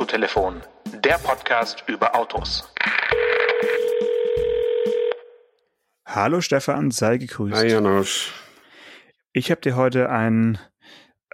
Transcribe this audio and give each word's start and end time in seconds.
Autotelefon, 0.00 0.62
der 1.04 1.18
Podcast 1.18 1.84
über 1.86 2.14
Autos. 2.16 2.72
Hallo 6.06 6.40
Stefan, 6.40 6.90
sei 6.90 7.18
gegrüßt. 7.18 7.54
Hi 7.54 7.68
Janosch. 7.68 8.32
Ich 9.34 9.50
habe 9.50 9.60
dir 9.60 9.76
heute 9.76 10.08
einen 10.08 10.58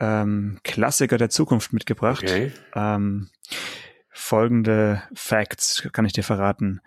ähm, 0.00 0.58
Klassiker 0.64 1.16
der 1.16 1.30
Zukunft 1.30 1.72
mitgebracht. 1.72 2.24
Okay. 2.24 2.52
Ähm, 2.74 3.30
folgende 4.10 5.00
Facts 5.14 5.88
kann 5.92 6.04
ich 6.04 6.12
dir 6.12 6.24
verraten. 6.24 6.80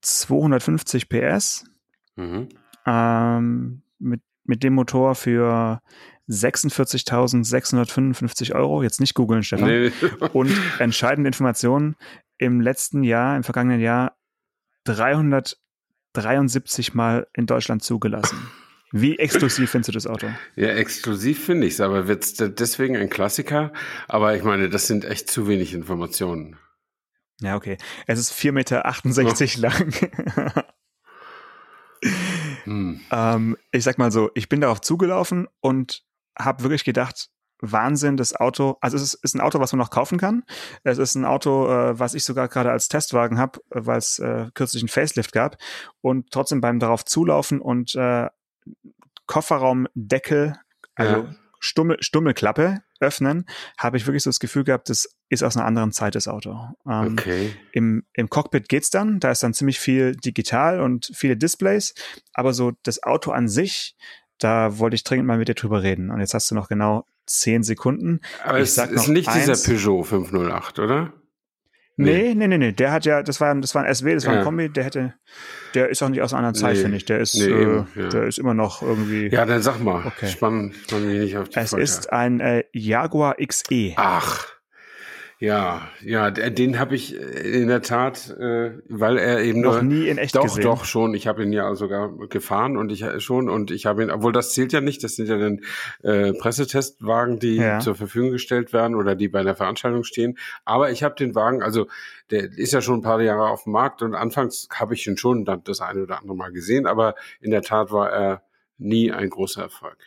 250 0.00 1.10
PS 1.10 1.66
Mhm. 2.16 2.48
ähm, 2.86 3.82
mit, 3.98 4.22
mit 4.44 4.62
dem 4.62 4.74
Motor 4.74 5.14
für 5.14 5.80
46.655 6.28 8.54
Euro. 8.54 8.82
Jetzt 8.82 9.00
nicht 9.00 9.14
googeln, 9.14 9.42
Stefan. 9.42 9.68
Nee. 9.68 9.90
Und 10.32 10.52
entscheidende 10.78 11.28
Informationen 11.28 11.96
im 12.38 12.60
letzten 12.60 13.02
Jahr, 13.02 13.36
im 13.36 13.42
vergangenen 13.44 13.80
Jahr 13.80 14.16
373 14.84 16.94
Mal 16.94 17.26
in 17.34 17.46
Deutschland 17.46 17.82
zugelassen. 17.82 18.38
Wie 18.92 19.18
exklusiv 19.18 19.70
findest 19.70 19.88
du 19.88 19.92
das 19.92 20.06
Auto? 20.06 20.28
Ja, 20.54 20.68
exklusiv 20.68 21.44
finde 21.44 21.66
ich 21.66 21.72
es, 21.74 21.80
aber 21.80 22.06
wird 22.08 22.24
es 22.24 22.34
deswegen 22.34 22.96
ein 22.96 23.08
Klassiker? 23.08 23.72
Aber 24.06 24.36
ich 24.36 24.42
meine, 24.42 24.68
das 24.68 24.86
sind 24.86 25.06
echt 25.06 25.30
zu 25.30 25.48
wenig 25.48 25.72
Informationen. 25.72 26.58
Ja, 27.40 27.56
okay. 27.56 27.78
Es 28.06 28.18
ist 28.18 28.32
4,68 28.32 28.52
Meter 28.52 28.82
lang. 29.60 29.94
Hm. 32.64 33.00
ähm, 33.10 33.56
ich 33.70 33.84
sag 33.84 33.98
mal 33.98 34.12
so, 34.12 34.30
ich 34.34 34.48
bin 34.48 34.60
darauf 34.60 34.80
zugelaufen 34.80 35.48
und 35.60 36.04
habe 36.38 36.62
wirklich 36.62 36.84
gedacht, 36.84 37.28
Wahnsinn, 37.62 38.16
das 38.16 38.34
Auto, 38.34 38.76
also 38.80 38.96
es 38.96 39.02
ist, 39.02 39.14
ist 39.14 39.34
ein 39.34 39.40
Auto, 39.40 39.60
was 39.60 39.72
man 39.72 39.78
noch 39.78 39.90
kaufen 39.90 40.18
kann. 40.18 40.42
Es 40.82 40.98
ist 40.98 41.14
ein 41.14 41.24
Auto, 41.24 41.68
äh, 41.68 41.98
was 41.98 42.14
ich 42.14 42.24
sogar 42.24 42.48
gerade 42.48 42.72
als 42.72 42.88
Testwagen 42.88 43.38
habe, 43.38 43.60
weil 43.70 43.98
es 43.98 44.18
äh, 44.18 44.48
kürzlich 44.54 44.82
einen 44.82 44.88
Facelift 44.88 45.32
gab. 45.32 45.56
Und 46.00 46.32
trotzdem 46.32 46.60
beim 46.60 46.80
darauf 46.80 47.04
zulaufen 47.04 47.60
und 47.60 47.94
äh, 47.94 48.28
Kofferraumdeckel, 49.26 50.56
also 50.96 51.16
Ja. 51.16 51.34
Stummel, 51.64 51.96
Stummelklappe 52.00 52.82
öffnen, 53.00 53.46
habe 53.78 53.96
ich 53.96 54.06
wirklich 54.06 54.24
so 54.24 54.30
das 54.30 54.40
Gefühl 54.40 54.64
gehabt, 54.64 54.88
das 54.90 55.08
ist 55.28 55.42
aus 55.44 55.56
einer 55.56 55.64
anderen 55.64 55.92
Zeit 55.92 56.14
das 56.16 56.26
Auto. 56.28 56.58
Ähm, 56.88 57.12
Okay. 57.18 57.54
im, 57.72 58.04
Im 58.14 58.28
Cockpit 58.28 58.68
geht's 58.68 58.90
dann, 58.90 59.20
da 59.20 59.30
ist 59.30 59.42
dann 59.44 59.54
ziemlich 59.54 59.78
viel 59.78 60.16
digital 60.16 60.80
und 60.80 61.10
viele 61.14 61.36
Displays, 61.36 61.94
aber 62.34 62.52
so 62.52 62.72
das 62.82 63.02
Auto 63.02 63.30
an 63.30 63.48
sich, 63.48 63.96
da 64.38 64.78
wollte 64.78 64.96
ich 64.96 65.04
dringend 65.04 65.26
mal 65.28 65.38
mit 65.38 65.46
dir 65.48 65.54
drüber 65.54 65.82
reden. 65.84 66.10
Und 66.10 66.18
jetzt 66.18 66.34
hast 66.34 66.50
du 66.50 66.56
noch 66.56 66.68
genau 66.68 67.06
zehn 67.26 67.62
Sekunden. 67.62 68.20
Aber 68.44 68.58
Ich 68.58 68.70
es 68.70 68.78
ist 68.78 69.06
nicht 69.08 69.32
dieser 69.32 69.52
eins. 69.52 69.62
Peugeot 69.62 70.02
508, 70.02 70.80
oder? 70.80 71.12
Nee, 72.04 72.34
nee, 72.34 72.46
nee, 72.48 72.58
nee. 72.58 72.72
Der 72.72 72.92
hat 72.92 73.04
ja, 73.04 73.22
das 73.22 73.40
war, 73.40 73.54
das 73.54 73.74
war 73.74 73.84
ein 73.84 73.94
SW, 73.94 74.14
das 74.14 74.24
war 74.26 74.32
ein 74.32 74.38
Ja. 74.40 74.44
Kombi, 74.44 74.68
der 74.68 74.84
hätte, 74.84 75.14
der 75.74 75.88
ist 75.88 76.02
auch 76.02 76.08
nicht 76.08 76.22
aus 76.22 76.32
einer 76.32 76.46
anderen 76.46 76.54
Zeit, 76.54 76.76
Nee. 76.76 76.82
finde 76.82 76.96
ich. 76.96 77.04
Der 77.06 77.20
ist, 77.20 77.34
Nee, 77.34 77.44
äh, 77.44 77.62
eben, 77.62 77.88
ja. 77.96 78.08
der 78.08 78.22
ist 78.24 78.38
immer 78.38 78.54
noch 78.54 78.82
irgendwie. 78.82 79.28
Ja, 79.28 79.44
dann 79.46 79.62
sag 79.62 79.80
mal. 79.80 80.06
Okay. 80.06 80.28
Spann, 80.28 80.72
spann 80.86 81.06
mich 81.06 81.18
nicht 81.20 81.36
auf 81.38 81.48
die 81.48 81.58
es 81.58 81.70
Folter. 81.70 81.82
ist 81.84 82.12
ein 82.12 82.40
äh, 82.40 82.64
Jaguar 82.72 83.36
XE. 83.36 83.92
Ach. 83.96 84.46
Ja, 85.42 85.88
ja, 86.04 86.30
den 86.30 86.78
habe 86.78 86.94
ich 86.94 87.20
äh, 87.20 87.62
in 87.62 87.66
der 87.66 87.82
Tat, 87.82 88.30
äh, 88.38 88.78
weil 88.88 89.18
er 89.18 89.42
eben 89.42 89.60
noch 89.60 89.82
nie 89.82 90.06
in 90.06 90.16
echt 90.16 90.36
Doch, 90.36 90.44
gesehen. 90.44 90.62
doch, 90.62 90.84
schon. 90.84 91.14
Ich 91.14 91.26
habe 91.26 91.42
ihn 91.42 91.52
ja 91.52 91.74
sogar 91.74 92.16
gefahren 92.28 92.76
und 92.76 92.92
ich 92.92 93.02
äh, 93.02 93.18
schon 93.18 93.50
und 93.50 93.72
ich 93.72 93.84
habe 93.84 94.04
ihn, 94.04 94.12
obwohl 94.12 94.30
das 94.30 94.54
zählt 94.54 94.72
ja 94.72 94.80
nicht, 94.80 95.02
das 95.02 95.16
sind 95.16 95.28
ja 95.28 95.38
dann 95.38 95.62
äh, 96.04 96.32
Pressetestwagen, 96.32 97.40
die 97.40 97.56
Ja. 97.56 97.80
zur 97.80 97.96
Verfügung 97.96 98.30
gestellt 98.30 98.72
werden 98.72 98.94
oder 98.94 99.16
die 99.16 99.26
bei 99.26 99.40
einer 99.40 99.56
Veranstaltung 99.56 100.04
stehen. 100.04 100.38
Aber 100.64 100.92
ich 100.92 101.02
habe 101.02 101.16
den 101.16 101.34
Wagen, 101.34 101.60
also 101.60 101.88
der 102.30 102.44
ist 102.56 102.72
ja 102.72 102.80
schon 102.80 103.00
ein 103.00 103.02
paar 103.02 103.20
Jahre 103.20 103.48
auf 103.48 103.64
dem 103.64 103.72
Markt 103.72 104.02
und 104.02 104.14
anfangs 104.14 104.68
habe 104.72 104.94
ich 104.94 105.04
ihn 105.08 105.16
schon 105.16 105.44
dann 105.44 105.64
das 105.64 105.80
eine 105.80 106.04
oder 106.04 106.20
andere 106.20 106.36
Mal 106.36 106.52
gesehen, 106.52 106.86
aber 106.86 107.16
in 107.40 107.50
der 107.50 107.62
Tat 107.62 107.90
war 107.90 108.12
er 108.12 108.42
nie 108.78 109.10
ein 109.10 109.28
großer 109.28 109.62
Erfolg. 109.62 109.98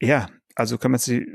Ja, 0.00 0.28
also 0.54 0.78
kann 0.78 0.92
man 0.92 1.00
die 1.06 1.26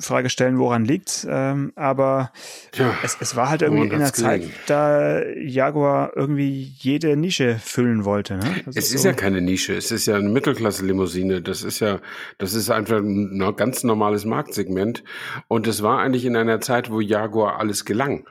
Frage 0.00 0.30
stellen, 0.30 0.58
woran 0.58 0.84
liegt, 0.84 1.26
ähm, 1.28 1.72
aber 1.76 2.32
Tja, 2.72 2.94
es, 3.02 3.16
es 3.20 3.36
war 3.36 3.48
halt 3.50 3.62
irgendwie 3.62 3.84
in 3.84 3.98
der 3.98 4.12
Zeit, 4.12 4.40
gelegen? 4.40 4.54
da 4.66 5.22
Jaguar 5.26 6.12
irgendwie 6.16 6.72
jede 6.78 7.16
Nische 7.16 7.58
füllen 7.62 8.04
wollte. 8.04 8.36
Ne? 8.38 8.44
Das 8.66 8.76
Es 8.76 8.92
ist 8.94 9.02
so- 9.02 9.08
ja 9.08 9.14
keine 9.14 9.40
Nische, 9.40 9.74
es 9.74 9.90
ist 9.90 10.06
ja 10.06 10.16
eine 10.16 10.28
Mittelklasse-Limousine. 10.28 11.42
Das 11.42 11.62
ist 11.62 11.80
ja, 11.80 12.00
das 12.38 12.54
ist 12.54 12.70
einfach 12.70 12.98
ein 12.98 13.54
ganz 13.56 13.84
normales 13.84 14.24
Marktsegment. 14.24 15.02
Und 15.48 15.66
es 15.66 15.82
war 15.82 15.98
eigentlich 16.00 16.24
in 16.24 16.36
einer 16.36 16.60
Zeit, 16.60 16.90
wo 16.90 17.00
Jaguar 17.00 17.58
alles 17.58 17.84
gelang. 17.84 18.26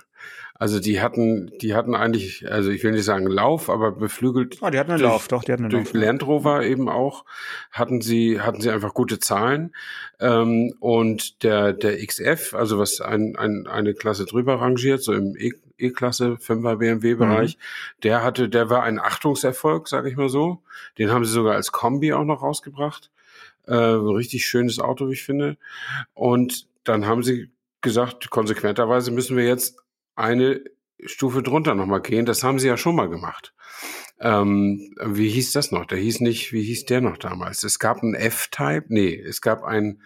Also 0.61 0.81
die 0.81 0.99
hatten, 0.99 1.51
die 1.61 1.73
hatten 1.73 1.95
eigentlich, 1.95 2.51
also 2.51 2.69
ich 2.69 2.83
will 2.83 2.91
nicht 2.91 3.05
sagen 3.05 3.25
Lauf, 3.27 3.69
aber 3.69 3.93
beflügelt. 3.93 4.57
Ah, 4.61 4.69
die 4.69 4.77
hatten 4.77 4.91
einen 4.91 4.99
durch- 4.99 5.09
Lauf, 5.11 5.27
doch, 5.29 5.43
die 5.45 5.53
hatten 5.53 5.63
einen 5.63 5.71
Durch 5.71 5.93
Lauf. 5.93 6.03
Land 6.03 6.27
Rover 6.27 6.63
eben 6.65 6.89
auch 6.89 7.23
hatten 7.71 8.01
sie 8.01 8.41
hatten 8.41 8.59
sie 8.59 8.69
einfach 8.69 8.93
gute 8.93 9.19
Zahlen 9.19 9.73
ähm, 10.19 10.73
und 10.81 11.43
der 11.43 11.71
der 11.71 12.05
XF 12.05 12.53
also 12.53 12.77
was 12.77 12.99
ein, 12.99 13.37
ein, 13.37 13.67
eine 13.67 13.93
Klasse 13.93 14.25
drüber 14.25 14.55
rangiert 14.59 15.01
so 15.01 15.13
im 15.13 15.33
E- 15.37 15.53
E-Klasse 15.77 16.33
5er 16.41 16.75
BMW 16.75 17.15
Bereich 17.15 17.57
der 18.03 18.21
hatte 18.21 18.49
der 18.49 18.69
war 18.69 18.83
ein 18.83 18.99
Achtungserfolg 18.99 19.87
sage 19.87 20.09
ich 20.09 20.17
mal 20.17 20.27
so 20.27 20.61
den 20.97 21.09
haben 21.09 21.23
sie 21.23 21.31
sogar 21.31 21.55
als 21.55 21.71
Kombi 21.71 22.11
auch 22.11 22.25
noch 22.25 22.41
rausgebracht 22.41 23.09
äh, 23.65 23.73
richtig 23.75 24.45
schönes 24.45 24.79
Auto 24.81 25.07
wie 25.07 25.13
ich 25.13 25.23
finde 25.23 25.55
und 26.13 26.67
dann 26.83 27.05
haben 27.05 27.23
sie 27.23 27.49
gesagt 27.79 28.29
konsequenterweise 28.29 29.11
müssen 29.11 29.37
wir 29.37 29.45
jetzt 29.45 29.77
eine 30.19 30.61
Stufe 31.05 31.41
drunter 31.41 31.75
nochmal 31.75 32.01
gehen 32.01 32.25
das 32.25 32.43
haben 32.43 32.59
sie 32.59 32.67
ja 32.67 32.77
schon 32.77 32.95
mal 32.95 33.09
gemacht 33.09 33.53
ähm, 34.21 34.93
wie 35.01 35.29
hieß 35.29 35.53
das 35.53 35.71
noch? 35.71 35.85
Der 35.85 35.97
hieß 35.97 36.19
nicht, 36.19 36.51
wie 36.51 36.63
hieß 36.63 36.85
der 36.85 37.01
noch 37.01 37.17
damals? 37.17 37.63
Es 37.63 37.79
gab 37.79 38.03
einen 38.03 38.15
F-Type, 38.15 38.85
nee, 38.89 39.15
es 39.15 39.41
gab 39.41 39.63
ein, 39.63 40.01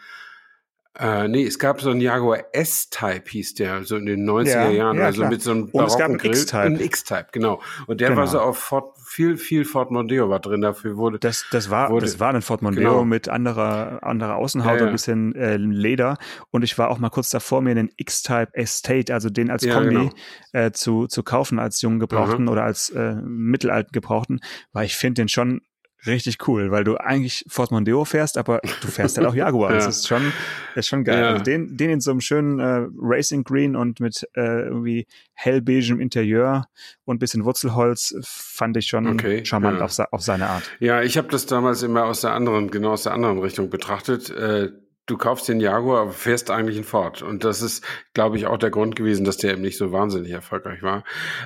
äh, 0.99 1.27
nee, 1.27 1.43
es 1.45 1.57
gab 1.57 1.81
so 1.81 1.89
einen 1.89 2.01
Jaguar 2.01 2.43
S-Type, 2.53 3.23
hieß 3.29 3.55
der, 3.55 3.83
so 3.83 3.95
in 3.97 4.05
den 4.05 4.29
90er 4.29 4.47
Ja, 4.49 4.69
Jahren, 4.69 4.97
ja, 4.97 5.05
also 5.05 5.21
klar. 5.21 5.31
mit 5.31 5.41
so 5.41 5.51
einem 5.51 5.63
Und 5.71 5.85
es 5.85 5.97
gab 5.97 6.09
einen 6.09 6.17
Grill. 6.19 6.31
X-Type. 6.31 6.61
Ein 6.61 6.79
X-Type, 6.79 7.27
genau. 7.31 7.61
Und 7.87 7.99
der 7.99 8.09
war 8.09 8.15
Genau. 8.25 8.27
so 8.27 8.39
auf 8.39 8.57
Ford, 8.59 8.95
viel, 9.07 9.37
viel 9.37 9.65
Ford 9.65 9.89
Mondeo 9.91 10.29
war 10.29 10.39
drin, 10.39 10.61
dafür 10.61 10.95
wurde, 10.97 11.17
Das, 11.19 11.45
das 11.51 11.69
war, 11.71 11.89
Wurde- 11.89 12.05
das 12.05 12.19
war 12.19 12.33
ein 12.33 12.41
Ford 12.43 12.61
Mondeo 12.61 12.89
Genau. 12.91 13.05
mit 13.05 13.27
anderer, 13.29 14.03
anderer 14.03 14.35
Außenhaut 14.35 14.67
Ja, 14.67 14.73
und 14.73 14.79
ja. 14.81 14.85
ein 14.87 14.91
bisschen 14.91 15.35
äh, 15.35 15.57
Leder. 15.57 16.17
Und 16.51 16.63
ich 16.63 16.77
war 16.77 16.89
auch 16.91 16.99
mal 16.99 17.09
kurz 17.09 17.29
davor, 17.31 17.61
mir 17.61 17.71
einen 17.71 17.89
X-Type 17.97 18.49
Estate, 18.53 19.13
also 19.13 19.29
den 19.29 19.49
als 19.49 19.63
Ja, 19.63 19.73
Kombi 19.73 19.89
genau. 19.95 20.09
äh, 20.51 20.71
zu, 20.71 21.07
zu 21.07 21.23
kaufen, 21.23 21.57
als 21.59 21.81
jungen 21.81 21.99
Gebrauchten 21.99 22.47
oder 22.47 22.63
als 22.63 22.91
äh, 22.91 23.15
mittelalten 23.15 23.91
Gebrauchten, 23.93 24.41
weil 24.73 24.85
ich 24.85 24.95
finde 24.95 25.21
den 25.23 25.27
schon 25.29 25.61
richtig 26.05 26.47
cool, 26.47 26.71
weil 26.71 26.83
du 26.83 26.97
eigentlich 26.97 27.45
Ford 27.47 27.71
Mondeo 27.71 28.05
fährst, 28.05 28.37
aber 28.37 28.59
du 28.81 28.87
fährst 28.87 29.17
halt 29.17 29.27
auch 29.27 29.35
Jaguar. 29.35 29.71
Das 29.73 29.83
Ja. 29.85 29.89
ist 29.89 30.07
schon, 30.07 30.33
ist 30.75 30.87
schon 30.87 31.03
geil. 31.03 31.19
Ja. 31.21 31.29
Also 31.31 31.43
den, 31.43 31.77
den 31.77 31.89
in 31.89 32.01
so 32.01 32.11
einem 32.11 32.21
schönen 32.21 32.59
äh, 32.59 32.87
Racing 32.99 33.43
Green 33.43 33.75
und 33.75 33.99
mit 33.99 34.27
äh, 34.35 34.63
irgendwie 34.63 35.07
hellbeigem 35.33 35.99
Interieur 35.99 36.67
und 37.05 37.19
bisschen 37.19 37.45
Wurzelholz 37.45 38.15
fand 38.23 38.77
ich 38.77 38.87
schon 38.87 39.07
Okay, 39.07 39.43
charmant 39.45 39.79
ja. 39.79 39.85
auf, 39.85 39.97
auf 40.11 40.21
seine 40.21 40.47
Art. 40.47 40.63
Ja, 40.79 41.01
ich 41.01 41.17
habe 41.17 41.27
das 41.29 41.45
damals 41.45 41.83
immer 41.83 42.05
aus 42.05 42.21
der 42.21 42.31
anderen, 42.33 42.69
genau 42.71 42.91
aus 42.91 43.03
der 43.03 43.13
anderen 43.13 43.39
Richtung 43.39 43.69
betrachtet. 43.69 44.29
Äh, 44.29 44.71
du 45.05 45.17
kaufst 45.17 45.47
den 45.49 45.59
Jaguar, 45.59 46.01
aber 46.03 46.11
fährst 46.11 46.49
eigentlich 46.49 46.77
einen 46.77 46.85
Ford. 46.85 47.21
Und 47.21 47.43
das 47.43 47.61
ist, 47.61 47.83
glaube 48.13 48.37
ich, 48.37 48.45
auch 48.45 48.57
der 48.57 48.69
Grund 48.69 48.95
gewesen, 48.95 49.25
dass 49.25 49.37
der 49.37 49.53
eben 49.53 49.61
nicht 49.61 49.77
so 49.77 49.91
wahnsinnig 49.91 50.31
erfolgreich 50.31 50.81
war. 50.81 51.03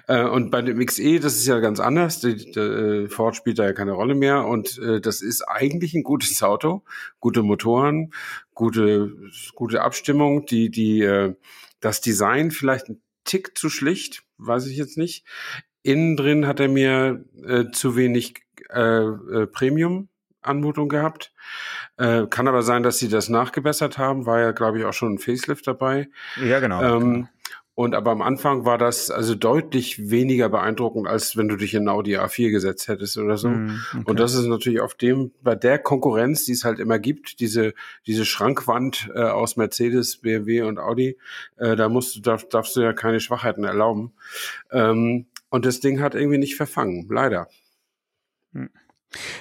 Äh, 0.07 0.23
und 0.25 0.51
bei 0.51 0.61
dem 0.61 0.83
XE, 0.85 1.19
das 1.19 1.35
ist 1.35 1.47
ja 1.47 1.59
ganz 1.59 1.79
anders. 1.79 2.19
Die, 2.19 2.35
die, 2.35 2.59
äh, 2.59 3.09
Ford 3.09 3.35
spielt 3.35 3.59
da 3.59 3.65
ja 3.65 3.73
keine 3.73 3.93
Rolle 3.93 4.15
mehr. 4.15 4.45
Und 4.45 4.77
äh, 4.79 5.01
das 5.01 5.21
ist 5.21 5.41
eigentlich 5.41 5.93
ein 5.95 6.03
gutes 6.03 6.41
Auto, 6.43 6.83
gute 7.19 7.41
Motoren, 7.43 8.13
gute, 8.53 9.13
gute 9.55 9.81
Abstimmung. 9.81 10.45
Die, 10.45 10.69
die, 10.69 11.01
äh, 11.01 11.35
das 11.79 12.01
Design 12.01 12.51
vielleicht 12.51 12.89
ein 12.89 13.01
Tick 13.23 13.57
zu 13.57 13.69
schlicht, 13.69 14.23
weiß 14.37 14.67
ich 14.67 14.77
jetzt 14.77 14.97
nicht. 14.97 15.25
Innen 15.83 16.15
drin 16.15 16.47
hat 16.47 16.59
er 16.59 16.67
mir 16.67 17.25
äh, 17.45 17.65
zu 17.71 17.95
wenig 17.95 18.35
äh, 18.69 19.47
Premium-Anmutung 20.47 20.89
gehabt. 20.89 21.31
Äh, 21.97 22.27
kann 22.29 22.47
aber 22.47 22.61
sein, 22.61 22.83
dass 22.83 22.99
sie 22.99 23.09
das 23.09 23.29
nachgebessert 23.29 23.97
haben. 23.97 24.25
War 24.25 24.39
ja, 24.39 24.51
glaube 24.51 24.79
ich, 24.79 24.85
auch 24.85 24.93
schon 24.93 25.13
ein 25.13 25.19
Facelift 25.19 25.67
dabei. 25.67 26.09
Ja, 26.43 26.59
genau. 26.59 26.81
Ähm, 26.81 27.27
Und 27.75 27.93
aber 27.93 28.09
am 28.09 28.23
Anfang 28.23 28.65
war 28.65 28.79
das 28.79 29.11
also 29.11 29.35
deutlich 29.35 30.09
weniger 30.09 30.49
beeindruckend, 30.49 31.07
als 31.07 31.37
wenn 31.37 31.47
du 31.47 31.57
dich 31.57 31.75
in 31.75 31.87
Audi 31.87 32.17
A4 32.17 32.49
gesetzt 32.49 32.87
hättest 32.87 33.19
oder 33.19 33.37
so. 33.37 33.49
Mm, 33.49 33.79
okay. 33.93 34.03
Und 34.05 34.19
das 34.19 34.33
ist 34.33 34.47
natürlich 34.47 34.81
auf 34.81 34.95
dem, 34.95 35.31
bei 35.43 35.53
der 35.53 35.77
Konkurrenz, 35.77 36.43
die 36.45 36.53
es 36.53 36.63
halt 36.63 36.79
immer 36.79 36.97
gibt, 36.97 37.39
diese, 37.39 37.75
diese 38.07 38.25
Schrankwand 38.25 39.11
äh, 39.13 39.21
aus 39.21 39.57
Mercedes, 39.57 40.17
BMW 40.17 40.63
und 40.63 40.79
Audi, 40.79 41.19
äh, 41.57 41.75
da 41.75 41.87
musst 41.87 42.15
du, 42.15 42.21
darf, 42.21 42.49
darfst 42.49 42.75
du 42.75 42.81
ja 42.81 42.93
keine 42.93 43.19
Schwachheiten 43.19 43.63
erlauben. 43.63 44.13
Ähm, 44.71 45.27
und 45.49 45.65
das 45.65 45.79
Ding 45.79 46.01
hat 46.01 46.15
irgendwie 46.15 46.39
nicht 46.39 46.55
verfangen, 46.55 47.07
leider. 47.11 47.47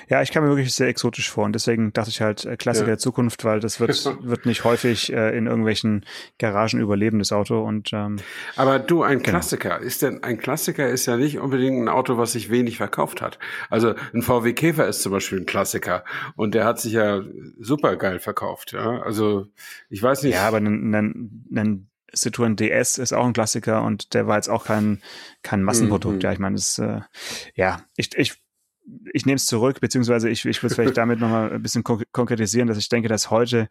Ja, 0.09 0.23
ich 0.23 0.31
kam 0.31 0.45
mir 0.45 0.51
wirklich 0.51 0.73
sehr 0.73 0.87
exotisch 0.87 1.29
vor 1.29 1.45
und 1.45 1.53
deswegen 1.53 1.93
dachte 1.93 2.11
ich 2.11 2.21
halt 2.21 2.45
äh, 2.45 2.57
Klassiker 2.57 2.87
ja. 2.87 2.93
der 2.93 2.99
Zukunft, 2.99 3.45
weil 3.45 3.59
das 3.59 3.81
wird, 3.81 4.05
wird 4.23 4.47
nicht 4.47 4.65
häufig 4.65 5.13
äh, 5.13 5.37
in 5.37 5.47
irgendwelchen 5.47 6.05
Garagen 6.39 6.81
überleben, 6.81 7.19
das 7.19 7.33
Auto. 7.33 7.61
Und, 7.63 7.91
ähm, 7.93 8.17
Aber 8.55 8.79
du, 8.79 9.03
ein 9.03 9.19
genau. 9.19 9.31
Klassiker, 9.31 9.81
ist 9.81 10.03
denn 10.03 10.23
ein 10.23 10.39
Klassiker 10.39 10.89
ist 10.89 11.07
ja 11.07 11.17
nicht 11.17 11.39
unbedingt 11.39 11.83
ein 11.83 11.89
Auto, 11.89 12.17
was 12.17 12.33
sich 12.33 12.51
wenig 12.51 12.77
verkauft 12.77 13.21
hat. 13.21 13.39
Also 13.69 13.95
ein 14.15 14.23
VW 14.23 14.53
Käfer 14.53 14.87
ist 14.87 15.03
zum 15.03 15.13
Beispiel 15.13 15.41
ein 15.41 15.47
Klassiker 15.47 16.05
und 16.37 16.55
der 16.55 16.65
hat 16.65 16.81
sich 16.81 16.93
ja 16.93 17.23
super 17.59 17.97
geil 17.97 18.21
verkauft. 18.21 18.73
Ja? 18.73 19.03
Also 19.03 19.49
ich 19.91 20.03
weiß 20.03 20.23
nicht. 20.23 20.35
Ja, 20.35 20.47
aber 20.47 20.59
ein, 20.59 20.95
ein, 20.95 21.45
ein 21.55 21.91
Citroën 22.15 22.55
DS 22.55 22.99
ist 22.99 23.13
auch 23.13 23.27
ein 23.27 23.33
Klassiker 23.33 23.83
und 23.83 24.15
der 24.15 24.27
war 24.29 24.37
jetzt 24.37 24.49
auch 24.49 24.65
kein, 24.65 25.03
kein 25.43 25.63
Massenprodukt. 25.63 26.17
Mhm. 26.17 26.21
Ja, 26.21 26.33
ich 26.33 26.39
meine, 26.39 26.55
das, 26.55 26.79
äh, 26.79 27.01
ja, 27.55 27.83
ich, 27.97 28.17
ich 28.17 28.41
ich 29.13 29.27
nehme 29.27 29.37
es 29.37 29.47
zurück, 29.47 29.81
beziehungsweise 29.81 30.29
ich, 30.29 30.45
ich 30.45 30.63
will 30.63 30.69
es 30.69 30.75
vielleicht 30.75 30.97
damit 30.97 31.21
nochmal 31.21 31.53
ein 31.53 31.63
bisschen 31.63 31.85
konkretisieren, 31.85 32.69
dass 32.69 32.79
ich 32.79 32.89
denke, 32.89 33.09
dass 33.09 33.31
heute 33.31 33.69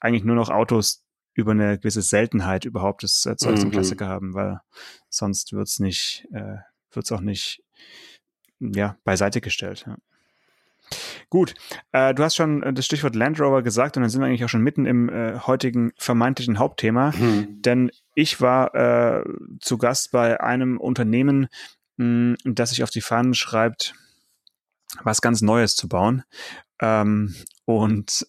eigentlich 0.00 0.24
nur 0.24 0.36
noch 0.36 0.50
Autos 0.50 1.04
über 1.34 1.52
eine 1.52 1.78
gewisse 1.78 2.02
Seltenheit 2.02 2.64
überhaupt 2.64 3.04
das 3.04 3.24
äh, 3.24 3.36
Zeug 3.36 3.56
mhm. 3.56 3.60
zum 3.60 3.70
Klassiker 3.70 4.08
haben, 4.08 4.34
weil 4.34 4.60
sonst 5.08 5.52
wird's 5.52 5.78
nicht, 5.78 6.26
äh, 6.32 6.56
wird's 6.92 7.12
auch 7.12 7.20
nicht, 7.20 7.62
ja, 8.58 8.96
beiseite 9.04 9.40
gestellt. 9.40 9.84
Ja. 9.86 9.96
Gut, 11.30 11.54
äh, 11.92 12.14
du 12.14 12.24
hast 12.24 12.34
schon 12.34 12.74
das 12.74 12.86
Stichwort 12.86 13.14
Land 13.14 13.40
Rover 13.40 13.62
gesagt 13.62 13.96
und 13.96 14.02
dann 14.02 14.10
sind 14.10 14.20
wir 14.20 14.26
eigentlich 14.26 14.44
auch 14.44 14.48
schon 14.48 14.62
mitten 14.62 14.86
im 14.86 15.08
äh, 15.08 15.38
heutigen 15.38 15.92
vermeintlichen 15.96 16.58
Hauptthema, 16.58 17.12
mhm. 17.12 17.62
denn 17.62 17.90
ich 18.14 18.40
war 18.40 18.74
äh, 18.74 19.24
zu 19.60 19.78
Gast 19.78 20.10
bei 20.10 20.40
einem 20.40 20.78
Unternehmen, 20.78 21.48
mh, 21.98 22.36
das 22.44 22.70
sich 22.70 22.82
auf 22.82 22.90
die 22.90 23.02
Fahnen 23.02 23.34
schreibt, 23.34 23.94
was 25.02 25.20
ganz 25.20 25.42
Neues 25.42 25.76
zu 25.76 25.88
bauen. 25.88 26.24
Ähm, 26.80 27.34
und 27.64 28.26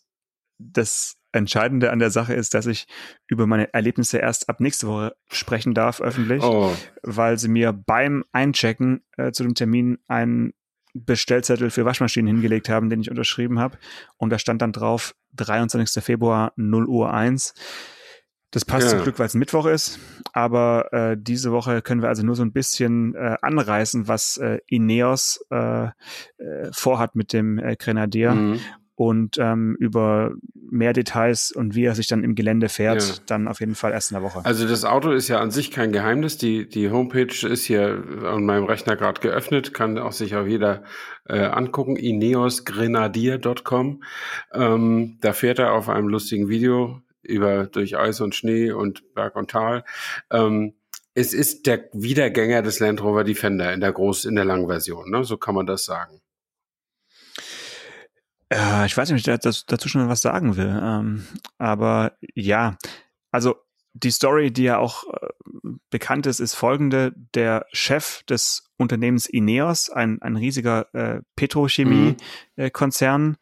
das 0.58 1.16
Entscheidende 1.32 1.92
an 1.92 2.00
der 2.00 2.10
Sache 2.10 2.34
ist, 2.34 2.54
dass 2.54 2.66
ich 2.66 2.88
über 3.28 3.46
meine 3.46 3.72
Erlebnisse 3.74 4.18
erst 4.18 4.50
ab 4.50 4.60
nächste 4.60 4.88
Woche 4.88 5.16
sprechen 5.28 5.74
darf, 5.74 6.02
öffentlich, 6.02 6.44
oh. 6.44 6.76
weil 7.04 7.38
sie 7.38 7.50
mir 7.50 7.72
beim 7.72 8.26
Einchecken 8.32 9.04
äh, 9.18 9.32
zu 9.32 9.44
dem 9.44 9.54
Termin 9.54 10.00
einen 10.08 10.54
Bestellzettel 10.94 11.70
für 11.70 11.86
Waschmaschinen 11.86 12.34
hingelegt 12.34 12.68
haben, 12.68 12.90
den 12.90 13.02
ich 13.02 13.12
unterschrieben 13.12 13.60
habe. 13.60 13.78
Und 14.18 14.32
da 14.32 14.40
stand 14.40 14.62
dann 14.62 14.72
drauf 14.72 15.16
23. 15.36 16.04
Februar 16.04 16.52
0 16.56 16.88
Uhr 16.88 17.14
1. 17.14 17.54
Das 18.52 18.66
passt 18.66 18.88
ja. 18.88 18.96
zum 18.96 19.04
Glück, 19.04 19.20
weil 19.20 19.28
es 19.28 19.36
Mittwoch 19.36 19.68
ist. 19.68 20.00
Aber 20.34 20.92
äh, 20.92 21.16
diese 21.20 21.52
Woche 21.52 21.84
können 21.84 22.02
wir 22.02 22.10
also 22.10 22.26
nur 22.26 22.36
so 22.36 22.42
ein 22.44 22.52
bisschen 22.52 23.14
äh, 23.16 23.38
anreißen, 23.42 24.08
was 24.08 24.38
äh, 24.38 24.58
Ineos 24.68 25.46
äh, 25.52 25.86
äh, 25.86 25.92
vorhat 26.72 27.16
mit 27.16 27.32
dem 27.32 27.60
äh, 27.60 27.76
Grenadier. 27.76 28.34
Mhm. 28.34 28.60
Und 28.96 29.38
ähm, 29.38 29.78
über 29.80 30.34
mehr 30.54 30.92
Details 30.92 31.52
und 31.54 31.74
wie 31.74 31.86
er 31.86 31.96
sich 31.96 32.08
dann 32.08 32.26
im 32.26 32.36
Gelände 32.36 32.68
fährt, 32.68 33.02
ja. 33.02 33.14
dann 33.28 33.48
auf 33.48 33.62
jeden 33.62 33.76
Fall 33.76 33.94
erst 33.94 34.12
in 34.12 34.16
der 34.16 34.24
Woche. 34.24 34.44
Also 34.44 34.68
das 34.68 34.84
Auto 34.84 35.12
ist 35.12 35.30
ja 35.30 35.40
an 35.40 35.52
sich 35.52 35.72
kein 35.72 35.94
Geheimnis. 35.94 36.38
Die, 36.38 36.68
die 36.68 36.92
Homepage 36.92 37.48
ist 37.48 37.64
hier 37.64 38.04
an 38.26 38.44
meinem 38.44 38.66
Rechner 38.66 38.98
gerade 38.98 39.22
geöffnet, 39.22 39.74
kann 39.74 39.98
auch 39.98 40.12
sich 40.12 40.36
auch 40.36 40.46
jeder 40.46 40.84
äh, 41.30 41.40
angucken, 41.40 41.96
ineosgrenadier.com. 41.96 44.04
Ähm, 44.54 45.18
da 45.22 45.32
fährt 45.32 45.60
er 45.60 45.72
auf 45.72 45.88
einem 45.88 46.10
lustigen 46.10 46.50
Video 46.50 47.02
über 47.22 47.66
durch 47.66 47.98
Eis 47.98 48.22
und 48.22 48.36
Schnee 48.36 48.72
und 48.72 49.14
Berg 49.14 49.36
und 49.36 49.52
Tal. 49.52 49.84
Ähm, 50.32 50.74
es 51.14 51.34
ist 51.34 51.68
der 51.68 51.90
Wiedergänger 51.94 52.62
des 52.62 52.80
Land 52.80 53.02
Rover 53.02 53.24
Defender 53.24 53.74
in 53.74 53.82
der 53.82 53.92
Groß, 53.92 54.26
in 54.26 54.36
der 54.36 54.46
langen 54.46 54.68
Version, 54.68 55.10
ne? 55.10 55.24
So 55.24 55.38
kann 55.38 55.56
man 55.56 55.66
das 55.66 55.86
sagen. 55.86 56.22
Äh, 58.50 58.86
ich 58.86 58.96
weiß 58.96 59.10
nicht, 59.12 59.28
ob 59.28 59.46
ich 59.46 59.66
dazu 59.66 59.90
schon 59.90 60.08
was 60.10 60.22
sagen 60.22 60.56
will. 60.58 60.80
Ähm, 60.82 61.26
aber 61.58 62.14
ja, 62.36 62.78
also 63.32 63.56
die 63.94 64.12
Story, 64.12 64.52
die 64.52 64.64
ja 64.64 64.78
auch 64.78 65.04
äh, 65.06 65.28
bekannt 65.90 66.26
ist, 66.26 66.40
ist 66.40 66.56
folgende. 66.56 67.14
Der 67.34 67.66
Chef 67.72 68.24
des 68.24 68.72
Unternehmens 68.78 69.26
Ineos, 69.26 69.90
ein, 69.90 70.22
ein 70.22 70.36
riesiger 70.36 70.94
äh, 70.94 71.22
Petrochemie-Konzern 71.36 73.28
mhm. 73.28 73.38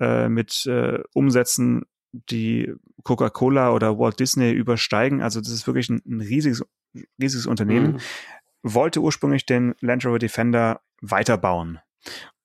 äh, 0.00 0.28
mit 0.28 0.66
äh, 0.66 1.00
Umsätzen 1.14 1.84
die 2.12 2.72
Coca-Cola 3.04 3.72
oder 3.72 3.98
Walt 3.98 4.20
Disney 4.20 4.52
übersteigen. 4.52 5.22
Also 5.22 5.40
das 5.40 5.50
ist 5.50 5.66
wirklich 5.66 5.88
ein, 5.88 6.02
ein 6.06 6.20
riesiges, 6.20 6.64
riesiges 7.20 7.46
Unternehmen. 7.46 7.94
Mhm. 7.94 7.98
Wollte 8.62 9.00
ursprünglich 9.00 9.46
den 9.46 9.74
Land 9.80 10.04
Rover 10.04 10.18
Defender 10.18 10.82
weiterbauen. 11.00 11.80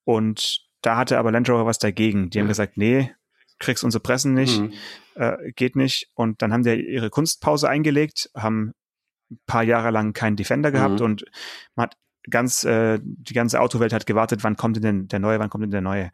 Und 0.04 0.66
da 0.82 0.98
hatte 0.98 1.20
aber 1.20 1.32
Land 1.32 1.50
Rover 1.50 1.66
was 1.66 1.80
dagegen. 1.80 2.30
Die 2.30 2.38
mhm. 2.38 2.44
haben 2.44 2.48
gesagt, 2.48 2.78
nee, 2.78 3.12
kriegst 3.60 3.84
unsere 3.84 4.02
Pressen 4.02 4.34
nicht, 4.34 4.60
mhm. 4.60 4.74
äh, 5.16 5.52
geht 5.54 5.76
nicht. 5.76 6.10
Und 6.14 6.42
dann 6.42 6.54
haben 6.54 6.64
die 6.64 6.76
ihre 6.76 7.10
Kunstpause 7.10 7.70
eingelegt, 7.70 8.30
haben 8.36 8.74
ein 9.30 9.40
paar 9.46 9.64
Jahre 9.64 9.92
lang 9.92 10.14
keinen 10.14 10.38
Defender 10.38 10.72
gehabt 10.72 11.00
mhm. 11.00 11.06
und 11.06 11.26
man 11.76 11.86
hat 11.86 11.98
ganz, 12.30 12.64
äh, 12.64 13.00
die 13.04 13.34
ganze 13.34 13.60
Autowelt 13.60 13.94
hat 13.94 14.06
gewartet, 14.06 14.44
wann 14.44 14.56
kommt 14.56 14.82
denn 14.84 15.08
der 15.08 15.20
neue, 15.20 15.40
wann 15.40 15.50
kommt 15.50 15.64
denn 15.64 15.72
der 15.72 15.82
neue. 15.82 16.12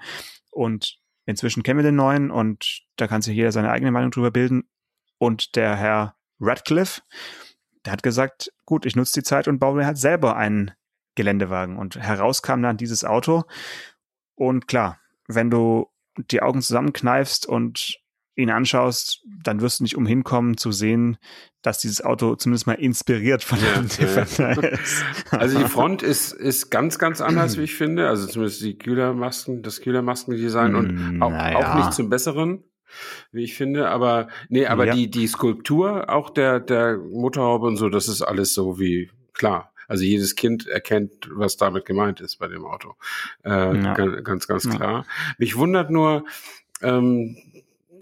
Und 0.52 0.98
Inzwischen 1.26 1.64
kennen 1.64 1.80
wir 1.80 1.84
den 1.84 1.96
neuen 1.96 2.32
und 2.32 2.84
da 2.98 3.08
kann 3.08 3.22
sich 3.22 3.36
jeder 3.36 3.52
seine 3.52 3.72
eigene 3.72 3.92
Meinung 3.92 4.12
drüber 4.12 4.32
bilden. 4.32 4.70
Und 5.18 5.56
der 5.56 5.76
Herr 5.76 6.16
Radcliffe, 6.40 7.02
der 7.86 7.94
hat 7.94 8.04
gesagt, 8.04 8.52
gut, 8.66 8.86
ich 8.86 8.96
nutze 8.96 9.20
die 9.20 9.24
Zeit 9.24 9.48
und 9.48 9.60
baue 9.60 9.76
mir 9.76 9.86
halt 9.86 9.98
selber 9.98 10.36
einen 10.36 10.72
Geländewagen. 11.16 11.78
Und 11.78 11.96
heraus 11.98 12.42
kam 12.42 12.62
dann 12.62 12.78
dieses 12.78 13.06
Auto. 13.06 13.44
Und 14.36 14.68
klar, 14.68 15.00
wenn 15.28 15.50
du 15.50 15.88
die 16.18 16.42
Augen 16.42 16.62
zusammenkneifst 16.62 17.46
und 17.46 18.00
ihn 18.36 18.50
anschaust, 18.50 19.24
dann 19.44 19.62
wirst 19.62 19.80
du 19.80 19.84
nicht 19.84 19.96
umhin 19.96 20.24
kommen 20.24 20.58
zu 20.58 20.72
sehen, 20.72 21.18
dass 21.62 21.80
dieses 21.80 22.04
Auto 22.04 22.36
zumindest 22.36 22.68
mal 22.68 22.74
inspiriert 22.74 23.44
von 23.44 23.60
ja, 23.60 23.74
dem 23.80 23.88
Defender 23.88 24.64
ja. 24.64 24.70
ist. 24.70 25.06
Also 25.32 25.60
die 25.60 25.66
Front 25.66 26.04
ist, 26.04 26.32
ist 26.34 26.70
ganz, 26.70 27.00
ganz 27.00 27.22
anders, 27.22 27.58
wie 27.58 27.64
ich 27.64 27.76
finde. 27.76 28.10
Also 28.10 28.28
zumindest 28.28 28.62
die 28.62 28.78
Kühlermasken, 28.78 29.62
das 29.62 29.82
Kühlermaskendesign 29.82 30.76
und 30.76 31.18
mm, 31.18 31.24
auch, 31.24 31.32
naja. 31.32 31.58
auch 31.58 31.76
nicht 31.76 31.94
zum 31.94 32.10
Besseren, 32.10 32.64
wie 33.32 33.44
ich 33.44 33.56
finde. 33.56 33.90
Aber 33.90 34.28
nee, 34.50 34.66
aber 34.66 34.88
ja. 34.88 34.96
die, 34.96 35.10
die 35.10 35.28
Skulptur, 35.28 36.10
auch 36.10 36.30
der, 36.30 36.60
der 36.60 36.98
Motorhaube 36.98 37.68
und 37.68 37.78
so, 37.78 37.90
das 37.90 38.08
ist 38.08 38.22
alles 38.22 38.54
so 38.54 38.80
wie 38.80 39.12
klar. 39.34 39.72
Also 39.88 40.06
jedes 40.06 40.36
Kind 40.36 40.66
erkennt, 40.68 41.30
was 41.32 41.58
damit 41.58 41.86
gemeint 41.86 42.20
ist 42.20 42.38
bei 42.38 42.48
dem 42.48 42.66
Auto. 42.66 42.96
Äh, 43.44 44.22
ganz, 44.24 44.48
ganz 44.48 44.70
klar. 44.70 45.06
Mich 45.38 45.58
wundert 45.58 45.92
nur, 45.92 46.26
ähm, 46.82 47.38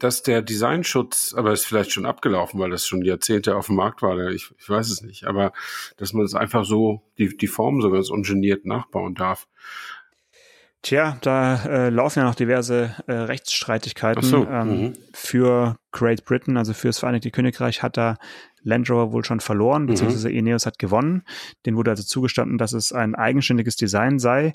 dass 0.02 0.24
der 0.24 0.42
Designschutz, 0.42 1.36
aber 1.38 1.54
ist 1.54 1.68
vielleicht 1.68 1.92
schon 1.92 2.08
abgelaufen, 2.08 2.60
weil 2.60 2.72
das 2.72 2.88
schon 2.88 3.06
Jahrzehnte 3.06 3.56
auf 3.56 3.68
dem 3.68 3.76
Markt 3.76 4.02
war, 4.02 4.18
ich, 4.32 4.50
ich 4.58 4.68
weiß 4.68 4.90
es 4.90 5.04
nicht, 5.04 5.26
aber 5.26 5.54
dass 5.98 6.12
man 6.14 6.26
es 6.26 6.34
einfach 6.34 6.66
so, 6.66 7.04
die, 7.20 7.38
die 7.38 7.48
Form 7.48 7.82
so 7.82 7.92
ganz 7.92 8.10
ungeniert 8.10 8.66
nachbauen 8.66 9.14
darf. 9.14 9.48
Tja, 10.82 11.20
da 11.22 11.64
äh, 11.66 11.90
laufen 11.90 12.20
ja 12.20 12.26
noch 12.26 12.34
diverse 12.34 12.96
äh, 13.06 13.14
Rechtsstreitigkeiten 13.14 14.24
so, 14.24 14.48
ähm, 14.48 14.82
mhm. 14.82 14.94
für 15.14 15.78
Great 15.92 16.26
Britain, 16.26 16.58
also 16.58 16.74
fürs 16.74 16.98
Vereinigte 16.98 17.30
Königreich 17.30 17.84
hat 17.84 17.98
da 17.98 18.18
Land 18.64 18.90
Rover 18.90 19.12
wohl 19.12 19.24
schon 19.24 19.40
verloren, 19.40 19.84
mhm. 19.84 19.88
beziehungsweise 19.88 20.30
mhm. 20.30 20.36
Ineos 20.38 20.66
hat 20.66 20.80
gewonnen. 20.80 21.24
Den 21.68 21.76
wurde 21.76 21.92
also 21.92 22.02
zugestanden, 22.02 22.58
dass 22.58 22.74
es 22.74 22.92
ein 22.92 23.14
eigenständiges 23.14 23.76
Design 23.76 24.18
sei. 24.18 24.54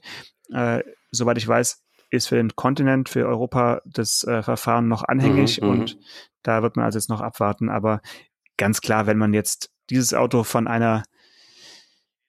Äh, 0.53 0.83
soweit 1.12 1.38
ich 1.38 1.47
weiß, 1.47 1.86
ist 2.11 2.29
für 2.29 2.37
den 2.37 2.55
Kontinent, 2.55 3.09
für 3.09 3.27
Europa 3.27 3.81
das 3.85 4.25
äh, 4.25 4.43
Verfahren 4.43 4.89
noch 4.89 5.03
anhängig 5.05 5.61
mhm, 5.61 5.69
und 5.69 5.97
mhm. 5.97 6.01
da 6.43 6.63
wird 6.63 6.77
man 6.77 6.85
also 6.85 6.99
jetzt 6.99 7.09
noch 7.09 7.21
abwarten. 7.21 7.69
Aber 7.69 8.01
ganz 8.57 8.81
klar, 8.81 9.07
wenn 9.07 9.19
man 9.19 9.35
jetzt 9.35 9.71
dieses 9.91 10.15
Auto 10.15 10.45
von 10.45 10.67
einer 10.67 11.05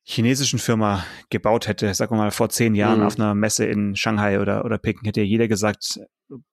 chinesischen 0.04 0.60
Firma 0.60 1.06
gebaut 1.30 1.68
hätte, 1.68 1.94
sagen 1.94 2.16
wir 2.16 2.18
mal 2.18 2.32
vor 2.32 2.50
zehn 2.50 2.76
Jahren 2.76 3.02
mhm. 3.02 3.06
auf 3.06 3.20
einer 3.20 3.36
Messe 3.36 3.66
in 3.66 3.96
Shanghai 3.96 4.40
oder, 4.40 4.64
oder 4.64 4.78
Peking, 4.78 5.04
hätte 5.04 5.22
jeder 5.22 5.48
gesagt, 5.48 6.00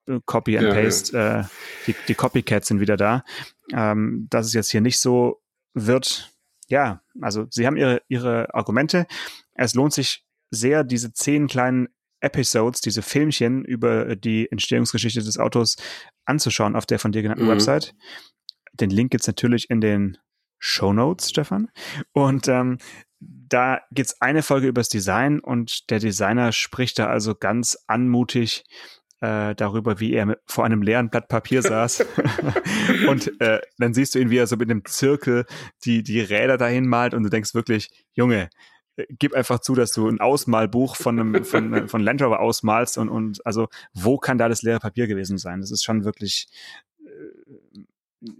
äh, 0.07 0.19
Copy 0.25 0.57
and 0.57 0.67
ja, 0.67 0.73
Paste, 0.73 1.17
ja. 1.17 1.39
Äh, 1.39 1.43
die, 1.87 1.95
die 2.09 2.15
Copycats 2.15 2.67
sind 2.67 2.79
wieder 2.79 2.97
da. 2.97 3.23
Ähm, 3.73 4.27
dass 4.29 4.45
es 4.47 4.53
jetzt 4.53 4.71
hier 4.71 4.81
nicht 4.81 4.99
so 4.99 5.41
wird, 5.73 6.33
ja, 6.67 7.01
also 7.21 7.47
sie 7.49 7.65
haben 7.65 7.77
ihre, 7.77 8.01
ihre 8.07 8.53
Argumente. 8.53 9.07
Es 9.53 9.73
lohnt 9.73 9.93
sich 9.93 10.25
sehr, 10.51 10.83
diese 10.83 11.13
zehn 11.13 11.47
kleinen 11.47 11.87
Episodes, 12.25 12.81
diese 12.81 13.01
Filmchen 13.01 13.63
über 13.63 14.15
die 14.15 14.51
Entstehungsgeschichte 14.51 15.21
des 15.21 15.37
Autos 15.37 15.77
anzuschauen 16.25 16.75
auf 16.75 16.85
der 16.85 16.99
von 16.99 17.11
dir 17.11 17.21
genannten 17.21 17.45
mhm. 17.45 17.51
Website. 17.51 17.93
Den 18.73 18.89
Link 18.89 19.11
gibt's 19.11 19.27
natürlich 19.27 19.69
in 19.69 19.79
den 19.79 20.17
Show 20.59 20.93
Notes, 20.93 21.29
Stefan. 21.29 21.69
Und 22.11 22.47
ähm, 22.47 22.79
da 23.19 23.81
gibt's 23.91 24.19
eine 24.21 24.43
Folge 24.43 24.67
übers 24.67 24.89
Design 24.89 25.39
und 25.39 25.89
der 25.89 25.99
Designer 25.99 26.51
spricht 26.51 26.99
da 26.99 27.07
also 27.07 27.35
ganz 27.35 27.77
anmutig 27.87 28.65
äh, 29.21 29.55
darüber, 29.55 29.99
wie 29.99 30.13
er 30.13 30.37
vor 30.45 30.65
einem 30.65 30.81
leeren 30.81 31.09
Blatt 31.09 31.27
Papier 31.27 31.61
saß. 31.61 32.05
und 33.07 33.39
äh, 33.41 33.61
dann 33.77 33.93
siehst 33.93 34.15
du 34.15 34.19
ihn, 34.19 34.29
wie 34.29 34.37
er 34.37 34.47
so 34.47 34.57
mit 34.57 34.69
einem 34.69 34.83
Zirkel 34.85 35.45
die, 35.85 36.03
die 36.03 36.19
Räder 36.19 36.57
dahin 36.57 36.87
malt 36.87 37.13
und 37.13 37.23
du 37.23 37.29
denkst 37.29 37.53
wirklich, 37.53 37.89
Junge, 38.13 38.49
gib 39.09 39.33
einfach 39.33 39.59
zu, 39.59 39.75
dass 39.75 39.91
du 39.91 40.07
ein 40.07 40.19
Ausmalbuch 40.19 40.95
von 40.95 41.19
einem 41.19 41.45
von, 41.45 41.87
von 41.87 42.01
Land 42.01 42.21
Rover 42.21 42.39
ausmalst 42.39 42.97
und 42.97 43.09
und 43.09 43.45
also 43.45 43.67
wo 43.93 44.17
kann 44.17 44.37
da 44.37 44.49
das 44.49 44.61
leere 44.61 44.79
Papier 44.79 45.07
gewesen 45.07 45.37
sein? 45.37 45.61
Das 45.61 45.71
ist 45.71 45.83
schon 45.83 46.05
wirklich 46.05 46.47
äh, 47.05 47.79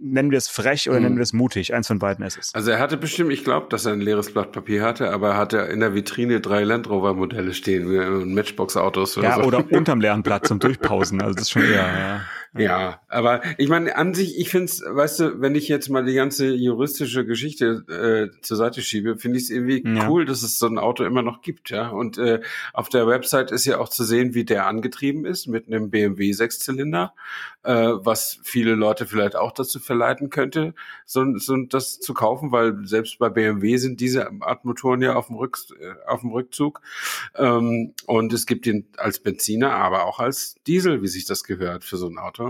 nennen 0.00 0.30
wir 0.30 0.38
es 0.38 0.48
frech 0.48 0.88
oder 0.88 0.98
mhm. 0.98 1.04
nennen 1.04 1.16
wir 1.16 1.22
es 1.22 1.32
mutig. 1.32 1.74
Eins 1.74 1.86
von 1.86 1.98
beiden 1.98 2.24
ist 2.24 2.38
es. 2.38 2.54
Also 2.54 2.70
er 2.70 2.78
hatte 2.78 2.96
bestimmt, 2.96 3.32
ich 3.32 3.44
glaube, 3.44 3.66
dass 3.70 3.86
er 3.86 3.92
ein 3.92 4.00
leeres 4.00 4.32
Blatt 4.32 4.52
Papier 4.52 4.82
hatte, 4.82 5.10
aber 5.10 5.30
er 5.30 5.36
hatte 5.36 5.58
in 5.58 5.80
der 5.80 5.94
Vitrine 5.94 6.40
drei 6.40 6.64
Land 6.64 6.88
Rover 6.88 7.14
Modelle 7.14 7.54
stehen, 7.54 7.90
wie 7.90 8.26
Matchbox-Autos 8.26 9.18
oder 9.18 9.28
ja, 9.28 9.36
so. 9.36 9.42
oder 9.42 9.64
unterm 9.70 10.00
leeren 10.00 10.22
Blatt 10.22 10.46
zum 10.46 10.58
Durchpausen. 10.58 11.20
Also 11.20 11.34
das 11.34 11.42
ist 11.42 11.50
schon 11.50 11.62
eher, 11.62 11.74
ja. 11.74 12.20
Ja, 12.58 13.00
aber 13.08 13.42
ich 13.58 13.68
meine, 13.68 13.96
an 13.96 14.14
sich, 14.14 14.38
ich 14.38 14.50
finde 14.50 14.66
es, 14.66 14.82
weißt 14.86 15.20
du, 15.20 15.40
wenn 15.40 15.54
ich 15.54 15.68
jetzt 15.68 15.88
mal 15.88 16.04
die 16.04 16.14
ganze 16.14 16.54
juristische 16.54 17.24
Geschichte 17.24 17.84
äh, 17.88 18.40
zur 18.40 18.56
Seite 18.56 18.82
schiebe, 18.82 19.16
finde 19.18 19.38
ich 19.38 19.44
es 19.44 19.50
irgendwie 19.50 19.82
ja. 19.86 20.08
cool, 20.08 20.24
dass 20.24 20.42
es 20.42 20.58
so 20.58 20.66
ein 20.66 20.78
Auto 20.78 21.04
immer 21.04 21.22
noch 21.22 21.42
gibt, 21.42 21.70
ja. 21.70 21.88
Und 21.88 22.18
äh, 22.18 22.40
auf 22.72 22.88
der 22.88 23.06
Website 23.06 23.50
ist 23.50 23.64
ja 23.64 23.78
auch 23.78 23.88
zu 23.88 24.04
sehen, 24.04 24.34
wie 24.34 24.44
der 24.44 24.66
angetrieben 24.66 25.24
ist 25.24 25.46
mit 25.46 25.66
einem 25.66 25.90
BMW 25.90 26.32
Sechszylinder, 26.32 27.14
äh, 27.62 27.72
was 27.72 28.38
viele 28.42 28.74
Leute 28.74 29.06
vielleicht 29.06 29.36
auch 29.36 29.52
dazu 29.52 29.78
verleiten 29.80 30.30
könnte, 30.30 30.74
so, 31.04 31.24
so 31.38 31.56
das 31.56 32.00
zu 32.00 32.14
kaufen, 32.14 32.52
weil 32.52 32.86
selbst 32.86 33.18
bei 33.18 33.28
BMW 33.28 33.76
sind 33.76 34.00
diese 34.00 34.30
Art 34.40 34.64
Motoren 34.64 35.02
ja 35.02 35.14
auf 35.14 35.26
dem, 35.26 35.36
Rück, 35.36 35.58
äh, 35.80 35.94
auf 36.06 36.20
dem 36.20 36.30
Rückzug. 36.30 36.80
Ähm, 37.34 37.94
und 38.06 38.32
es 38.32 38.46
gibt 38.46 38.66
ihn 38.66 38.86
als 38.96 39.18
Benziner, 39.18 39.72
aber 39.72 40.04
auch 40.04 40.20
als 40.20 40.56
Diesel, 40.66 41.02
wie 41.02 41.08
sich 41.08 41.24
das 41.24 41.44
gehört 41.44 41.84
für 41.84 41.96
so 41.96 42.06
ein 42.08 42.18
Auto. 42.18 42.45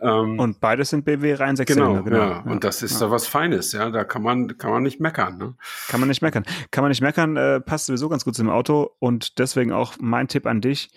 Ähm, 0.00 0.38
und 0.38 0.60
beides 0.60 0.90
sind 0.90 1.04
BMW 1.04 1.34
rein 1.34 1.56
genau, 1.56 2.02
genau, 2.02 2.16
ja. 2.16 2.38
Und 2.40 2.64
das 2.64 2.82
ist 2.82 3.00
ja. 3.00 3.10
was 3.10 3.26
Feines, 3.26 3.72
ja. 3.72 3.90
Da 3.90 4.04
kann 4.04 4.22
man, 4.22 4.58
kann 4.58 4.70
man 4.70 4.82
nicht 4.82 5.00
meckern. 5.00 5.38
Ne? 5.38 5.54
Kann 5.88 6.00
man 6.00 6.08
nicht 6.08 6.22
meckern. 6.22 6.44
Kann 6.70 6.82
man 6.82 6.90
nicht 6.90 7.00
meckern, 7.00 7.36
äh, 7.36 7.60
passt 7.60 7.86
sowieso 7.86 8.08
ganz 8.08 8.24
gut 8.24 8.34
zum 8.34 8.50
Auto. 8.50 8.90
Und 8.98 9.38
deswegen 9.38 9.72
auch 9.72 9.94
mein 10.00 10.28
Tipp 10.28 10.46
an 10.46 10.60
dich, 10.60 10.90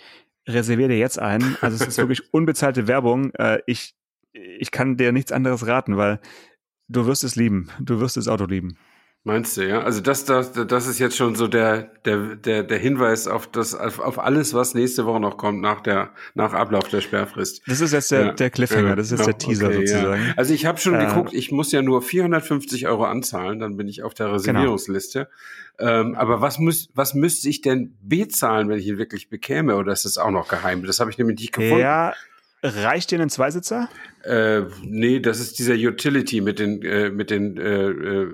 reservier 0.47 0.87
dir 0.87 0.97
jetzt 0.97 1.19
ein. 1.19 1.57
Also 1.61 1.75
es 1.75 1.87
ist 1.87 1.97
wirklich 1.97 2.21
unbezahlte 2.33 2.87
Werbung. 2.87 3.31
Äh, 3.35 3.59
ich, 3.65 3.95
ich 4.33 4.71
kann 4.71 4.97
dir 4.97 5.11
nichts 5.11 5.31
anderes 5.31 5.67
raten, 5.67 5.97
weil 5.97 6.19
du 6.87 7.05
wirst 7.05 7.23
es 7.23 7.35
lieben. 7.35 7.69
Du 7.79 7.99
wirst 7.99 8.17
das 8.17 8.27
Auto 8.27 8.45
lieben. 8.45 8.77
Meinst 9.27 9.57
du, 9.57 9.67
ja? 9.67 9.81
Also 9.81 9.99
das, 9.99 10.23
das, 10.23 10.53
das 10.53 10.87
ist 10.87 10.99
jetzt 10.99 11.17
schon 11.17 11.35
so 11.35 11.49
der, 11.49 11.91
der, 12.05 12.37
der, 12.37 12.63
der 12.63 12.77
Hinweis 12.77 13.27
auf 13.27 13.45
das, 13.45 13.75
auf 13.75 14.19
alles, 14.19 14.53
was 14.53 14.73
nächste 14.73 15.05
Woche 15.05 15.19
noch 15.19 15.35
kommt 15.35 15.59
nach 15.59 15.81
der, 15.81 16.11
nach 16.33 16.53
Ablauf 16.53 16.87
der 16.87 17.01
Sperrfrist. 17.01 17.61
Das 17.67 17.81
ist 17.81 17.91
jetzt 17.91 18.09
der, 18.09 18.27
ja. 18.27 18.31
der 18.31 18.49
Cliffhanger, 18.49 18.95
das 18.95 19.11
ist 19.11 19.19
ja, 19.19 19.25
der 19.25 19.37
Teaser 19.37 19.67
okay, 19.67 19.85
sozusagen. 19.85 20.27
Ja. 20.27 20.33
Also 20.37 20.53
ich 20.53 20.65
habe 20.65 20.79
schon 20.79 20.95
äh, 20.95 21.07
geguckt, 21.07 21.33
ich 21.33 21.51
muss 21.51 21.73
ja 21.73 21.81
nur 21.81 22.01
450 22.01 22.87
Euro 22.87 23.03
anzahlen, 23.03 23.59
dann 23.59 23.75
bin 23.75 23.89
ich 23.89 24.01
auf 24.01 24.13
der 24.13 24.27
genau. 24.27 24.37
Reservierungsliste. 24.37 25.27
Genau. 25.77 25.91
Ähm, 25.91 26.15
aber 26.15 26.39
was 26.39 26.57
muss, 26.57 26.87
was 26.93 27.13
müsste 27.13 27.49
ich 27.49 27.59
denn 27.59 27.97
bezahlen, 28.01 28.69
wenn 28.69 28.79
ich 28.79 28.87
ihn 28.87 28.97
wirklich 28.97 29.27
bekäme? 29.29 29.75
Oder 29.75 29.91
ist 29.91 30.05
das 30.05 30.17
auch 30.17 30.31
noch 30.31 30.47
geheim? 30.47 30.85
Das 30.85 31.01
habe 31.01 31.11
ich 31.11 31.17
nämlich 31.17 31.37
nicht 31.37 31.51
gefunden. 31.51 31.79
Ja, 31.79 32.13
Reicht 32.63 33.11
dir 33.11 33.21
ein 33.21 33.29
Zweisitzer? 33.29 33.87
Äh, 34.23 34.63
nee, 34.81 35.19
das 35.19 35.39
ist 35.39 35.59
dieser 35.59 35.75
Utility 35.75 36.41
mit 36.41 36.57
den, 36.57 36.81
äh, 36.81 37.11
mit 37.11 37.29
den 37.29 37.55
äh, 37.57 37.89
äh, 37.89 38.33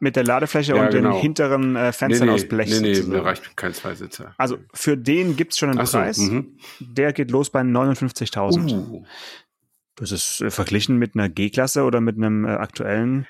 mit 0.00 0.16
der 0.16 0.24
Ladefläche 0.24 0.74
ja, 0.76 0.82
und 0.84 0.90
genau. 0.90 1.12
den 1.12 1.20
hinteren 1.20 1.76
äh, 1.76 1.92
Fenstern 1.92 2.28
nee, 2.28 2.34
nee, 2.34 2.40
aus 2.42 2.48
Blech. 2.48 2.80
Nee, 2.80 3.00
nee, 3.00 3.02
mir 3.02 3.24
reicht 3.24 3.56
kein 3.56 3.74
Zweisitzer. 3.74 4.34
Also 4.38 4.58
für 4.72 4.96
den 4.96 5.36
gibt's 5.36 5.58
schon 5.58 5.70
einen 5.70 5.80
Ach 5.80 5.90
Preis. 5.90 6.16
So, 6.16 6.32
mhm. 6.32 6.58
der 6.80 7.12
geht 7.12 7.30
los 7.30 7.50
bei 7.50 7.60
59.000. 7.60 8.72
Uh. 8.72 9.04
Das 9.96 10.12
ist 10.12 10.40
äh, 10.40 10.50
verglichen 10.50 10.96
mit 10.96 11.14
einer 11.14 11.28
G-Klasse 11.28 11.82
oder 11.82 12.00
mit 12.00 12.16
einem 12.16 12.44
äh, 12.44 12.50
aktuellen 12.50 13.26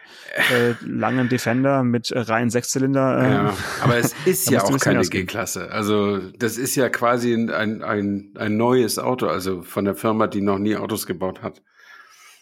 äh, 0.53 0.75
langen 0.85 1.29
Defender 1.29 1.83
mit 1.83 2.11
äh, 2.11 2.19
rein 2.19 2.51
Sechszylinder. 2.51 3.23
Äh, 3.23 3.31
ja, 3.31 3.57
aber 3.83 3.97
es 3.97 4.15
ist 4.27 4.51
ja 4.51 4.63
auch 4.63 4.79
keine 4.79 5.03
G-Klasse. 5.03 5.71
Also 5.71 6.19
das 6.19 6.59
ist 6.59 6.75
ja 6.77 6.91
quasi 6.91 7.33
ein, 7.33 7.51
ein, 7.51 8.35
ein 8.37 8.57
neues 8.57 8.99
Auto, 8.99 9.27
also 9.27 9.63
von 9.63 9.87
der 9.87 9.95
Firma, 9.95 10.27
die 10.27 10.43
noch 10.43 10.59
nie 10.59 10.77
Autos 10.77 11.07
gebaut 11.07 11.43
hat. 11.43 11.63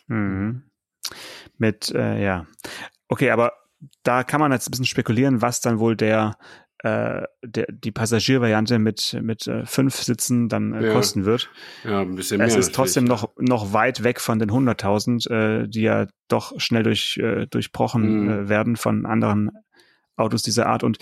Mhm. 0.09 0.63
Mit, 1.59 1.91
äh, 1.95 2.23
ja. 2.23 2.47
Okay, 3.09 3.31
aber 3.31 3.53
da 4.03 4.25
kann 4.25 4.41
man 4.41 4.53
jetzt 4.53 4.69
ein 4.69 4.71
bisschen 4.71 4.87
spekulieren, 4.87 5.43
was 5.43 5.61
dann 5.61 5.79
wohl 5.79 5.97
der, 5.97 6.37
äh, 6.79 7.23
der 7.45 7.67
die 7.71 7.93
Passagiervariante 7.93 8.79
mit 8.79 9.19
mit 9.23 9.47
äh, 9.47 9.67
fünf 9.67 9.97
Sitzen 9.97 10.49
dann 10.49 10.75
äh, 10.75 10.87
ja. 10.87 10.93
kosten 10.93 11.25
wird. 11.25 11.51
Ja, 11.85 12.01
ein 12.01 12.15
bisschen 12.17 12.39
mehr. 12.39 12.47
Es 12.47 12.57
ist 12.57 12.75
trotzdem 12.75 13.05
noch 13.05 13.33
noch 13.39 13.73
weit 13.73 14.03
weg 14.03 14.21
von 14.21 14.39
den 14.39 14.51
100.000, 14.51 15.31
äh, 15.31 15.69
die 15.69 15.83
ja 15.83 16.07
doch 16.29 16.59
schnell 16.59 16.83
durch 16.83 17.19
äh, 17.19 17.47
durchbrochen 17.47 18.25
mhm. 18.25 18.31
äh, 18.31 18.49
werden 18.49 18.77
von 18.77 19.07
anderen 19.07 19.51
Autos 20.17 20.43
dieser 20.43 20.67
Art 20.67 20.83
und 20.83 20.99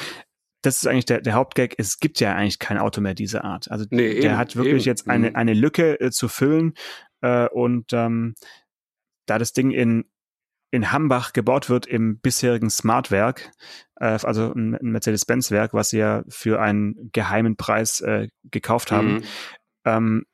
das 0.65 0.77
ist 0.77 0.87
eigentlich 0.87 1.05
der, 1.05 1.21
der 1.21 1.35
Hauptgag. 1.35 1.75
Es 1.77 1.99
gibt 1.99 2.21
ja 2.21 2.35
eigentlich 2.35 2.59
kein 2.59 2.79
Auto 2.79 3.01
mehr 3.03 3.15
dieser 3.15 3.45
Art. 3.45 3.71
Also 3.71 3.85
nee, 3.91 4.15
der 4.15 4.31
eben, 4.31 4.39
hat 4.39 4.57
wirklich 4.57 4.85
eben. 4.85 4.93
jetzt 4.93 5.09
eine, 5.09 5.31
mhm. 5.31 5.37
eine 5.37 5.53
Lücke 5.53 6.01
äh, 6.01 6.11
zu 6.11 6.29
füllen. 6.29 6.73
Äh, 7.21 7.49
und 7.49 7.93
ähm, 7.93 8.35
da 9.27 9.39
das 9.39 9.53
Ding 9.53 9.71
in 9.71 10.05
in 10.75 10.91
Hambach 10.91 11.33
gebaut 11.33 11.71
wird 11.71 11.87
im 11.87 12.19
bisherigen 12.19 12.69
Smart-Werk, 12.69 13.53
äh, 14.01 14.19
also 14.25 14.53
ein 14.53 14.77
Mercedes-Benz-Werk, 14.81 15.73
was 15.73 15.91
sie 15.91 15.99
ja 15.99 16.25
für 16.29 16.61
einen 16.61 17.11
geheimen 17.13 17.57
Preis 17.57 18.01
äh, 18.01 18.27
gekauft 18.43 18.91
haben, 18.91 19.15
mhm. 19.15 19.25
ähm, 19.85 20.25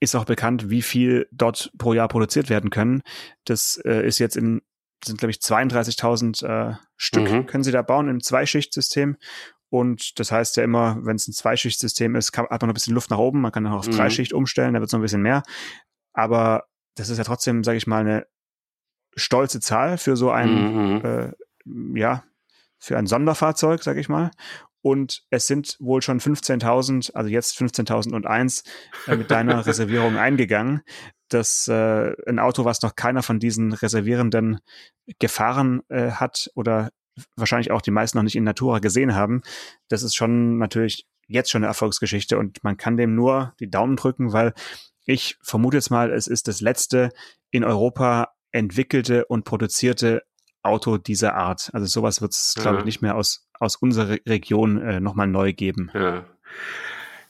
ist 0.00 0.16
auch 0.16 0.24
bekannt, 0.24 0.68
wie 0.68 0.82
viel 0.82 1.28
dort 1.30 1.70
pro 1.78 1.92
Jahr 1.92 2.08
produziert 2.08 2.50
werden 2.50 2.70
können. 2.70 3.02
Das 3.44 3.80
äh, 3.84 4.04
ist 4.04 4.18
jetzt 4.18 4.36
in, 4.36 4.62
sind 5.04 5.18
glaube 5.18 5.30
ich 5.30 5.38
32.000 5.38 6.44
äh, 6.44 6.76
Stück 6.96 7.30
mhm. 7.30 7.46
können 7.46 7.62
sie 7.62 7.70
da 7.70 7.82
bauen 7.82 8.08
im 8.08 8.20
Zweischichtsystem. 8.20 9.16
Und 9.70 10.18
das 10.18 10.32
heißt 10.32 10.56
ja 10.56 10.64
immer, 10.64 10.98
wenn 11.02 11.14
es 11.14 11.28
ein 11.28 11.32
Zweischichtsystem 11.32 12.16
ist, 12.16 12.32
kann, 12.32 12.46
hat 12.46 12.62
man 12.62 12.68
noch 12.68 12.72
ein 12.72 12.74
bisschen 12.74 12.94
Luft 12.94 13.10
nach 13.10 13.18
oben. 13.18 13.40
Man 13.40 13.52
kann 13.52 13.62
dann 13.62 13.72
auch 13.72 13.78
auf 13.78 13.86
mhm. 13.86 13.92
Dreischicht 13.92 14.32
umstellen, 14.32 14.74
da 14.74 14.80
wird 14.80 14.88
es 14.88 14.92
noch 14.92 14.98
ein 14.98 15.02
bisschen 15.02 15.22
mehr. 15.22 15.44
Aber 16.12 16.64
das 16.96 17.10
ist 17.10 17.18
ja 17.18 17.24
trotzdem, 17.24 17.62
sage 17.62 17.78
ich 17.78 17.86
mal, 17.86 18.00
eine 18.00 18.26
stolze 19.16 19.60
Zahl 19.60 19.98
für 19.98 20.16
so 20.16 20.30
ein, 20.30 20.96
mhm. 20.96 21.04
äh, 21.04 22.00
ja, 22.00 22.24
für 22.78 22.98
ein 22.98 23.06
Sonderfahrzeug, 23.06 23.82
sag 23.82 23.96
ich 23.96 24.08
mal. 24.08 24.30
Und 24.82 25.22
es 25.30 25.46
sind 25.46 25.78
wohl 25.80 26.02
schon 26.02 26.20
15.000, 26.20 27.14
also 27.14 27.30
jetzt 27.30 27.56
15.001 27.58 28.64
äh, 29.06 29.16
mit 29.16 29.30
deiner 29.30 29.64
Reservierung 29.66 30.18
eingegangen. 30.18 30.82
Das 31.30 31.66
äh, 31.68 32.12
ein 32.26 32.38
Auto, 32.38 32.66
was 32.66 32.82
noch 32.82 32.94
keiner 32.94 33.22
von 33.22 33.40
diesen 33.40 33.72
Reservierenden 33.72 34.58
gefahren 35.18 35.82
äh, 35.88 36.10
hat 36.10 36.50
oder 36.54 36.90
wahrscheinlich 37.34 37.70
auch 37.70 37.80
die 37.80 37.92
meisten 37.92 38.18
noch 38.18 38.24
nicht 38.24 38.36
in 38.36 38.44
Natura 38.44 38.80
gesehen 38.80 39.14
haben. 39.14 39.40
Das 39.88 40.02
ist 40.02 40.14
schon 40.14 40.58
natürlich 40.58 41.06
jetzt 41.26 41.50
schon 41.50 41.60
eine 41.60 41.68
Erfolgsgeschichte 41.68 42.38
und 42.38 42.62
man 42.62 42.76
kann 42.76 42.98
dem 42.98 43.14
nur 43.14 43.54
die 43.60 43.70
Daumen 43.70 43.96
drücken, 43.96 44.34
weil 44.34 44.52
ich 45.06 45.38
vermute 45.42 45.78
jetzt 45.78 45.90
mal, 45.90 46.12
es 46.12 46.26
ist 46.26 46.46
das 46.46 46.60
letzte 46.60 47.10
in 47.50 47.64
Europa 47.64 48.33
entwickelte 48.54 49.24
und 49.26 49.44
produzierte 49.44 50.22
Auto 50.62 50.96
dieser 50.96 51.34
Art. 51.34 51.70
Also 51.72 51.86
sowas 51.86 52.22
wird 52.22 52.32
es, 52.32 52.54
glaube 52.56 52.78
ich, 52.78 52.84
nicht 52.84 53.02
mehr 53.02 53.16
aus, 53.16 53.46
aus 53.58 53.76
unserer 53.76 54.16
Region 54.26 54.80
äh, 54.80 55.00
nochmal 55.00 55.26
neu 55.26 55.52
geben. 55.52 55.90
Ja. 55.92 56.24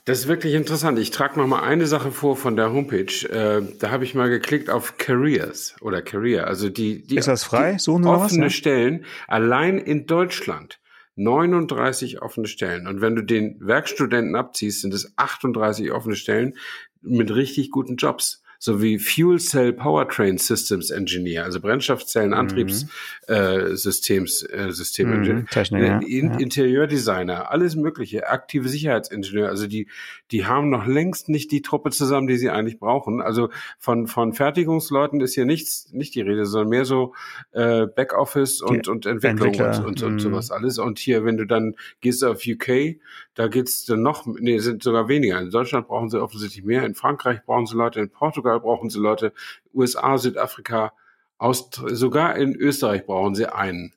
Das 0.04 0.20
ist 0.20 0.28
wirklich 0.28 0.52
interessant. 0.52 0.98
Ich 0.98 1.10
trage 1.10 1.40
noch 1.40 1.46
mal 1.46 1.62
eine 1.62 1.86
Sache 1.86 2.12
vor 2.12 2.36
von 2.36 2.56
der 2.56 2.72
Homepage. 2.72 3.26
Äh, 3.28 3.62
da 3.78 3.90
habe 3.90 4.04
ich 4.04 4.14
mal 4.14 4.28
geklickt 4.28 4.68
auf 4.68 4.98
Careers 4.98 5.74
oder 5.80 6.02
Career. 6.02 6.46
Also 6.46 6.68
die, 6.68 7.06
die 7.06 7.16
ist 7.16 7.26
das 7.26 7.42
frei? 7.42 7.78
Suchen 7.78 8.02
Sie 8.02 8.10
offene 8.10 8.46
was, 8.46 8.52
ja? 8.52 8.56
Stellen 8.56 9.04
allein 9.26 9.78
in 9.78 10.06
Deutschland 10.06 10.78
39 11.16 12.20
offene 12.20 12.46
Stellen. 12.46 12.86
Und 12.86 13.00
wenn 13.00 13.16
du 13.16 13.22
den 13.22 13.56
Werkstudenten 13.60 14.36
abziehst, 14.36 14.82
sind 14.82 14.92
es 14.92 15.14
38 15.16 15.90
offene 15.90 16.16
Stellen 16.16 16.54
mit 17.00 17.34
richtig 17.34 17.70
guten 17.70 17.96
Jobs 17.96 18.43
sowie 18.64 18.98
Fuel 18.98 19.38
Cell 19.38 19.72
Powertrain 19.74 20.38
Systems 20.38 20.90
Engineer, 20.90 21.44
also 21.44 21.60
Brennstoffzellen-Antriebssystems, 21.60 24.48
mhm. 24.48 24.58
äh, 24.58 24.72
System 24.72 25.10
mhm, 25.10 25.46
Technik, 25.50 25.82
ja. 25.82 25.98
In, 25.98 26.30
ja. 26.30 26.38
Interieurdesigner, 26.38 27.50
alles 27.50 27.76
Mögliche, 27.76 28.26
aktive 28.26 28.70
Sicherheitsingenieur. 28.70 29.50
Also 29.50 29.66
die, 29.66 29.88
die 30.30 30.46
haben 30.46 30.70
noch 30.70 30.86
längst 30.86 31.28
nicht 31.28 31.52
die 31.52 31.60
Truppe 31.60 31.90
zusammen, 31.90 32.26
die 32.26 32.38
sie 32.38 32.48
eigentlich 32.48 32.78
brauchen. 32.78 33.20
Also 33.20 33.50
von 33.78 34.06
von 34.06 34.32
Fertigungsleuten 34.32 35.20
ist 35.20 35.34
hier 35.34 35.44
nichts, 35.44 35.92
nicht 35.92 36.14
die 36.14 36.22
Rede, 36.22 36.46
sondern 36.46 36.70
mehr 36.70 36.86
so 36.86 37.12
äh, 37.52 37.86
Backoffice 37.86 38.62
und 38.62 38.88
und 38.88 39.04
Entwicklung 39.04 39.48
Entwickler. 39.48 39.80
und, 39.80 39.86
und, 39.86 40.02
und 40.02 40.14
mhm. 40.14 40.20
sowas 40.20 40.50
alles. 40.50 40.78
Und 40.78 40.98
hier, 40.98 41.26
wenn 41.26 41.36
du 41.36 41.44
dann 41.44 41.74
gehst 42.00 42.24
auf 42.24 42.46
UK, 42.46 42.96
da 43.34 43.48
geht's 43.48 43.84
dann 43.84 44.00
noch, 44.00 44.24
nee, 44.26 44.56
sind 44.58 44.82
sogar 44.82 45.08
weniger. 45.08 45.38
In 45.38 45.50
Deutschland 45.50 45.88
brauchen 45.88 46.08
sie 46.08 46.22
offensichtlich 46.22 46.64
mehr, 46.64 46.86
in 46.86 46.94
Frankreich 46.94 47.44
brauchen 47.44 47.66
sie 47.66 47.76
Leute, 47.76 48.00
in 48.00 48.08
Portugal 48.08 48.53
brauchen 48.60 48.90
sie 48.90 48.98
Leute, 48.98 49.32
USA, 49.72 50.18
Südafrika, 50.18 50.92
Aust 51.38 51.82
sogar 51.86 52.36
in 52.36 52.54
Österreich 52.54 53.06
brauchen 53.06 53.34
sie 53.34 53.46
einen. 53.46 53.94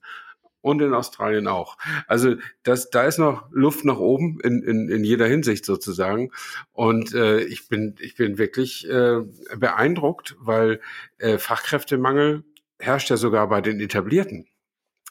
Und 0.62 0.82
in 0.82 0.94
Australien 0.94 1.48
auch. 1.48 1.78
Also 2.08 2.36
das, 2.64 2.90
da 2.90 3.04
ist 3.04 3.20
noch 3.20 3.48
Luft 3.52 3.86
nach 3.86 4.00
oben 4.00 4.40
in, 4.42 4.64
in, 4.64 4.90
in 4.90 5.04
jeder 5.06 5.26
Hinsicht 5.26 5.64
sozusagen. 5.64 6.32
Und 6.74 7.14
äh, 7.14 7.40
ich 7.42 7.70
bin 7.70 7.96
ich 8.00 8.16
bin 8.16 8.38
wirklich 8.38 8.90
äh, 8.90 9.22
beeindruckt, 9.56 10.36
weil 10.40 10.82
äh, 11.20 11.38
Fachkräftemangel 11.38 12.44
herrscht 12.80 13.10
ja 13.10 13.18
sogar 13.18 13.48
bei 13.48 13.62
den 13.62 13.80
Etablierten. 13.80 14.48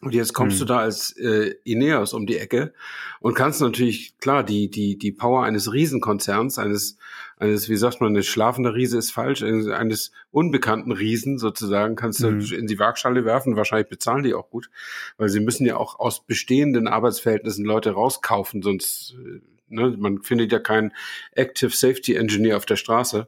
Und 0.03 0.13
jetzt 0.13 0.35
kommst 0.35 0.61
hm. 0.61 0.67
du 0.67 0.75
da 0.75 0.81
als 0.81 1.17
äh, 1.17 1.55
Ineos 1.65 2.13
um 2.13 2.27
die 2.27 2.37
Ecke 2.37 2.75
und 3.21 3.35
kannst 3.35 3.63
natürlich, 3.63 4.19
klar, 4.19 4.45
die, 4.45 4.71
die, 4.71 4.99
die 4.99 5.13
Power 5.13 5.45
eines 5.45 5.73
Riesenkonzerns, 5.73 6.59
eines, 6.59 6.99
eines, 7.37 7.69
wie 7.69 7.77
sagt 7.77 8.01
man, 8.01 8.11
eine 8.11 8.23
schlafende 8.23 8.75
Riese 8.75 8.99
ist 8.99 9.11
falsch, 9.11 9.43
eines 9.43 10.13
unbekannten 10.31 10.93
Riesen 10.93 11.39
sozusagen, 11.39 11.97
kannst 11.97 12.23
du 12.23 12.29
hm. 12.29 12.41
in 12.53 12.67
die 12.67 12.79
Waagschale 12.79 13.25
werfen. 13.25 13.57
Wahrscheinlich 13.57 13.89
bezahlen 13.89 14.23
die 14.23 14.35
auch 14.35 14.51
gut, 14.51 14.71
weil 15.19 15.29
sie 15.29 15.41
müssen 15.41 15.67
ja 15.67 15.77
auch 15.77 15.99
aus 15.99 16.25
bestehenden 16.27 16.89
Arbeitsverhältnissen 16.89 17.65
Leute 17.65 17.91
rauskaufen, 17.91 18.63
sonst 18.63 19.17
äh, 19.23 19.41
Ne? 19.69 19.97
Man 19.99 20.23
findet 20.23 20.53
ja 20.53 20.59
keinen 20.59 20.93
Active 21.33 21.71
Safety 21.71 22.15
Engineer 22.15 22.57
auf 22.57 22.67
der 22.67 22.77
Straße. 22.77 23.27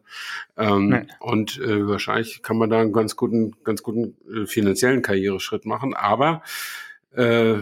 Ähm, 0.56 0.88
nee. 0.88 1.06
Und 1.20 1.58
äh, 1.58 1.86
wahrscheinlich 1.86 2.42
kann 2.42 2.58
man 2.58 2.70
da 2.70 2.80
einen 2.80 2.92
ganz 2.92 3.16
guten, 3.16 3.56
ganz 3.64 3.82
guten 3.82 4.16
äh, 4.32 4.46
finanziellen 4.46 5.02
Karriereschritt 5.02 5.66
machen. 5.66 5.94
Aber 5.94 6.42
äh, 7.12 7.54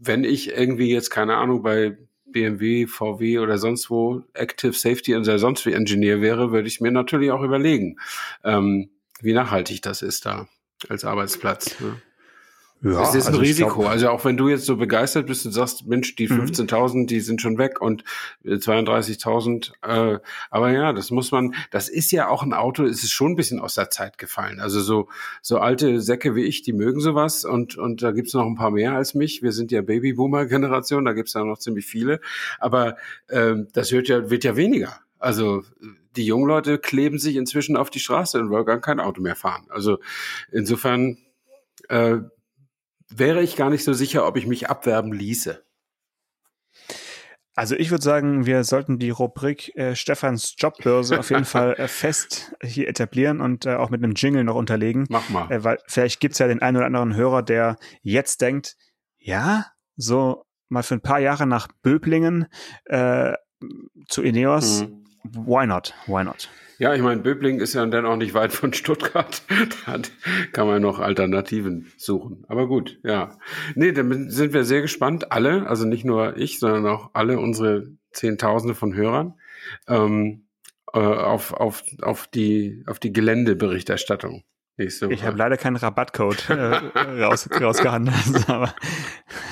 wenn 0.00 0.24
ich 0.24 0.50
irgendwie 0.50 0.90
jetzt, 0.90 1.10
keine 1.10 1.36
Ahnung, 1.36 1.62
bei 1.62 1.96
BMW, 2.34 2.86
VW 2.86 3.38
oder 3.38 3.56
sonst 3.56 3.88
wo 3.88 4.22
Active 4.34 4.74
Safety 4.74 5.16
oder 5.16 5.38
sonst 5.38 5.64
wie 5.64 5.72
Engineer 5.72 6.20
wäre, 6.20 6.52
würde 6.52 6.68
ich 6.68 6.80
mir 6.80 6.90
natürlich 6.90 7.30
auch 7.30 7.42
überlegen, 7.42 7.96
ähm, 8.42 8.90
wie 9.20 9.32
nachhaltig 9.32 9.80
das 9.80 10.02
ist 10.02 10.26
da 10.26 10.46
als 10.88 11.04
Arbeitsplatz. 11.04 11.80
Ne? 11.80 11.96
Ja, 12.84 13.02
es 13.02 13.14
ist 13.14 13.26
ein 13.26 13.28
also 13.28 13.40
Risiko. 13.40 13.80
Glaub, 13.80 13.90
also 13.90 14.10
auch 14.10 14.24
wenn 14.26 14.36
du 14.36 14.50
jetzt 14.50 14.66
so 14.66 14.76
begeistert 14.76 15.26
bist 15.26 15.46
und 15.46 15.52
sagst, 15.52 15.86
Mensch, 15.86 16.16
die 16.16 16.28
15.000, 16.28 16.94
mhm. 16.94 17.06
die 17.06 17.20
sind 17.20 17.40
schon 17.40 17.56
weg 17.56 17.80
und 17.80 18.04
32.000. 18.44 19.72
Äh, 19.82 20.18
aber 20.50 20.70
ja, 20.70 20.92
das 20.92 21.10
muss 21.10 21.32
man, 21.32 21.54
das 21.70 21.88
ist 21.88 22.12
ja 22.12 22.28
auch 22.28 22.42
ein 22.42 22.52
Auto, 22.52 22.84
es 22.84 23.02
ist 23.02 23.12
schon 23.12 23.32
ein 23.32 23.36
bisschen 23.36 23.58
aus 23.58 23.74
der 23.74 23.88
Zeit 23.88 24.18
gefallen. 24.18 24.60
Also 24.60 24.80
so, 24.80 25.08
so 25.40 25.58
alte 25.58 26.02
Säcke 26.02 26.34
wie 26.34 26.44
ich, 26.44 26.60
die 26.60 26.74
mögen 26.74 27.00
sowas 27.00 27.46
und, 27.46 27.78
und 27.78 28.02
da 28.02 28.12
gibt's 28.12 28.34
noch 28.34 28.44
ein 28.44 28.56
paar 28.56 28.70
mehr 28.70 28.92
als 28.92 29.14
mich. 29.14 29.42
Wir 29.42 29.52
sind 29.52 29.72
ja 29.72 29.80
Babyboomer-Generation, 29.80 31.06
da 31.06 31.14
gibt's 31.14 31.32
ja 31.32 31.42
noch 31.42 31.58
ziemlich 31.58 31.86
viele. 31.86 32.20
Aber 32.58 32.96
ähm, 33.30 33.68
das 33.72 33.92
wird 33.92 34.08
ja, 34.08 34.28
wird 34.28 34.44
ja 34.44 34.56
weniger. 34.56 35.00
Also 35.18 35.62
die 36.16 36.26
jungen 36.26 36.46
Leute 36.46 36.78
kleben 36.78 37.18
sich 37.18 37.36
inzwischen 37.36 37.78
auf 37.78 37.88
die 37.88 37.98
Straße 37.98 38.38
und 38.38 38.50
wollen 38.50 38.66
gar 38.66 38.80
kein 38.80 39.00
Auto 39.00 39.22
mehr 39.22 39.36
fahren. 39.36 39.64
Also 39.70 40.00
insofern 40.52 41.16
äh, 41.88 42.18
wäre 43.08 43.42
ich 43.42 43.56
gar 43.56 43.70
nicht 43.70 43.84
so 43.84 43.92
sicher, 43.92 44.26
ob 44.26 44.36
ich 44.36 44.46
mich 44.46 44.68
abwerben 44.68 45.12
ließe. 45.12 45.64
Also 47.56 47.76
ich 47.76 47.90
würde 47.90 48.02
sagen, 48.02 48.46
wir 48.46 48.64
sollten 48.64 48.98
die 48.98 49.10
Rubrik 49.10 49.74
äh, 49.76 49.94
Stefans 49.94 50.56
Jobbörse 50.58 51.20
auf 51.20 51.30
jeden 51.30 51.44
Fall 51.44 51.74
äh, 51.74 51.86
fest 51.88 52.52
hier 52.60 52.88
etablieren 52.88 53.40
und 53.40 53.64
äh, 53.64 53.74
auch 53.74 53.90
mit 53.90 54.02
einem 54.02 54.14
Jingle 54.14 54.42
noch 54.42 54.56
unterlegen. 54.56 55.06
Mach 55.08 55.28
mal. 55.28 55.50
Äh, 55.52 55.62
weil 55.62 55.78
vielleicht 55.86 56.18
gibt's 56.18 56.38
ja 56.38 56.48
den 56.48 56.62
einen 56.62 56.78
oder 56.78 56.86
anderen 56.86 57.14
Hörer, 57.14 57.42
der 57.42 57.76
jetzt 58.02 58.40
denkt, 58.40 58.76
ja, 59.18 59.66
so 59.96 60.44
mal 60.68 60.82
für 60.82 60.94
ein 60.94 61.00
paar 61.00 61.20
Jahre 61.20 61.46
nach 61.46 61.68
Böblingen 61.82 62.46
äh, 62.86 63.34
zu 64.08 64.22
Ineos, 64.22 64.82
mhm. 64.82 65.04
why 65.22 65.66
not? 65.66 65.94
Why 66.06 66.24
not? 66.24 66.48
Ja, 66.78 66.94
ich 66.94 67.02
meine, 67.02 67.20
Böbling 67.20 67.60
ist 67.60 67.74
ja 67.74 67.86
dann 67.86 68.06
auch 68.06 68.16
nicht 68.16 68.34
weit 68.34 68.52
von 68.52 68.72
Stuttgart. 68.72 69.42
da 69.86 69.98
kann 70.52 70.66
man 70.66 70.82
noch 70.82 70.98
Alternativen 70.98 71.92
suchen. 71.96 72.44
Aber 72.48 72.66
gut, 72.66 72.98
ja. 73.04 73.38
Nee, 73.74 73.92
dann 73.92 74.30
sind 74.30 74.52
wir 74.52 74.64
sehr 74.64 74.82
gespannt, 74.82 75.30
alle, 75.32 75.68
also 75.68 75.86
nicht 75.86 76.04
nur 76.04 76.36
ich, 76.36 76.58
sondern 76.58 76.86
auch 76.86 77.10
alle 77.12 77.38
unsere 77.38 77.88
Zehntausende 78.12 78.74
von 78.74 78.94
Hörern, 78.94 79.34
ähm, 79.88 80.46
äh, 80.92 80.98
auf, 80.98 81.52
auf, 81.52 81.82
auf, 82.02 82.26
die, 82.26 82.82
auf 82.86 82.98
die 82.98 83.12
Geländeberichterstattung. 83.12 84.44
Nächste 84.76 85.06
Ich 85.12 85.22
habe 85.22 85.36
leider 85.36 85.56
keinen 85.56 85.76
Rabattcode 85.76 86.50
äh, 86.50 86.54
raus, 87.22 87.48
rausgehandelt, 87.48 88.14
aber 88.48 88.74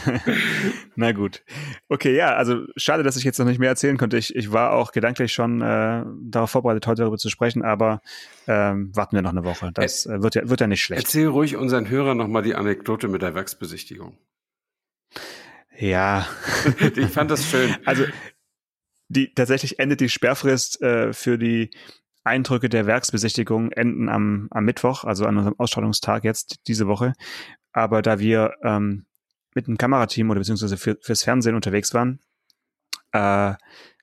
na 0.97 1.13
gut. 1.13 1.45
Okay, 1.89 2.17
ja, 2.17 2.35
also 2.35 2.67
schade, 2.77 3.05
dass 3.05 3.17
ich 3.17 3.23
jetzt 3.23 3.39
noch 3.39 3.47
nicht 3.47 3.61
mehr 3.61 3.69
erzählen 3.69 3.97
konnte. 3.99 4.17
Ich, 4.19 4.35
ich 4.35 4.53
war 4.53 4.73
auch 4.73 4.91
gedanklich 4.91 5.33
schon 5.33 5.63
äh, 5.63 6.05
darauf 6.23 6.51
vorbereitet, 6.51 6.89
heute 6.89 7.03
darüber 7.03 7.19
zu 7.19 7.29
sprechen, 7.29 7.63
aber 7.63 8.03
ähm, 8.49 8.95
warten 8.97 9.15
wir 9.15 9.23
noch 9.23 9.31
eine 9.31 9.45
Woche. 9.45 9.71
Das 9.73 10.07
äh, 10.07 10.23
wird, 10.23 10.35
ja, 10.35 10.49
wird 10.49 10.61
ja 10.61 10.67
nicht 10.67 10.83
schlecht. 10.83 11.05
Erzähl 11.05 11.29
ruhig 11.29 11.57
unseren 11.57 11.89
Hörern 11.89 12.17
nochmal 12.17 12.43
die 12.43 12.57
Anekdote 12.57 13.07
mit 13.07 13.23
der 13.23 13.37
Werksbesichtigung. 13.37 14.19
Ja. 15.79 16.27
ich 16.97 17.07
fand 17.07 17.31
das 17.31 17.49
schön. 17.49 17.77
Also 17.85 18.05
die 19.09 19.33
tatsächlich 19.35 19.79
endet 19.79 20.01
die 20.01 20.09
Sperrfrist 20.09 20.83
äh, 20.83 21.13
für 21.13 21.39
die 21.39 21.71
Eindrücke 22.25 22.69
der 22.69 22.87
Werksbesichtigung 22.87 23.73
enden 23.73 24.09
am, 24.09 24.49
am 24.51 24.65
Mittwoch, 24.65 25.05
also 25.05 25.27
an 25.27 25.37
unserem 25.37 25.59
Ausstrahlungstag 25.59 26.25
jetzt 26.25 26.61
diese 26.69 26.87
Woche. 26.87 27.15
Aber 27.73 28.03
da 28.03 28.19
wir 28.19 28.55
ähm, 28.63 29.07
mit 29.55 29.67
einem 29.67 29.79
Kamerateam 29.79 30.31
oder 30.31 30.41
beziehungsweise 30.41 30.77
für, 30.77 30.99
fürs 31.01 31.25
Fernsehen 31.25 31.55
unterwegs 31.55 31.95
waren, 31.95 32.21
äh, 33.13 33.55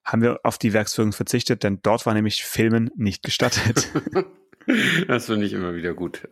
haben 0.05 0.21
wir 0.21 0.39
auf 0.43 0.57
die 0.57 0.73
Werksführung 0.73 1.13
verzichtet, 1.13 1.63
denn 1.63 1.79
dort 1.81 2.05
war 2.05 2.13
nämlich 2.13 2.43
Filmen 2.43 2.89
nicht 2.95 3.23
gestattet. 3.23 3.91
das 5.07 5.25
finde 5.25 5.45
ich 5.45 5.53
immer 5.53 5.73
wieder 5.73 5.93
gut. 5.93 6.27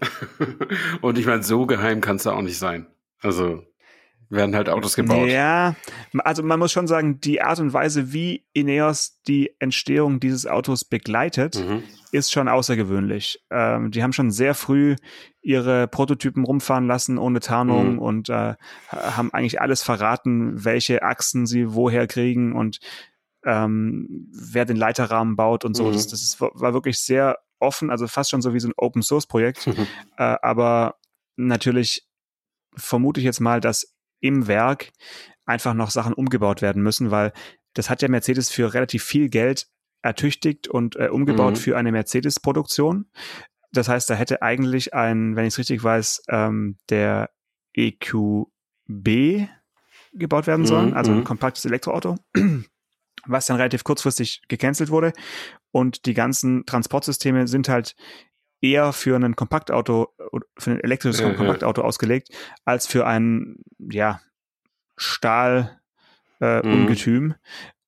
Und 1.01 1.17
ich 1.17 1.25
meine, 1.25 1.43
so 1.43 1.65
geheim 1.65 2.01
kann 2.01 2.17
es 2.17 2.23
da 2.23 2.33
auch 2.33 2.41
nicht 2.41 2.57
sein. 2.57 2.87
Also 3.19 3.63
werden 4.29 4.55
halt 4.55 4.69
Autos 4.69 4.95
gebaut. 4.95 5.29
Ja, 5.29 5.75
also 6.19 6.43
man 6.43 6.59
muss 6.59 6.71
schon 6.71 6.87
sagen, 6.87 7.19
die 7.21 7.41
Art 7.41 7.59
und 7.59 7.73
Weise, 7.73 8.13
wie 8.13 8.45
Ineos 8.53 9.21
die 9.27 9.51
Entstehung 9.59 10.19
dieses 10.19 10.45
Autos 10.45 10.83
begleitet, 10.83 11.55
mhm. 11.55 11.83
ist 12.11 12.31
schon 12.31 12.47
außergewöhnlich. 12.47 13.43
Ähm, 13.49 13.91
die 13.91 14.03
haben 14.03 14.13
schon 14.13 14.31
sehr 14.31 14.53
früh 14.53 14.95
ihre 15.41 15.87
Prototypen 15.87 16.43
rumfahren 16.43 16.87
lassen 16.87 17.17
ohne 17.17 17.39
Tarnung 17.39 17.93
mhm. 17.93 17.99
und 17.99 18.29
äh, 18.29 18.55
haben 18.89 19.33
eigentlich 19.33 19.61
alles 19.61 19.83
verraten, 19.83 20.65
welche 20.65 21.03
Achsen 21.03 21.45
sie 21.45 21.73
woher 21.73 22.07
kriegen 22.07 22.53
und 22.53 22.79
ähm, 23.45 24.27
wer 24.31 24.65
den 24.65 24.77
Leiterrahmen 24.77 25.35
baut 25.37 25.63
und 25.63 25.75
so. 25.75 25.85
Mhm. 25.85 25.93
Das, 25.93 26.07
das 26.07 26.21
ist, 26.21 26.41
war 26.41 26.73
wirklich 26.73 26.99
sehr 26.99 27.37
offen, 27.59 27.89
also 27.89 28.07
fast 28.07 28.29
schon 28.29 28.41
so 28.41 28.53
wie 28.53 28.59
so 28.59 28.67
ein 28.67 28.73
Open 28.75 29.01
Source 29.01 29.27
Projekt. 29.27 29.67
Mhm. 29.67 29.87
Äh, 30.19 30.35
aber 30.41 30.95
natürlich 31.35 32.07
vermute 32.75 33.19
ich 33.19 33.25
jetzt 33.25 33.39
mal, 33.39 33.61
dass 33.61 33.96
im 34.19 34.47
Werk 34.47 34.91
einfach 35.45 35.73
noch 35.73 35.89
Sachen 35.91 36.13
umgebaut 36.13 36.61
werden 36.61 36.83
müssen, 36.83 37.11
weil 37.11 37.33
das 37.73 37.89
hat 37.89 38.01
ja 38.01 38.07
Mercedes 38.07 38.49
für 38.49 38.73
relativ 38.73 39.03
viel 39.03 39.29
Geld 39.29 39.67
ertüchtigt 40.01 40.67
und 40.67 40.95
äh, 40.95 41.09
umgebaut 41.09 41.53
mhm. 41.53 41.57
für 41.57 41.77
eine 41.77 41.91
Mercedes-Produktion. 41.91 43.09
Das 43.71 43.89
heißt, 43.89 44.09
da 44.09 44.15
hätte 44.15 44.41
eigentlich 44.41 44.93
ein, 44.93 45.35
wenn 45.35 45.45
ich 45.45 45.53
es 45.53 45.59
richtig 45.59 45.83
weiß, 45.83 46.23
ähm, 46.29 46.77
der 46.89 47.29
EQB 47.73 48.47
gebaut 50.13 50.47
werden 50.47 50.65
sollen, 50.65 50.91
mhm. 50.91 50.97
also 50.97 51.11
ein 51.11 51.19
mhm. 51.19 51.23
kompaktes 51.23 51.65
Elektroauto, 51.65 52.15
was 53.25 53.45
dann 53.45 53.57
relativ 53.57 53.83
kurzfristig 53.83 54.41
gecancelt 54.47 54.89
wurde. 54.89 55.13
Und 55.71 56.05
die 56.05 56.13
ganzen 56.13 56.65
Transportsysteme 56.65 57.47
sind 57.47 57.69
halt 57.69 57.95
eher 58.61 58.93
für 58.93 59.15
ein 59.15 59.35
Kompaktauto, 59.35 60.13
für 60.57 60.71
ein 60.71 60.79
elektrisches 60.79 61.21
ja, 61.21 61.33
Kompaktauto 61.33 61.81
ausgelegt, 61.81 62.29
als 62.65 62.87
für 62.87 63.05
ein, 63.05 63.57
ja, 63.77 64.21
Stahl, 64.95 65.79
äh, 66.41 66.65
mhm. 66.65 66.73
Ungetüm. 66.73 67.35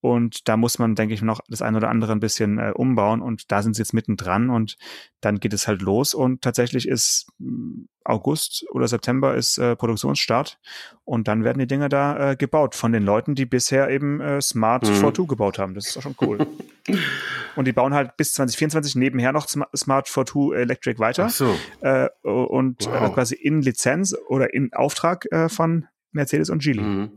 Und 0.01 0.47
da 0.47 0.55
muss 0.55 0.79
man, 0.79 0.95
denke 0.95 1.13
ich, 1.13 1.21
noch 1.21 1.41
das 1.49 1.62
ein 1.62 1.75
oder 1.75 1.89
andere 1.89 2.13
ein 2.13 2.21
bisschen 2.21 2.57
äh, 2.57 2.71
umbauen. 2.73 3.21
Und 3.21 3.51
da 3.51 3.62
sind 3.62 3.75
sie 3.75 3.81
jetzt 3.81 3.93
mittendran 3.93 4.49
und 4.49 4.77
dann 5.19 5.39
geht 5.39 5.53
es 5.53 5.67
halt 5.67 5.81
los. 5.81 6.13
Und 6.13 6.41
tatsächlich 6.41 6.88
ist 6.88 7.27
mm, 7.39 7.83
August 8.05 8.65
oder 8.71 8.88
September 8.88 9.35
ist 9.35 9.57
äh, 9.57 9.75
Produktionsstart. 9.75 10.57
Und 11.03 11.27
dann 11.27 11.43
werden 11.43 11.59
die 11.59 11.67
Dinger 11.67 11.89
da 11.89 12.31
äh, 12.31 12.35
gebaut 12.38 12.75
von 12.75 12.93
den 12.93 13.03
Leuten, 13.03 13.35
die 13.35 13.45
bisher 13.45 13.89
eben 13.89 14.21
äh, 14.21 14.41
Smart 14.41 14.83
mhm. 14.83 14.95
42 14.95 15.27
gebaut 15.27 15.59
haben. 15.59 15.73
Das 15.73 15.88
ist 15.88 15.97
auch 15.97 16.01
schon 16.03 16.15
cool. 16.21 16.47
und 17.57 17.65
die 17.65 17.73
bauen 17.73 17.93
halt 17.93 18.15
bis 18.15 18.33
2024 18.33 18.95
nebenher 18.95 19.33
noch 19.33 19.47
Smart 19.49 20.07
42 20.07 20.57
Electric 20.57 20.99
weiter. 20.99 21.25
Ach 21.25 21.29
so. 21.29 21.55
Äh, 21.81 22.07
und 22.23 22.88
äh, 22.88 22.89
wow. 22.89 23.13
quasi 23.13 23.35
in 23.35 23.62
Lizenz 23.62 24.15
oder 24.27 24.53
in 24.53 24.71
Auftrag 24.71 25.29
äh, 25.31 25.49
von 25.49 25.88
Mercedes 26.11 26.49
und 26.49 26.63
Geely. 26.63 26.81
Mhm. 26.81 27.11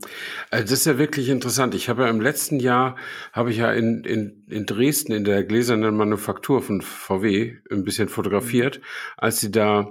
Also 0.51 0.63
das 0.63 0.71
ist 0.71 0.85
ja 0.85 0.97
wirklich 0.97 1.29
interessant. 1.29 1.75
Ich 1.75 1.89
habe 1.89 2.03
ja 2.03 2.09
im 2.09 2.21
letzten 2.21 2.59
Jahr, 2.59 2.95
habe 3.31 3.51
ich 3.51 3.57
ja 3.57 3.71
in, 3.71 4.03
in, 4.03 4.45
in 4.49 4.65
Dresden 4.65 5.13
in 5.13 5.23
der 5.23 5.43
gläsernen 5.43 5.95
Manufaktur 5.95 6.61
von 6.61 6.81
VW 6.81 7.55
ein 7.71 7.83
bisschen 7.83 8.09
fotografiert, 8.09 8.81
als 9.17 9.39
sie 9.39 9.51
da 9.51 9.89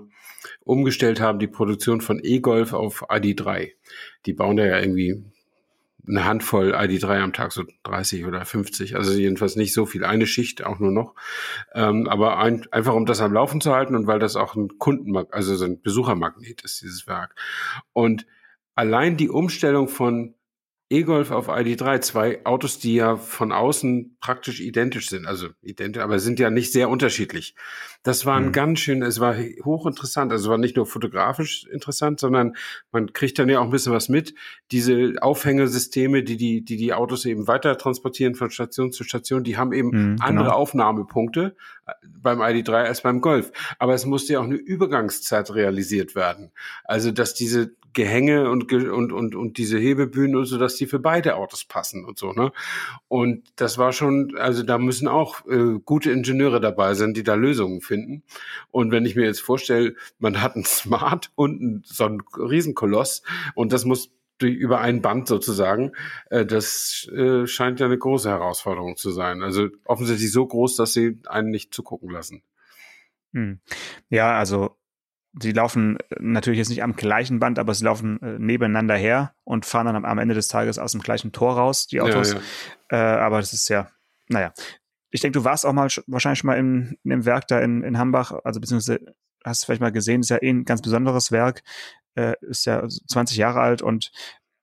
umgestellt 0.65 1.21
haben, 1.21 1.39
die 1.39 1.49
Produktion 1.49 2.01
von 2.01 2.21
E-Golf 2.23 2.73
auf 2.73 3.03
ID3. 3.11 3.73
Die 4.27 4.33
bauen 4.33 4.57
da 4.57 4.65
ja 4.65 4.79
irgendwie 4.79 5.25
eine 6.07 6.25
Handvoll 6.25 6.75
ID3 6.75 7.21
am 7.21 7.33
Tag, 7.33 7.53
so 7.53 7.63
30 7.85 8.27
oder 8.27 8.45
50, 8.45 8.97
also 8.97 9.13
jedenfalls 9.13 9.55
nicht 9.55 9.73
so 9.73 9.87
viel, 9.87 10.05
eine 10.05 10.27
Schicht 10.27 10.65
auch 10.65 10.81
nur 10.81 10.91
noch. 10.91 11.15
Ähm, 11.75 12.09
aber 12.09 12.39
ein, 12.39 12.67
einfach 12.73 12.95
um 12.95 13.07
das 13.07 13.21
am 13.21 13.33
Laufen 13.33 13.61
zu 13.61 13.73
halten 13.73 13.95
und 13.95 14.07
weil 14.07 14.19
das 14.19 14.35
auch 14.35 14.57
ein 14.57 14.79
Kundenmagnet, 14.79 15.33
also 15.33 15.55
so 15.55 15.65
ein 15.65 15.81
Besuchermagnet 15.81 16.63
ist, 16.63 16.83
dieses 16.83 17.07
Werk. 17.07 17.37
Und 17.93 18.27
allein 18.75 19.17
die 19.17 19.29
Umstellung 19.29 19.89
von 19.89 20.35
E-Golf 20.93 21.31
auf 21.31 21.49
ID3, 21.49 22.03
zwei 22.03 22.45
Autos, 22.45 22.79
die 22.79 22.97
ja 22.97 23.17
von 23.17 23.51
außen 23.51 24.19
praktisch 24.21 24.61
identisch 24.61 25.09
sind, 25.09 25.27
also 25.27 25.49
identisch, 25.63 26.03
aber 26.03 26.19
sind 26.19 26.39
ja 26.39 26.51
nicht 26.51 26.71
sehr 26.71 26.91
unterschiedlich. 26.91 27.55
Das 28.03 28.27
war 28.27 28.37
ein 28.37 28.47
mhm. 28.47 28.53
ganz 28.53 28.81
schön, 28.81 29.03
es 29.03 29.19
war 29.19 29.35
hochinteressant, 29.65 30.31
also 30.31 30.45
es 30.45 30.51
war 30.51 30.59
nicht 30.59 30.77
nur 30.77 30.85
fotografisch 30.85 31.67
interessant, 31.73 32.21
sondern 32.21 32.57
man 32.91 33.15
kriegt 33.15 33.39
dann 33.39 33.49
ja 33.49 33.61
auch 33.61 33.65
ein 33.65 33.71
bisschen 33.71 33.95
was 33.95 34.11
mit. 34.11 34.35
Diese 34.71 35.15
Aufhängesysteme, 35.21 36.23
die 36.25 36.37
die, 36.37 36.63
die, 36.63 36.77
die 36.77 36.93
Autos 36.93 37.25
eben 37.25 37.47
weiter 37.49 37.79
transportieren 37.79 38.35
von 38.35 38.51
Station 38.51 38.93
zu 38.93 39.03
Station, 39.03 39.45
die 39.45 39.57
haben 39.57 39.73
eben 39.73 39.89
mhm, 39.89 40.17
andere 40.21 40.45
genau. 40.47 40.57
Aufnahmepunkte 40.57 41.57
äh, 41.87 41.93
beim 42.07 42.43
ID3 42.43 42.73
als 42.85 43.01
beim 43.01 43.23
Golf. 43.23 43.51
Aber 43.79 43.95
es 43.95 44.05
musste 44.05 44.35
ja 44.35 44.41
auch 44.41 44.45
eine 44.45 44.57
Übergangszeit 44.57 45.55
realisiert 45.55 46.15
werden. 46.15 46.53
Also, 46.85 47.13
dass 47.13 47.33
diese 47.33 47.77
Gehänge 47.93 48.51
und, 48.51 48.73
und, 48.73 49.13
und, 49.13 49.35
und 49.35 49.59
diese 49.59 49.79
Hebebühnen 49.79 50.37
und 50.37 50.47
so, 50.47 50.59
dass 50.59 50.77
die 50.77 50.87
für 50.87 50.99
beide 50.99 51.37
Autos 51.37 51.65
passen 51.65 52.05
und 52.05 52.19
so, 52.19 52.33
ne? 52.33 52.53
Und 53.09 53.53
das 53.57 53.79
war 53.79 53.93
schon, 53.93 54.37
also 54.37 54.63
da 54.63 54.79
müssen 54.79 55.09
auch 55.09 55.47
äh, 55.47 55.79
gute 55.85 56.11
Ingenieure 56.11 56.61
dabei 56.61 56.95
sein, 56.95 57.15
die 57.15 57.23
da 57.23 57.35
Lösungen 57.35 57.81
finden. 57.81 58.23
Und 58.71 58.91
wenn 58.91 59.05
ich 59.05 59.17
mir 59.17 59.25
jetzt 59.25 59.41
vorstelle, 59.41 59.95
man 60.19 60.41
hat 60.41 60.57
ein 60.57 60.65
Smart 60.67 61.31
und 61.35 61.87
so 61.87 62.05
einen 62.05 62.23
Riesenkoloss 62.37 63.23
und 63.55 63.73
das 63.73 63.85
muss 63.85 64.11
durch, 64.39 64.55
über 64.55 64.81
ein 64.81 65.03
Band 65.03 65.29
sozusagen, 65.29 65.93
äh, 66.31 66.45
das 66.45 67.09
äh, 67.15 67.47
scheint 67.47 67.81
ja 67.81 67.87
eine 67.87 67.99
große 67.99 68.29
Herausforderung 68.29 68.97
zu 68.97 69.11
sein. 69.11 69.43
Also 69.43 69.69
offensichtlich 69.85 70.33
so 70.33 70.47
groß, 70.47 70.77
dass 70.77 70.93
sie 70.93 71.21
einen 71.27 71.51
nicht 71.51 71.73
zugucken 71.73 72.11
lassen. 72.11 72.43
Hm. 73.33 73.61
Ja, 74.11 74.37
also 74.37 74.77
sie 75.41 75.53
laufen 75.53 75.97
äh, 75.97 76.17
natürlich 76.21 76.59
jetzt 76.59 76.69
nicht 76.69 76.83
am 76.83 76.97
gleichen 76.97 77.39
Band, 77.39 77.59
aber 77.59 77.75
sie 77.75 77.85
laufen 77.85 78.21
äh, 78.23 78.39
nebeneinander 78.39 78.97
her 78.97 79.35
und 79.45 79.67
fahren 79.67 79.87
dann 79.87 79.97
am, 79.97 80.05
am, 80.05 80.19
Ende 80.19 80.35
des 80.35 80.49
Tages 80.49 80.79
aus 80.79 80.93
dem 80.93 81.01
gleichen 81.01 81.33
Tor 81.33 81.55
raus, 81.55 81.87
die 81.87 82.01
Autos. 82.01 82.33
Ja, 82.33 82.41
ja. 82.91 83.17
Äh, 83.17 83.21
aber 83.21 83.41
das 83.41 83.53
ist 83.53 83.69
ja, 83.69 83.89
naja. 84.29 84.53
Ich 85.11 85.21
denke, 85.21 85.39
du 85.39 85.45
warst 85.45 85.67
auch 85.67 85.73
mal 85.73 85.89
wahrscheinlich 86.07 86.39
schon 86.39 86.49
mal 86.49 86.59
im, 86.59 86.97
in 87.05 87.11
dem 87.11 87.25
Werk 87.27 87.47
da 87.49 87.61
in, 87.61 87.83
in 87.83 87.99
Hambach, 87.99 88.33
also 88.45 88.61
beziehungsweise 88.61 89.15
hast 89.45 89.63
du 89.63 89.67
vielleicht 89.67 89.81
mal 89.81 89.93
gesehen, 89.93 90.21
ist 90.21 90.31
ja 90.31 90.41
eh 90.41 90.49
ein 90.49 90.65
ganz 90.65 90.81
besonderes 90.81 91.33
Werk, 91.33 91.63
äh, 92.15 92.35
ist 92.41 92.65
ja 92.65 92.87
20 92.89 93.37
Jahre 93.37 93.61
alt 93.61 93.83
und 93.83 94.11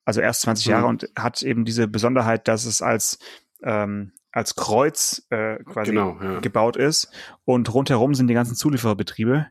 also 0.06 0.22
erst 0.22 0.42
20 0.42 0.66
mhm. 0.66 0.72
Jahre 0.72 0.88
und 0.88 1.10
hat 1.16 1.44
eben 1.44 1.66
diese 1.66 1.88
Besonderheit, 1.88 2.48
dass 2.48 2.66
es 2.66 2.82
als 2.82 3.20
ähm, 3.62 4.14
als 4.32 4.56
Kreuz 4.56 5.26
äh, 5.32 5.58
quasi 5.64 5.92
genau, 5.92 6.18
ja. 6.22 6.40
gebaut 6.40 6.78
ist 6.78 7.12
und 7.46 7.74
rundherum 7.74 8.14
sind 8.14 8.28
die 8.28 8.34
ganzen 8.34 8.56
Zuliefererbetriebe 8.56 9.48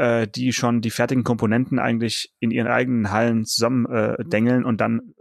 äh, 0.00 0.26
die 0.26 0.52
schon 0.52 0.80
die 0.80 0.90
fertigen 0.90 1.24
Komponenten 1.24 1.78
eigentlich 1.78 2.32
in 2.40 2.50
ihren 2.50 2.68
eigenen 2.68 3.10
Hallen 3.10 3.44
zusammen 3.44 3.84
äh, 3.86 4.24
dengeln 4.24 4.64
und 4.64 4.80
dann 4.80 5.14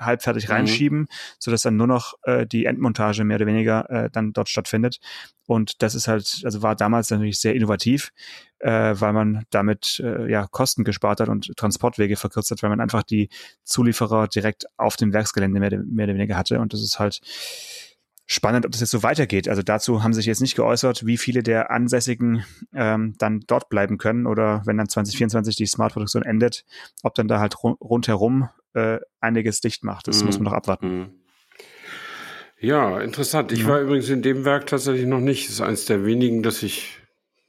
halbfertig 0.00 0.48
mhm. 0.48 0.54
reinschieben, 0.54 0.98
mhm. 1.00 1.08
so 1.38 1.52
dass 1.52 1.62
dann 1.62 1.76
nur 1.76 1.86
noch 1.86 2.14
äh, 2.24 2.44
die 2.44 2.64
Endmontage 2.64 3.22
mehr 3.22 3.36
oder 3.36 3.46
weniger 3.46 3.88
äh, 3.90 4.10
dann 4.10 4.32
dort 4.32 4.48
stattfindet. 4.48 4.98
Und 5.46 5.82
das 5.82 5.94
ist 5.94 6.08
halt, 6.08 6.42
also 6.44 6.62
war 6.62 6.74
damals 6.74 7.10
natürlich 7.10 7.38
sehr 7.38 7.54
innovativ, 7.54 8.10
äh, 8.58 8.94
weil 8.98 9.12
man 9.12 9.44
damit 9.50 10.00
äh, 10.04 10.28
ja 10.28 10.48
Kosten 10.50 10.82
gespart 10.82 11.20
hat 11.20 11.28
und 11.28 11.56
Transportwege 11.56 12.16
verkürzt 12.16 12.50
hat, 12.50 12.62
weil 12.62 12.70
man 12.70 12.80
einfach 12.80 13.04
die 13.04 13.28
Zulieferer 13.62 14.26
direkt 14.26 14.64
auf 14.76 14.96
dem 14.96 15.12
Werksgelände 15.12 15.60
mehr, 15.60 15.70
mehr 15.84 16.06
oder 16.06 16.14
weniger 16.14 16.36
hatte. 16.36 16.58
Und 16.58 16.72
das 16.72 16.82
ist 16.82 16.98
halt 16.98 17.20
spannend, 18.26 18.64
ob 18.64 18.72
das 18.72 18.80
jetzt 18.80 18.90
so 18.90 19.02
weitergeht. 19.02 19.48
Also 19.48 19.62
dazu 19.62 20.02
haben 20.02 20.14
sich 20.14 20.26
jetzt 20.26 20.40
nicht 20.40 20.56
geäußert, 20.56 21.06
wie 21.06 21.18
viele 21.18 21.42
der 21.42 21.70
Ansässigen 21.70 22.44
ähm, 22.74 23.14
dann 23.18 23.40
dort 23.46 23.68
bleiben 23.68 23.98
können 23.98 24.26
oder 24.26 24.62
wenn 24.64 24.76
dann 24.76 24.88
2024 24.88 25.56
die 25.56 25.66
Smart-Produktion 25.66 26.22
endet, 26.22 26.64
ob 27.02 27.14
dann 27.14 27.28
da 27.28 27.38
halt 27.38 27.62
rundherum 27.62 28.48
äh, 28.74 28.98
einiges 29.20 29.60
dicht 29.60 29.84
macht. 29.84 30.08
Das 30.08 30.22
mm. 30.22 30.26
muss 30.26 30.38
man 30.38 30.44
noch 30.44 30.52
abwarten. 30.52 30.98
Mm. 30.98 31.10
Ja, 32.60 33.00
interessant. 33.00 33.52
Ich 33.52 33.60
ja. 33.60 33.68
war 33.68 33.80
übrigens 33.80 34.08
in 34.08 34.22
dem 34.22 34.44
Werk 34.44 34.66
tatsächlich 34.66 35.06
noch 35.06 35.20
nicht. 35.20 35.48
Das 35.48 35.54
ist 35.56 35.60
eines 35.60 35.84
der 35.84 36.06
wenigen, 36.06 36.42
das 36.42 36.62
ich 36.62 36.98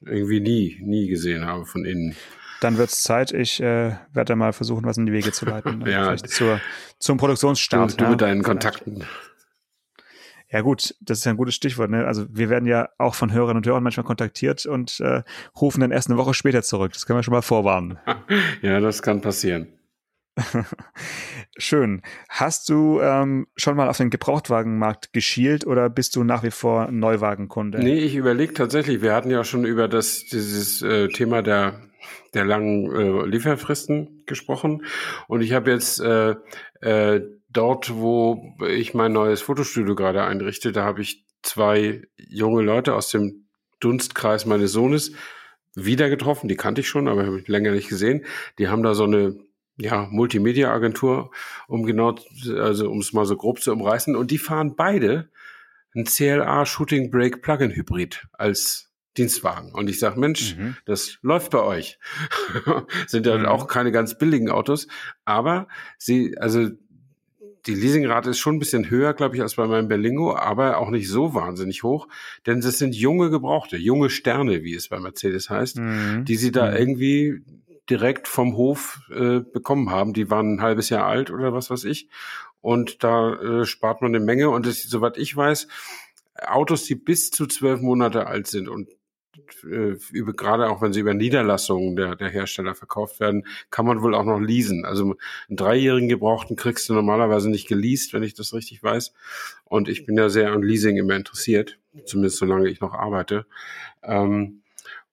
irgendwie 0.02 0.42
nie, 0.42 0.78
nie 0.82 1.08
gesehen 1.08 1.46
habe 1.46 1.66
von 1.66 1.86
innen. 1.86 2.16
Dann 2.60 2.78
wird 2.78 2.90
es 2.90 3.02
Zeit. 3.02 3.32
Ich 3.32 3.62
äh, 3.62 3.96
werde 4.12 4.36
mal 4.36 4.52
versuchen, 4.52 4.86
was 4.86 4.98
in 4.98 5.06
die 5.06 5.14
Wege 5.14 5.32
zu 5.32 5.46
leiten. 5.46 5.82
ja. 5.88 6.16
zur, 6.18 6.60
zum 7.00 7.18
Produktionsstart. 7.18 7.94
Du, 7.94 7.98
du 7.98 8.04
ja, 8.04 8.10
mit 8.10 8.22
deinen 8.22 8.44
Kontakten. 8.44 9.06
Ja 10.56 10.62
gut, 10.62 10.96
das 11.02 11.18
ist 11.18 11.26
ja 11.26 11.32
ein 11.32 11.38
gutes 11.38 11.54
Stichwort. 11.54 11.90
Ne? 11.90 12.08
Also 12.08 12.28
wir 12.30 12.50
werden 12.50 12.66
ja 12.66 12.88
auch 12.98 13.14
von 13.14 13.34
Hörerinnen 13.34 13.58
und 13.58 13.68
Hörern 13.68 13.84
manchmal 13.84 14.06
kontaktiert 14.06 14.66
und 14.66 15.02
äh, 15.02 15.22
rufen 15.60 15.82
dann 15.82 15.92
erst 15.92 16.10
eine 16.10 16.18
Woche 16.18 16.34
später 16.34 16.64
zurück. 16.64 16.94
Das 16.94 17.06
können 17.06 17.20
wir 17.20 17.24
schon 17.24 17.34
mal 17.34 17.42
vorwarnen. 17.42 18.00
Ja, 18.62 18.80
das 18.80 19.02
kann 19.02 19.20
passieren. 19.20 19.68
Schön. 21.58 22.02
Hast 22.30 22.70
du 22.70 23.02
ähm, 23.02 23.48
schon 23.58 23.76
mal 23.76 23.90
auf 23.90 23.98
den 23.98 24.10
Gebrauchtwagenmarkt 24.10 25.12
geschielt 25.12 25.68
oder 25.68 25.90
bist 25.90 26.16
du 26.16 26.24
nach 26.24 26.44
wie 26.44 26.52
vor 26.52 26.90
Neuwagenkunde? 26.90 27.80
Nee, 27.80 28.00
ich 28.00 28.16
überlege 28.16 28.54
tatsächlich. 28.54 29.02
Wir 29.02 29.14
hatten 29.14 29.32
ja 29.32 29.44
schon 29.44 29.66
über 29.66 29.90
das 29.90 30.24
dieses 30.24 30.82
äh, 30.82 31.10
Thema 31.10 31.42
der 31.42 31.82
der 32.34 32.46
langen 32.46 32.92
äh, 32.96 33.26
Lieferfristen 33.26 34.24
gesprochen 34.26 34.86
und 35.28 35.42
ich 35.42 35.52
habe 35.52 35.72
jetzt 35.72 36.00
äh, 36.00 36.36
äh, 36.82 37.22
dort, 37.56 37.96
wo 37.96 38.54
ich 38.68 38.94
mein 38.94 39.14
neues 39.14 39.42
Fotostudio 39.42 39.96
gerade 39.96 40.24
einrichte, 40.24 40.72
da 40.72 40.84
habe 40.84 41.02
ich 41.02 41.26
zwei 41.42 42.04
junge 42.18 42.62
Leute 42.62 42.94
aus 42.94 43.10
dem 43.10 43.48
Dunstkreis 43.80 44.46
meines 44.46 44.72
Sohnes 44.72 45.14
wieder 45.76 46.10
getroffen. 46.10 46.48
Die 46.48 46.56
kannte 46.56 46.82
ich 46.82 46.88
schon, 46.88 47.08
aber 47.08 47.26
habe 47.26 47.40
ich 47.40 47.48
länger 47.48 47.72
nicht 47.72 47.90
gesehen. 47.90 48.26
Die 48.60 48.68
haben 48.68 48.84
da 48.84 48.94
so 48.94 49.04
eine 49.04 49.38
ja, 49.78 50.08
Multimedia-Agentur, 50.10 51.32
um 51.68 51.86
genau, 51.86 52.16
also 52.58 52.90
um 52.90 53.00
es 53.00 53.14
mal 53.14 53.26
so 53.26 53.36
grob 53.36 53.62
zu 53.62 53.72
umreißen. 53.72 54.16
Und 54.16 54.32
die 54.32 54.38
fahren 54.38 54.76
beide 54.76 55.30
ein 55.96 56.06
CLA 56.06 56.66
Shooting 56.66 57.10
Brake 57.10 57.38
Plug-in 57.38 57.72
Hybrid 57.72 58.28
als 58.34 58.92
Dienstwagen. 59.18 59.74
Und 59.74 59.90
ich 59.90 60.00
sage, 60.00 60.20
Mensch, 60.20 60.58
mhm. 60.58 60.76
das 60.86 61.18
läuft 61.22 61.52
bei 61.52 61.62
euch. 61.62 62.00
Sind 63.08 63.26
ja 63.26 63.38
mhm. 63.38 63.46
auch 63.46 63.68
keine 63.68 63.92
ganz 63.92 64.18
billigen 64.18 64.50
Autos, 64.50 64.88
aber 65.24 65.68
sie, 65.98 66.38
also 66.38 66.70
die 67.68 67.76
Leasingrate 67.76 68.30
ist 68.30 68.40
schon 68.40 68.56
ein 68.56 68.60
bisschen 68.60 68.90
höher, 68.90 69.14
glaube 69.14 69.36
ich, 69.36 69.42
als 69.42 69.56
bei 69.56 69.68
meinem 69.68 69.88
Berlingo, 69.88 70.36
aber 70.36 70.78
auch 70.78 70.90
nicht 70.90 71.10
so 71.10 71.34
wahnsinnig 71.34 71.84
hoch, 71.84 72.08
denn 72.46 72.62
das 72.62 72.78
sind 72.78 72.96
junge 72.96 73.30
Gebrauchte, 73.30 73.78
junge 73.78 74.10
Sterne, 74.10 74.64
wie 74.64 74.76
es 74.76 74.90
bei 74.90 75.00
Mercedes 75.00 75.50
heißt, 75.50 75.80
mhm. 75.80 76.26
die 76.26 76.36
sie 76.36 76.52
da 76.52 76.72
mhm. 76.72 76.78
irgendwie 76.78 77.42
direkt 77.90 78.28
vom 78.28 78.56
Hof 78.56 79.02
äh, 79.12 79.40
bekommen 79.40 79.90
haben. 79.90 80.14
Die 80.14 80.30
waren 80.30 80.56
ein 80.56 80.62
halbes 80.62 80.90
Jahr 80.90 81.06
alt 81.06 81.30
oder 81.32 81.54
was 81.54 81.70
weiß 81.70 81.84
ich. 81.86 82.10
Und 82.62 83.04
da 83.04 83.34
äh, 83.36 83.66
spart 83.66 84.02
man 84.02 84.16
eine 84.16 84.24
Menge. 84.24 84.50
Und 84.50 84.66
das, 84.66 84.82
soweit 84.84 85.18
ich 85.18 85.36
weiß, 85.36 85.68
Autos, 86.48 86.84
die 86.86 86.96
bis 86.96 87.30
zu 87.30 87.46
zwölf 87.46 87.82
Monate 87.82 88.28
alt 88.28 88.48
sind 88.48 88.68
und 88.68 88.90
über, 89.64 90.34
gerade 90.34 90.70
auch 90.70 90.82
wenn 90.82 90.94
sie 90.94 91.00
über 91.00 91.14
Niederlassungen 91.14 91.96
der, 91.96 92.16
der 92.16 92.30
Hersteller 92.30 92.76
verkauft 92.76 93.20
werden, 93.20 93.46
kann 93.70 93.86
man 93.86 94.02
wohl 94.02 94.16
auch 94.16 94.24
noch 94.24 94.40
leasen. 94.40 94.86
Also 94.86 95.16
einen 95.48 95.58
dreijährigen 95.58 96.10
Gebrauchten 96.10 96.56
kriegst 96.56 96.90
du 96.90 96.94
normalerweise 96.94 97.50
nicht 97.50 97.68
geleast, 97.68 98.14
wenn 98.14 98.24
ich 98.24 98.34
das 98.34 98.54
richtig 98.54 98.84
weiß. 98.84 99.14
Und 99.64 99.90
ich 99.90 100.06
bin 100.06 100.18
ja 100.18 100.30
sehr 100.30 100.52
an 100.52 100.62
Leasing 100.62 100.98
immer 100.98 101.16
interessiert, 101.16 101.78
zumindest 102.06 102.38
solange 102.38 102.70
ich 102.70 102.82
noch 102.82 102.94
arbeite. 102.94 103.46
Ähm, 104.04 104.62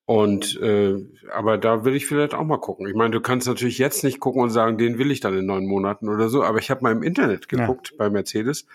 und 0.05 0.61
äh, 0.61 0.97
aber 1.33 1.59
da 1.59 1.85
will 1.85 1.95
ich 1.95 2.07
vielleicht 2.07 2.35
auch 2.35 2.45
mal 2.45 2.59
gucken. 2.59 2.89
Ich 2.89 2.95
meine, 2.95 3.13
du 3.13 3.21
kannst 3.21 3.47
natürlich 3.47 3.79
jetzt 3.79 4.03
nicht 4.03 4.19
gucken 4.19 4.43
und 4.43 4.51
sagen, 4.51 4.77
den 4.77 4.99
will 4.99 5.13
ich 5.13 5.21
dann 5.21 5.39
in 5.39 5.47
neun 5.47 5.67
Monaten 5.67 6.09
oder 6.09 6.29
so. 6.29 6.43
Aber 6.43 6.59
ich 6.59 6.71
habe 6.71 6.83
mal 6.83 6.93
im 6.93 7.05
Internet 7.05 7.49
geguckt 7.49 7.91
ja. 7.93 7.97
bei 7.99 8.11
Mercedes 8.11 8.67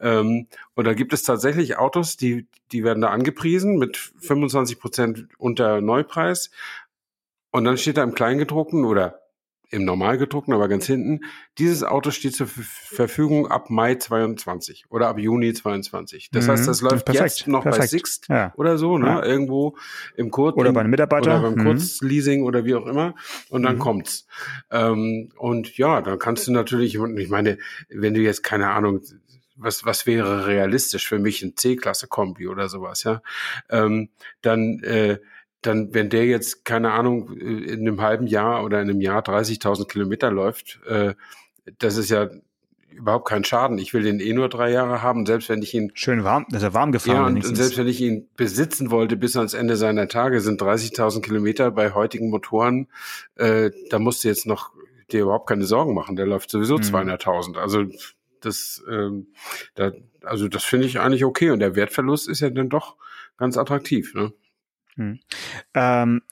ähm, 0.00 0.46
und 0.74 0.86
da 0.86 0.94
gibt 0.94 1.12
es 1.12 1.24
tatsächlich 1.24 1.78
Autos, 1.78 2.16
die 2.16 2.46
die 2.70 2.84
werden 2.84 3.00
da 3.00 3.08
angepriesen 3.08 3.76
mit 3.76 3.96
25 3.96 4.78
Prozent 4.78 5.28
unter 5.38 5.80
Neupreis. 5.80 6.50
Und 7.50 7.64
dann 7.64 7.78
steht 7.78 7.96
da 7.96 8.02
im 8.02 8.14
Kleingedruckten 8.14 8.84
oder 8.84 9.20
im 9.70 9.84
normal 9.84 10.18
gedruckten, 10.18 10.54
aber 10.54 10.68
ganz 10.68 10.86
hinten. 10.86 11.20
Dieses 11.58 11.82
Auto 11.84 12.10
steht 12.10 12.34
zur 12.34 12.46
Verfügung 12.46 13.48
ab 13.48 13.70
Mai 13.70 13.96
22 13.96 14.86
oder 14.88 15.08
ab 15.08 15.18
Juni 15.18 15.52
22. 15.52 16.30
Das 16.30 16.46
mhm. 16.46 16.50
heißt, 16.50 16.68
das 16.68 16.80
läuft 16.80 17.04
Perfekt. 17.04 17.38
jetzt 17.38 17.48
noch 17.48 17.62
Perfekt. 17.62 17.82
bei 17.82 17.86
Sixt 17.86 18.28
ja. 18.28 18.52
oder 18.56 18.78
so, 18.78 18.98
ne? 18.98 19.06
Ja. 19.06 19.24
Irgendwo 19.24 19.76
im 20.16 20.30
Kurz 20.30 20.56
oder 20.56 20.72
bei 20.72 20.80
einem 20.80 20.90
Mitarbeiter 20.90 21.38
oder 21.38 21.50
beim 21.50 21.58
mhm. 21.58 21.64
Kurzleasing 21.64 22.42
oder 22.42 22.64
wie 22.64 22.74
auch 22.74 22.86
immer. 22.86 23.14
Und 23.50 23.62
dann 23.62 23.76
mhm. 23.76 23.80
kommt's. 23.80 24.26
Ähm, 24.70 25.30
und 25.36 25.76
ja, 25.76 26.00
dann 26.00 26.18
kannst 26.18 26.46
du 26.46 26.52
natürlich, 26.52 26.94
ich 26.94 27.28
meine, 27.28 27.58
wenn 27.88 28.14
du 28.14 28.20
jetzt 28.20 28.42
keine 28.42 28.70
Ahnung 28.70 29.02
was, 29.58 29.84
was 29.84 30.06
wäre 30.06 30.46
realistisch 30.46 31.08
für 31.08 31.18
mich 31.18 31.42
ein 31.42 31.56
C-Klasse-Kombi 31.56 32.46
oder 32.46 32.68
sowas, 32.68 33.02
ja, 33.02 33.22
ähm, 33.68 34.10
dann 34.40 34.78
äh, 34.84 35.18
dann, 35.62 35.92
wenn 35.92 36.08
der 36.08 36.26
jetzt, 36.26 36.64
keine 36.64 36.92
Ahnung, 36.92 37.36
äh, 37.36 37.72
in 37.72 37.80
einem 37.80 38.00
halben 38.00 38.26
Jahr 38.26 38.64
oder 38.64 38.80
in 38.80 38.90
einem 38.90 39.00
Jahr 39.00 39.22
30.000 39.22 39.88
Kilometer 39.88 40.30
läuft, 40.30 40.80
äh, 40.86 41.14
das 41.78 41.96
ist 41.96 42.10
ja 42.10 42.28
überhaupt 42.90 43.28
kein 43.28 43.44
Schaden. 43.44 43.78
Ich 43.78 43.94
will 43.94 44.02
den 44.02 44.20
eh 44.20 44.32
nur 44.32 44.48
drei 44.48 44.70
Jahre 44.70 45.02
haben, 45.02 45.24
selbst 45.26 45.48
wenn 45.48 45.62
ich 45.62 45.74
ihn 45.74 45.92
schön 45.94 46.24
warm, 46.24 46.46
dass 46.50 46.62
er 46.62 46.74
warm 46.74 46.92
gefahren. 46.92 47.16
Ja, 47.16 47.26
und, 47.26 47.46
und 47.46 47.56
selbst 47.56 47.78
wenn 47.78 47.86
ich 47.86 48.00
ihn 48.00 48.28
besitzen 48.36 48.90
wollte 48.90 49.16
bis 49.16 49.36
ans 49.36 49.54
Ende 49.54 49.76
seiner 49.76 50.08
Tage, 50.08 50.40
sind 50.40 50.60
30.000 50.60 51.22
Kilometer 51.22 51.70
bei 51.70 51.92
heutigen 51.92 52.30
Motoren. 52.30 52.88
Äh, 53.36 53.70
da 53.90 53.98
musst 53.98 54.24
du 54.24 54.28
jetzt 54.28 54.46
noch 54.46 54.72
dir 55.12 55.22
überhaupt 55.22 55.48
keine 55.48 55.64
Sorgen 55.64 55.94
machen. 55.94 56.16
Der 56.16 56.26
läuft 56.26 56.50
sowieso 56.50 56.76
mhm. 56.76 56.82
200.000. 56.82 57.56
Also 57.56 57.84
Das, 58.40 58.82
ähm, 58.90 59.28
da, 59.74 59.92
also 60.22 60.48
das 60.48 60.64
finde 60.64 60.86
ich 60.86 61.00
eigentlich 61.00 61.24
okay 61.24 61.50
und 61.50 61.60
der 61.60 61.74
Wertverlust 61.74 62.28
ist 62.28 62.40
ja 62.40 62.50
dann 62.50 62.68
doch 62.68 62.96
ganz 63.36 63.56
attraktiv. 63.56 64.14
Ne? 64.14 64.32
Hm. 64.98 65.20
Ähm, 65.74 66.22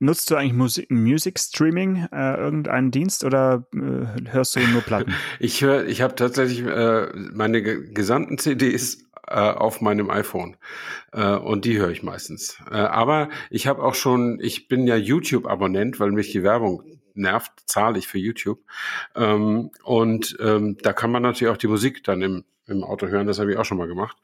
Nutzt 0.00 0.30
du 0.30 0.34
eigentlich 0.34 0.52
Musik, 0.52 0.90
Music 0.90 1.38
Streaming, 1.38 2.06
äh, 2.12 2.36
irgendeinen 2.36 2.90
Dienst 2.90 3.24
oder 3.24 3.66
äh, 3.72 4.28
hörst 4.30 4.54
du 4.54 4.60
nur 4.60 4.82
Platten? 4.82 5.14
ich 5.38 5.62
höre, 5.62 5.86
ich 5.86 6.02
habe 6.02 6.14
tatsächlich 6.14 6.66
äh, 6.66 7.06
meine 7.32 7.62
gesamten 7.62 8.36
CDs 8.36 9.04
äh, 9.26 9.38
auf 9.38 9.80
meinem 9.80 10.10
iPhone 10.10 10.56
äh, 11.12 11.36
und 11.36 11.64
die 11.64 11.78
höre 11.78 11.90
ich 11.90 12.02
meistens. 12.02 12.58
Äh, 12.70 12.74
aber 12.74 13.30
ich 13.48 13.66
habe 13.66 13.82
auch 13.82 13.94
schon, 13.94 14.40
ich 14.42 14.68
bin 14.68 14.86
ja 14.86 14.96
YouTube-Abonnent, 14.96 16.00
weil 16.00 16.10
mich 16.10 16.32
die 16.32 16.42
Werbung 16.42 16.82
nervt, 17.14 17.52
zahle 17.64 17.98
ich 17.98 18.08
für 18.08 18.18
YouTube. 18.18 18.60
Ähm, 19.14 19.70
und 19.84 20.36
ähm, 20.40 20.76
da 20.82 20.92
kann 20.92 21.12
man 21.12 21.22
natürlich 21.22 21.52
auch 21.52 21.58
die 21.58 21.68
Musik 21.68 22.04
dann 22.04 22.20
im, 22.20 22.44
im 22.66 22.82
Auto 22.82 23.06
hören, 23.06 23.26
das 23.26 23.38
habe 23.38 23.52
ich 23.52 23.58
auch 23.58 23.64
schon 23.64 23.78
mal 23.78 23.88
gemacht. 23.88 24.16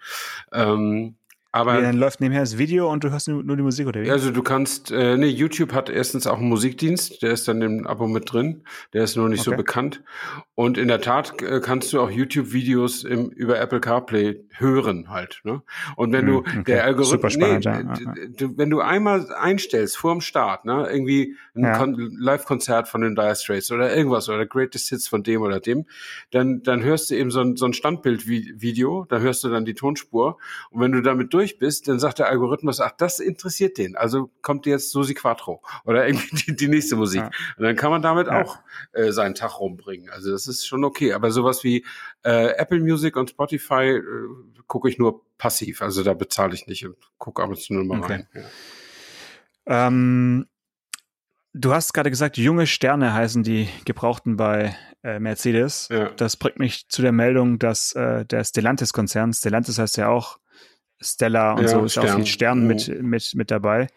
Ähm, 0.52 1.14
aber 1.52 1.74
ja, 1.74 1.80
dann 1.80 1.96
läuft 1.96 2.20
nebenher 2.20 2.42
das 2.42 2.58
Video 2.58 2.90
und 2.90 3.02
du 3.02 3.10
hörst 3.10 3.28
nur 3.28 3.56
die 3.56 3.62
Musik 3.62 3.86
oder 3.88 4.02
wie? 4.02 4.10
Also 4.10 4.30
du 4.30 4.42
kannst, 4.42 4.90
äh, 4.92 5.16
nee, 5.16 5.26
YouTube 5.26 5.72
hat 5.72 5.90
erstens 5.90 6.26
auch 6.26 6.38
einen 6.38 6.48
Musikdienst, 6.48 7.22
der 7.22 7.32
ist 7.32 7.48
dann 7.48 7.60
im 7.60 7.86
Abo 7.86 8.06
mit 8.06 8.32
drin, 8.32 8.62
der 8.92 9.04
ist 9.04 9.16
nur 9.16 9.28
nicht 9.28 9.40
okay. 9.40 9.50
so 9.50 9.56
bekannt. 9.56 10.02
Und 10.54 10.78
in 10.78 10.88
der 10.88 11.00
Tat 11.00 11.42
äh, 11.42 11.60
kannst 11.60 11.92
du 11.92 12.00
auch 12.00 12.10
YouTube-Videos 12.10 13.04
über 13.04 13.58
Apple 13.58 13.80
CarPlay 13.80 14.44
hören 14.52 15.08
halt. 15.08 15.40
Ne? 15.44 15.62
Und 15.96 16.12
wenn 16.12 16.26
du 16.26 16.44
hm, 16.44 16.60
okay. 16.60 16.62
der 16.66 16.84
Algorithmus, 16.84 17.36
nee, 17.36 17.58
ja. 17.60 17.96
wenn 18.38 18.70
du 18.70 18.80
einmal 18.80 19.32
einstellst 19.34 19.96
vor 19.96 20.12
dem 20.12 20.20
Start, 20.20 20.64
ne, 20.64 20.88
irgendwie 20.90 21.36
ein 21.54 21.64
ja. 21.64 21.84
Live-Konzert 22.18 22.88
von 22.88 23.00
den 23.00 23.16
Dire 23.16 23.34
Straits 23.34 23.72
oder 23.72 23.94
irgendwas 23.94 24.28
oder 24.28 24.46
Greatest 24.46 24.88
Hits 24.90 25.08
von 25.08 25.22
dem 25.22 25.42
oder 25.42 25.60
dem, 25.60 25.86
dann 26.30 26.62
dann 26.62 26.82
hörst 26.82 27.10
du 27.10 27.16
eben 27.16 27.30
so 27.30 27.40
ein, 27.40 27.56
so 27.56 27.66
ein 27.66 27.72
Standbild-Video, 27.72 29.06
da 29.08 29.18
hörst 29.18 29.42
du 29.44 29.48
dann 29.48 29.64
die 29.64 29.74
Tonspur 29.74 30.38
und 30.70 30.80
wenn 30.80 30.92
du 30.92 31.00
damit 31.00 31.32
durch 31.32 31.39
bist, 31.59 31.88
dann 31.88 31.98
sagt 31.98 32.18
der 32.18 32.29
Algorithmus, 32.29 32.81
ach, 32.81 32.92
das 32.96 33.20
interessiert 33.20 33.79
den. 33.79 33.96
Also 33.96 34.31
kommt 34.42 34.66
jetzt 34.66 34.90
Susi 34.90 35.14
Quattro 35.14 35.62
oder 35.85 36.07
irgendwie 36.07 36.37
die, 36.37 36.57
die 36.57 36.68
nächste 36.68 36.96
Musik. 36.96 37.20
Ja. 37.20 37.31
Und 37.57 37.64
dann 37.64 37.76
kann 37.76 37.90
man 37.90 38.03
damit 38.03 38.26
ja. 38.26 38.42
auch 38.42 38.59
äh, 38.92 39.12
seinen 39.12 39.35
Tag 39.35 39.61
rumbringen. 39.61 40.11
Also 40.11 40.31
das 40.31 40.46
ist 40.46 40.66
schon 40.66 40.85
okay. 40.85 41.12
Aber 41.12 41.31
sowas 41.31 41.64
wie 41.64 41.85
äh, 42.22 42.55
Apple 42.57 42.81
Music 42.81 43.16
und 43.16 43.31
Spotify 43.31 43.96
äh, 43.96 44.03
gucke 44.66 44.88
ich 44.88 44.98
nur 44.98 45.22
passiv. 45.38 45.83
Also 45.83 46.03
da 46.03 46.14
bezahle 46.14 46.55
ich 46.55 46.66
nicht 46.66 46.87
und 46.87 46.96
gucke 47.18 47.42
ab 47.42 47.50
und 47.50 47.59
zu 47.59 47.74
nur 47.74 47.85
mal 47.85 48.00
okay. 48.00 48.12
rein. 48.12 48.29
Ja. 48.35 49.87
Ähm, 49.87 50.46
du 51.53 51.72
hast 51.72 51.92
gerade 51.92 52.11
gesagt, 52.11 52.37
junge 52.37 52.66
Sterne 52.66 53.12
heißen 53.12 53.42
die 53.42 53.68
Gebrauchten 53.85 54.37
bei 54.37 54.76
äh, 55.03 55.18
Mercedes. 55.18 55.88
Ja. 55.90 56.11
Das 56.11 56.37
bringt 56.37 56.59
mich 56.59 56.88
zu 56.88 57.03
der 57.03 57.12
Meldung, 57.12 57.59
dass 57.59 57.92
äh, 57.92 58.24
der 58.24 58.44
Stellantis-Konzern, 58.44 59.33
Stellantis 59.33 59.79
heißt 59.79 59.96
ja 59.96 60.09
auch 60.09 60.38
Stella 61.00 61.52
und 61.52 61.62
ja, 61.62 61.68
so 61.68 61.84
ist 61.84 61.92
Stern. 61.92 62.08
auch 62.08 62.14
viel 62.16 62.26
Stern 62.26 62.66
mit, 62.66 62.88
mhm. 62.88 63.08
mit, 63.08 63.32
mit 63.34 63.50
dabei. 63.50 63.88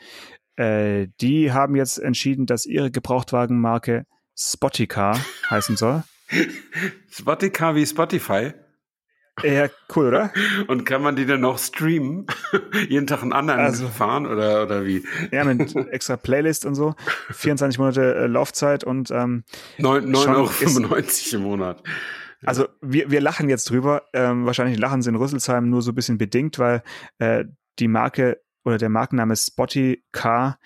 Äh, 0.55 1.07
die 1.21 1.51
haben 1.51 1.75
jetzt 1.75 1.97
entschieden, 1.97 2.45
dass 2.45 2.65
ihre 2.65 2.91
Gebrauchtwagenmarke 2.91 4.05
Spoticar 4.37 5.19
heißen 5.49 5.77
soll. 5.77 6.03
Spoticar 7.09 7.75
wie 7.75 7.85
Spotify? 7.85 8.53
Ja, 9.41 9.67
cool, 9.95 10.07
oder? 10.07 10.31
Und 10.67 10.85
kann 10.85 11.01
man 11.01 11.15
die 11.15 11.25
dann 11.25 11.41
noch 11.41 11.57
streamen? 11.57 12.27
Jeden 12.87 13.07
Tag 13.07 13.23
einen 13.23 13.33
anderen 13.33 13.61
also, 13.61 13.87
fahren 13.87 14.27
oder, 14.27 14.63
oder 14.63 14.85
wie? 14.85 15.03
Ja, 15.31 15.43
mit 15.43 15.75
extra 15.91 16.17
Playlist 16.17 16.65
und 16.65 16.75
so. 16.75 16.93
24 17.31 17.79
Monate 17.79 18.15
äh, 18.15 18.27
Laufzeit 18.27 18.83
und 18.83 19.09
ähm, 19.09 19.43
9,95 19.79 20.27
Euro 20.27 21.35
im 21.37 21.41
Monat. 21.41 21.83
Also 22.45 22.67
wir, 22.81 23.11
wir 23.11 23.21
lachen 23.21 23.49
jetzt 23.49 23.69
drüber. 23.69 24.03
Ähm, 24.13 24.45
wahrscheinlich 24.45 24.79
lachen 24.79 25.01
sie 25.01 25.09
in 25.09 25.15
Rüsselsheim 25.15 25.69
nur 25.69 25.81
so 25.81 25.91
ein 25.91 25.95
bisschen 25.95 26.17
bedingt, 26.17 26.59
weil 26.59 26.83
äh, 27.19 27.45
die 27.79 27.87
Marke 27.87 28.41
oder 28.63 28.77
der 28.77 28.89
Markenname 28.89 29.35
Spotty 29.35 30.03
Car, 30.11 30.59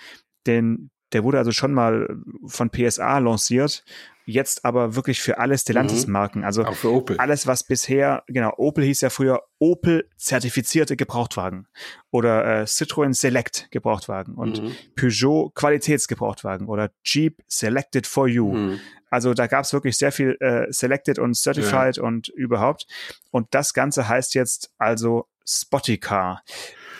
den, 0.45 0.91
der 1.13 1.23
wurde 1.23 1.37
also 1.37 1.51
schon 1.51 1.73
mal 1.73 2.17
von 2.45 2.69
PSA 2.69 3.19
lanciert 3.19 3.83
jetzt 4.27 4.65
aber 4.65 4.95
wirklich 4.95 5.21
für 5.21 5.39
alle 5.39 5.57
Stellantis-Marken. 5.57 6.43
Also 6.43 6.65
Auch 6.65 6.75
für 6.75 6.91
Opel. 6.91 7.17
alles, 7.17 7.47
was 7.47 7.63
bisher, 7.63 8.23
genau, 8.27 8.53
Opel 8.57 8.83
hieß 8.83 9.01
ja 9.01 9.09
früher 9.09 9.43
Opel 9.57 10.09
zertifizierte 10.17 10.97
Gebrauchtwagen 10.97 11.67
oder 12.11 12.61
äh, 12.61 12.63
Citroën 12.63 13.13
Select 13.13 13.69
Gebrauchtwagen 13.71 14.35
und 14.35 14.61
mhm. 14.61 14.75
Peugeot 14.95 15.51
Qualitätsgebrauchtwagen 15.55 16.67
oder 16.67 16.91
Jeep 17.03 17.41
Selected 17.47 18.05
for 18.05 18.27
You. 18.27 18.51
Mhm. 18.51 18.79
Also 19.09 19.33
da 19.33 19.47
gab 19.47 19.63
es 19.63 19.71
wirklich 19.71 19.97
sehr 19.97 20.11
viel 20.11 20.35
äh, 20.41 20.65
Selected 20.69 21.19
und 21.19 21.35
Certified 21.37 21.95
ja. 21.95 22.03
und 22.03 22.27
überhaupt. 22.27 22.85
Und 23.31 23.47
das 23.51 23.73
Ganze 23.73 24.09
heißt 24.09 24.35
jetzt 24.35 24.71
also 24.77 25.27
Spotty-Car. 25.45 26.43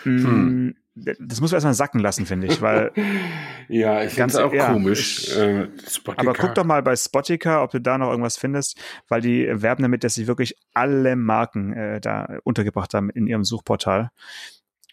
Mm, 0.05 0.23
hm 0.23 0.75
das 1.19 1.41
muss 1.41 1.51
man 1.51 1.57
erstmal 1.57 1.73
sacken 1.73 1.99
lassen, 1.99 2.25
finde 2.25 2.47
ich, 2.47 2.61
weil. 2.61 2.91
ja, 3.67 4.03
ich 4.03 4.13
finde 4.13 4.29
es 4.29 4.35
auch 4.35 4.53
ja, 4.53 4.71
komisch. 4.71 5.27
Ich, 5.27 5.37
äh, 5.37 5.67
aber 6.15 6.33
guck 6.33 6.55
doch 6.55 6.63
mal 6.63 6.81
bei 6.81 6.95
Spotica, 6.95 7.63
ob 7.63 7.71
du 7.71 7.79
da 7.79 7.97
noch 7.97 8.09
irgendwas 8.09 8.37
findest, 8.37 8.79
weil 9.07 9.21
die 9.21 9.47
werben 9.49 9.83
damit, 9.83 10.03
dass 10.03 10.15
sie 10.15 10.27
wirklich 10.27 10.55
alle 10.73 11.15
Marken 11.15 11.73
äh, 11.73 12.01
da 12.01 12.39
untergebracht 12.43 12.93
haben 12.93 13.09
in 13.09 13.27
ihrem 13.27 13.43
Suchportal. 13.43 14.11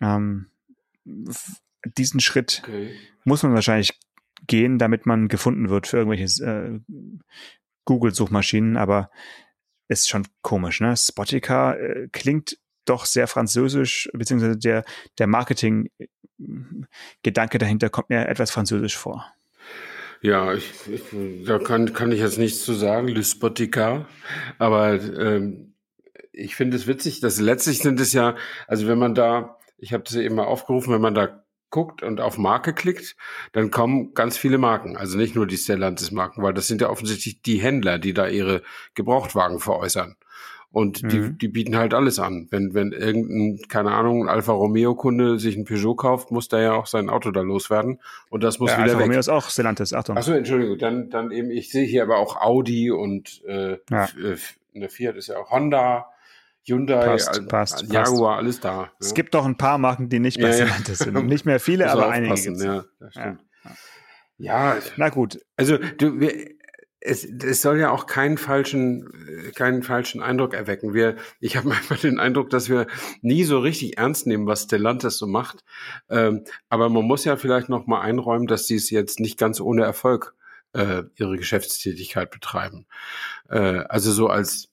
Ähm, 0.00 0.46
diesen 1.04 2.20
Schritt 2.20 2.62
okay. 2.64 2.94
muss 3.24 3.42
man 3.42 3.54
wahrscheinlich 3.54 3.98
gehen, 4.46 4.78
damit 4.78 5.06
man 5.06 5.28
gefunden 5.28 5.68
wird 5.68 5.86
für 5.86 5.98
irgendwelche 5.98 6.44
äh, 6.44 6.80
Google-Suchmaschinen, 7.84 8.76
aber 8.76 9.10
ist 9.88 10.08
schon 10.08 10.26
komisch, 10.42 10.80
ne? 10.80 10.96
Spotica 10.96 11.74
äh, 11.74 12.08
klingt 12.10 12.58
doch 12.84 13.06
sehr 13.06 13.26
französisch, 13.26 14.10
beziehungsweise 14.12 14.58
der, 14.58 14.84
der 15.18 15.26
Marketing-Gedanke 15.26 17.58
dahinter 17.58 17.88
kommt 17.90 18.10
mir 18.10 18.28
etwas 18.28 18.50
französisch 18.50 18.96
vor. 18.96 19.26
Ja, 20.20 20.52
ich, 20.54 20.72
ich, 20.88 21.02
da 21.44 21.58
kann, 21.58 21.92
kann 21.92 22.10
ich 22.10 22.20
jetzt 22.20 22.38
nichts 22.38 22.64
zu 22.64 22.72
sagen, 22.72 23.08
Le 23.08 23.22
Spotica, 23.22 24.08
aber 24.58 24.94
ähm, 24.94 25.74
ich 26.32 26.56
finde 26.56 26.76
es 26.76 26.86
witzig, 26.86 27.20
dass 27.20 27.38
letztlich 27.40 27.80
sind 27.80 28.00
es 28.00 28.14
ja, 28.14 28.34
also 28.66 28.88
wenn 28.88 28.98
man 28.98 29.14
da, 29.14 29.58
ich 29.76 29.92
habe 29.92 30.02
das 30.02 30.14
eben 30.14 30.36
mal 30.36 30.46
aufgerufen, 30.46 30.94
wenn 30.94 31.02
man 31.02 31.14
da 31.14 31.44
guckt 31.74 32.04
und 32.04 32.20
auf 32.20 32.38
Marke 32.38 32.72
klickt, 32.72 33.16
dann 33.52 33.72
kommen 33.72 34.14
ganz 34.14 34.38
viele 34.38 34.58
Marken. 34.58 34.96
Also 34.96 35.18
nicht 35.18 35.34
nur 35.34 35.46
die 35.46 35.56
Stellantis-Marken, 35.56 36.40
weil 36.40 36.54
das 36.54 36.68
sind 36.68 36.80
ja 36.80 36.88
offensichtlich 36.88 37.42
die 37.42 37.56
Händler, 37.56 37.98
die 37.98 38.14
da 38.14 38.28
ihre 38.28 38.62
Gebrauchtwagen 38.94 39.58
veräußern. 39.58 40.14
Und 40.74 41.12
die, 41.12 41.20
mhm. 41.20 41.38
die 41.38 41.46
bieten 41.46 41.76
halt 41.76 41.94
alles 41.94 42.18
an. 42.18 42.48
Wenn, 42.50 42.74
wenn 42.74 42.90
irgendein, 42.90 43.68
keine 43.68 43.92
Ahnung, 43.92 44.28
Alfa 44.28 44.50
Romeo-Kunde 44.50 45.38
sich 45.38 45.56
ein 45.56 45.64
Peugeot 45.64 45.94
kauft, 45.94 46.32
muss 46.32 46.48
der 46.48 46.60
ja 46.62 46.72
auch 46.72 46.86
sein 46.86 47.08
Auto 47.08 47.30
da 47.30 47.42
loswerden. 47.42 48.00
Und 48.28 48.42
das 48.42 48.58
muss 48.58 48.72
ja, 48.72 48.78
wieder 48.78 48.86
Alfa 48.86 48.98
weg. 48.98 49.04
Romeo 49.04 49.20
ist 49.20 49.28
auch 49.28 49.48
Stellantis, 49.48 49.92
Achtung. 49.92 50.16
Achso, 50.16 50.32
Entschuldigung. 50.32 50.76
Dann, 50.78 51.10
dann 51.10 51.30
eben, 51.30 51.52
ich 51.52 51.70
sehe 51.70 51.86
hier 51.86 52.02
aber 52.02 52.16
auch 52.16 52.40
Audi 52.40 52.90
und 52.90 53.40
äh, 53.46 53.78
ja. 53.88 54.04
Äh, 54.06 54.36
eine 54.74 54.88
Fiat 54.88 55.14
ist 55.14 55.28
ja 55.28 55.38
auch 55.38 55.52
Honda. 55.52 56.06
Hyundai, 56.66 57.04
passt, 57.04 57.48
passt, 57.48 57.92
Jaguar, 57.92 58.32
passt. 58.32 58.42
alles 58.42 58.60
da. 58.60 58.82
Ja. 58.82 58.90
Es 58.98 59.14
gibt 59.14 59.34
doch 59.34 59.44
ein 59.44 59.56
paar 59.56 59.78
Marken, 59.78 60.08
die 60.08 60.18
nicht 60.18 60.40
bei 60.40 60.48
ja, 60.48 60.54
Stellantis 60.54 60.98
sind. 60.98 61.26
Nicht 61.26 61.46
mehr 61.46 61.60
viele, 61.60 61.88
aber 61.88 62.08
einige. 62.08 62.52
Ja. 63.14 63.36
ja. 64.38 64.76
Na 64.96 65.10
gut. 65.10 65.38
Also 65.56 65.78
du, 65.78 66.18
wir, 66.18 66.32
es, 67.06 67.22
es 67.24 67.60
soll 67.60 67.78
ja 67.78 67.90
auch 67.90 68.06
keinen 68.06 68.38
falschen, 68.38 69.52
keinen 69.54 69.82
falschen 69.82 70.22
Eindruck 70.22 70.54
erwecken. 70.54 70.94
Wir, 70.94 71.16
ich 71.38 71.56
habe 71.56 71.68
manchmal 71.74 71.98
den 71.98 72.18
Eindruck, 72.18 72.50
dass 72.50 72.70
wir 72.70 72.86
nie 73.20 73.44
so 73.44 73.58
richtig 73.58 73.98
ernst 73.98 74.26
nehmen, 74.26 74.46
was 74.46 74.62
Stellantis 74.62 75.18
so 75.18 75.26
macht. 75.26 75.64
Ähm, 76.08 76.44
aber 76.70 76.88
man 76.88 77.04
muss 77.04 77.24
ja 77.24 77.36
vielleicht 77.36 77.68
noch 77.68 77.86
mal 77.86 78.00
einräumen, 78.00 78.46
dass 78.46 78.66
sie 78.66 78.76
es 78.76 78.90
jetzt 78.90 79.20
nicht 79.20 79.38
ganz 79.38 79.60
ohne 79.60 79.84
Erfolg 79.84 80.34
äh, 80.72 81.02
ihre 81.16 81.36
Geschäftstätigkeit 81.36 82.30
betreiben. 82.30 82.86
Äh, 83.50 83.84
also 83.88 84.10
so 84.10 84.28
als 84.28 84.70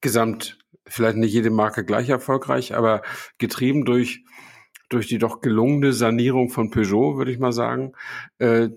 Gesamt, 0.00 0.58
vielleicht 0.86 1.18
nicht 1.18 1.32
jede 1.32 1.50
Marke 1.50 1.84
gleich 1.84 2.08
erfolgreich, 2.08 2.74
aber 2.74 3.02
getrieben 3.36 3.84
durch 3.84 4.24
durch 4.88 5.06
die 5.06 5.18
doch 5.18 5.42
gelungene 5.42 5.92
Sanierung 5.92 6.48
von 6.48 6.70
Peugeot, 6.70 7.18
würde 7.18 7.30
ich 7.30 7.38
mal 7.38 7.52
sagen, 7.52 7.92
äh, 8.38 8.70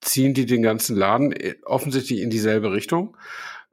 ziehen 0.00 0.34
die 0.34 0.46
den 0.46 0.62
ganzen 0.62 0.96
Laden 0.96 1.32
äh, 1.32 1.54
offensichtlich 1.64 2.20
in 2.20 2.30
dieselbe 2.30 2.72
Richtung. 2.72 3.16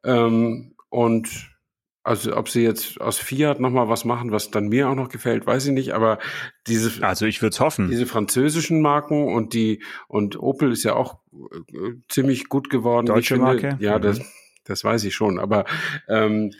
Ähm, 0.03 0.75
und 0.89 1.55
also 2.03 2.37
ob 2.37 2.49
sie 2.49 2.61
jetzt 2.61 3.01
aus 3.01 3.17
Fiat 3.17 3.59
nochmal 3.59 3.89
was 3.89 4.05
machen, 4.05 4.31
was 4.31 4.51
dann 4.51 4.67
mir 4.67 4.89
auch 4.89 4.95
noch 4.95 5.09
gefällt, 5.09 5.47
weiß 5.47 5.65
ich 5.65 5.71
nicht, 5.71 5.93
aber 5.93 6.19
diese 6.67 7.03
Also 7.03 7.25
ich 7.25 7.41
würde 7.41 7.57
hoffen. 7.57 7.89
Diese 7.89 8.05
französischen 8.05 8.79
Marken 8.79 9.33
und 9.33 9.55
die 9.55 9.81
und 10.07 10.39
Opel 10.39 10.71
ist 10.71 10.83
ja 10.83 10.95
auch 10.95 11.19
äh, 11.33 11.93
ziemlich 12.07 12.47
gut 12.47 12.69
geworden. 12.69 13.07
Deutsche 13.07 13.35
finde, 13.35 13.45
Marke? 13.45 13.77
Ja, 13.79 13.97
mhm. 13.97 14.03
das 14.03 14.21
das 14.65 14.83
weiß 14.83 15.03
ich 15.05 15.15
schon. 15.15 15.39
Aber 15.39 15.65
ähm, 16.07 16.51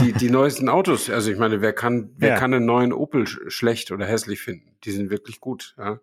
die, 0.00 0.12
die 0.12 0.30
neuesten 0.30 0.68
Autos, 0.68 1.10
also 1.10 1.30
ich 1.30 1.38
meine, 1.38 1.60
wer 1.60 1.72
kann, 1.72 2.10
wer 2.16 2.30
ja. 2.30 2.38
kann 2.38 2.54
einen 2.54 2.66
neuen 2.66 2.92
Opel 2.92 3.26
sch 3.26 3.40
schlecht 3.48 3.90
oder 3.90 4.06
hässlich 4.06 4.40
finden? 4.40 4.76
Die 4.84 4.92
sind 4.92 5.10
wirklich 5.10 5.40
gut. 5.40 5.74
Ja? 5.76 5.98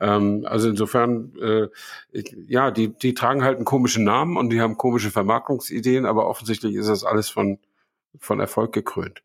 Ähm, 0.00 0.44
also 0.48 0.68
insofern, 0.68 1.32
äh, 1.40 1.68
ich, 2.10 2.36
ja, 2.48 2.70
die, 2.70 2.88
die 2.88 3.14
tragen 3.14 3.44
halt 3.44 3.56
einen 3.56 3.64
komischen 3.64 4.04
Namen 4.04 4.36
und 4.36 4.50
die 4.50 4.60
haben 4.60 4.76
komische 4.76 5.10
Vermarktungsideen, 5.10 6.06
aber 6.06 6.26
offensichtlich 6.26 6.74
ist 6.74 6.88
das 6.88 7.04
alles 7.04 7.30
von 7.30 7.58
von 8.18 8.40
Erfolg 8.40 8.72
gekrönt. 8.72 9.22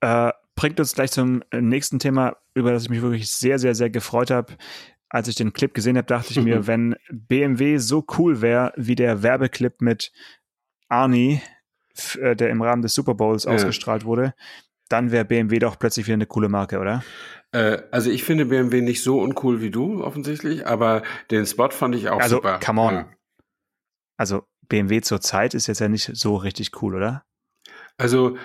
Äh, 0.00 0.32
bringt 0.54 0.80
uns 0.80 0.94
gleich 0.94 1.12
zum 1.12 1.42
nächsten 1.52 1.98
Thema, 1.98 2.36
über 2.54 2.72
das 2.72 2.84
ich 2.84 2.90
mich 2.90 3.02
wirklich 3.02 3.30
sehr, 3.30 3.58
sehr, 3.58 3.74
sehr 3.74 3.90
gefreut 3.90 4.30
habe. 4.30 4.56
Als 5.10 5.28
ich 5.28 5.36
den 5.36 5.52
Clip 5.52 5.72
gesehen 5.72 5.96
habe, 5.96 6.06
dachte 6.06 6.30
ich 6.32 6.40
mir, 6.40 6.66
wenn 6.66 6.94
BMW 7.10 7.78
so 7.78 8.04
cool 8.18 8.42
wäre 8.42 8.72
wie 8.76 8.94
der 8.94 9.22
Werbeclip 9.22 9.80
mit 9.80 10.12
Arnie, 10.88 11.40
äh, 12.20 12.36
der 12.36 12.50
im 12.50 12.60
Rahmen 12.62 12.82
des 12.82 12.94
Super 12.94 13.14
Bowls 13.14 13.44
ja. 13.44 13.52
ausgestrahlt 13.52 14.04
wurde, 14.04 14.34
dann 14.88 15.10
wäre 15.10 15.24
BMW 15.24 15.58
doch 15.58 15.78
plötzlich 15.78 16.06
wieder 16.06 16.14
eine 16.14 16.26
coole 16.26 16.48
Marke, 16.48 16.78
oder? 16.78 17.02
Äh, 17.52 17.78
also 17.90 18.10
ich 18.10 18.24
finde 18.24 18.46
BMW 18.46 18.80
nicht 18.80 19.02
so 19.02 19.20
uncool 19.20 19.60
wie 19.60 19.70
du 19.70 20.02
offensichtlich, 20.04 20.66
aber 20.66 21.02
den 21.30 21.46
Spot 21.46 21.70
fand 21.70 21.94
ich 21.94 22.08
auch 22.08 22.20
also, 22.20 22.36
super. 22.36 22.60
Come 22.64 22.80
on. 22.80 22.94
Ja. 22.94 23.08
Also 24.16 24.44
BMW 24.68 25.00
zur 25.00 25.20
Zeit 25.20 25.54
ist 25.54 25.66
jetzt 25.66 25.80
ja 25.80 25.88
nicht 25.88 26.10
so 26.14 26.36
richtig 26.36 26.82
cool, 26.82 26.94
oder? 26.94 27.24
Also 27.96 28.36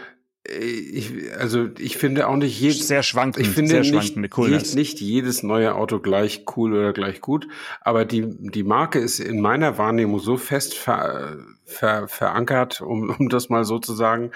ich, 0.45 1.13
also 1.37 1.69
ich 1.79 1.97
finde 1.97 2.27
auch 2.27 2.35
nicht 2.35 2.59
jedes 2.59 2.87
sehr 2.87 3.01
schwankend, 3.01 3.45
ich 3.45 3.53
finde 3.53 3.69
sehr 3.71 3.79
nicht, 3.79 4.17
nicht, 4.17 4.75
nicht, 4.75 4.99
jedes 4.99 5.41
neue 5.41 5.73
Auto 5.75 5.99
gleich 5.99 6.43
cool 6.57 6.73
oder 6.73 6.91
gleich 6.91 7.21
gut, 7.21 7.47
aber 7.79 8.03
die 8.03 8.25
die 8.27 8.63
Marke 8.63 8.99
ist 8.99 9.19
in 9.19 9.39
meiner 9.39 9.77
Wahrnehmung 9.77 10.19
so 10.19 10.35
fest 10.35 10.73
ver, 10.73 11.37
ver, 11.63 12.09
verankert, 12.09 12.81
um, 12.81 13.15
um 13.17 13.29
das 13.29 13.47
mal 13.47 13.63
so 13.63 13.79
zu 13.79 13.93
sagen, 13.93 14.31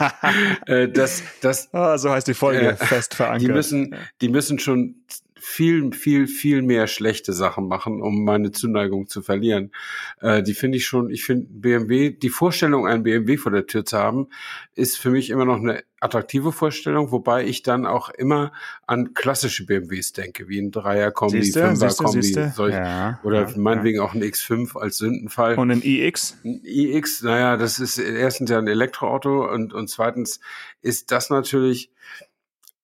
äh, 0.66 0.88
dass, 0.88 1.22
dass 1.42 1.68
oh, 1.74 1.98
so 1.98 2.10
heißt 2.10 2.28
die 2.28 2.34
Folge 2.34 2.68
äh, 2.68 2.76
fest 2.76 3.14
verankert. 3.14 3.42
Die 3.42 3.52
müssen 3.52 3.94
die 4.22 4.28
müssen 4.30 4.58
schon 4.58 4.94
viel, 5.44 5.92
viel, 5.92 6.28
viel 6.28 6.62
mehr 6.62 6.86
schlechte 6.86 7.32
Sachen 7.32 7.66
machen, 7.66 8.00
um 8.00 8.22
meine 8.24 8.52
Zuneigung 8.52 9.08
zu 9.08 9.22
verlieren. 9.22 9.72
Äh, 10.20 10.40
die 10.44 10.54
finde 10.54 10.78
ich 10.78 10.86
schon, 10.86 11.10
ich 11.10 11.24
finde 11.24 11.48
BMW, 11.50 12.10
die 12.10 12.28
Vorstellung, 12.28 12.86
einen 12.86 13.02
BMW 13.02 13.36
vor 13.36 13.50
der 13.50 13.66
Tür 13.66 13.84
zu 13.84 13.98
haben, 13.98 14.28
ist 14.76 14.98
für 14.98 15.10
mich 15.10 15.30
immer 15.30 15.44
noch 15.44 15.56
eine 15.56 15.82
attraktive 15.98 16.52
Vorstellung, 16.52 17.10
wobei 17.10 17.44
ich 17.44 17.64
dann 17.64 17.86
auch 17.86 18.08
immer 18.10 18.52
an 18.86 19.14
klassische 19.14 19.66
BMWs 19.66 20.12
denke, 20.12 20.48
wie 20.48 20.60
ein 20.60 20.70
Dreier-Kombi, 20.70 21.42
Fünfer-Kombi, 21.42 22.34
ja, 22.70 23.20
oder 23.24 23.48
ja, 23.48 23.56
meinetwegen 23.56 23.98
ja. 23.98 24.04
auch 24.04 24.14
ein 24.14 24.22
X5 24.22 24.78
als 24.78 24.98
Sündenfall. 24.98 25.56
Und 25.58 25.72
ein 25.72 25.82
iX? 25.82 26.38
Ein 26.44 26.60
iX, 26.62 27.22
naja, 27.22 27.56
das 27.56 27.80
ist 27.80 27.98
erstens 27.98 28.48
ja 28.48 28.58
ein 28.58 28.68
Elektroauto 28.68 29.50
und, 29.52 29.74
und 29.74 29.90
zweitens 29.90 30.38
ist 30.82 31.10
das 31.10 31.30
natürlich, 31.30 31.90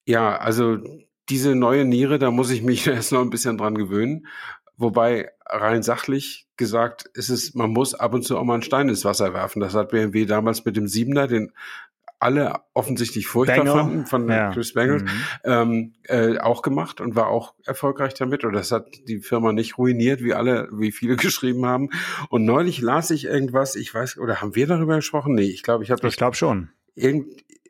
ja, 0.07 0.37
also 0.37 0.79
diese 1.29 1.55
neue 1.55 1.85
Niere, 1.85 2.19
da 2.19 2.31
muss 2.31 2.51
ich 2.51 2.63
mich 2.63 2.87
erst 2.87 3.13
noch 3.13 3.21
ein 3.21 3.31
bisschen 3.31 3.59
dran 3.59 3.77
gewöhnen. 3.77 4.27
Wobei 4.77 5.31
rein 5.45 5.83
sachlich 5.83 6.47
gesagt 6.57 7.11
ist 7.15 7.31
es, 7.31 7.55
man 7.55 7.71
muss 7.71 7.95
ab 7.95 8.15
und 8.15 8.23
zu 8.23 8.39
auch 8.39 8.45
mal 8.45 8.55
einen 8.55 8.63
Stein 8.63 8.89
ins 8.89 9.05
Wasser 9.05 9.35
werfen. 9.35 9.61
Das 9.61 9.75
hat 9.75 9.91
BMW 9.91 10.25
damals 10.25 10.65
mit 10.65 10.77
dem 10.77 10.87
Siebener, 10.87 11.27
den 11.27 11.53
alle 12.21 12.61
offensichtlich 12.75 13.27
furchtbar 13.27 13.65
Bangel. 13.65 13.73
fanden, 13.73 14.07
von 14.07 14.29
ja. 14.29 14.53
Chris 14.53 14.73
Bangle, 14.75 15.03
mhm. 15.03 15.09
ähm, 15.45 15.95
äh, 16.05 16.39
auch 16.39 16.63
gemacht 16.63 17.01
und 17.01 17.15
war 17.15 17.29
auch 17.29 17.55
erfolgreich 17.65 18.15
damit. 18.15 18.45
Und 18.45 18.55
das 18.55 18.73
hat 18.73 18.89
die 19.07 19.19
Firma 19.19 19.53
nicht 19.53 19.79
ruiniert, 19.79 20.23
wie 20.23 20.35
alle, 20.35 20.69
wie 20.73 20.93
viele 20.93 21.17
geschrieben 21.17 21.67
haben. 21.67 21.91
Und 22.29 22.45
neulich 22.45 22.81
las 22.81 23.11
ich 23.11 23.25
irgendwas, 23.25 23.77
ich 23.77 23.95
weiß, 23.95 24.19
oder 24.19 24.41
haben 24.41 24.55
wir 24.55 24.67
darüber 24.67 24.97
gesprochen? 24.97 25.35
Nee, 25.35 25.43
ich 25.43 25.63
glaube, 25.63 25.85
ich 25.85 25.91
habe 25.91 26.01
das. 26.01 26.15
Ich 26.15 26.19
glaube 26.19 26.37
schon. 26.37 26.71
Irgend, 26.95 27.29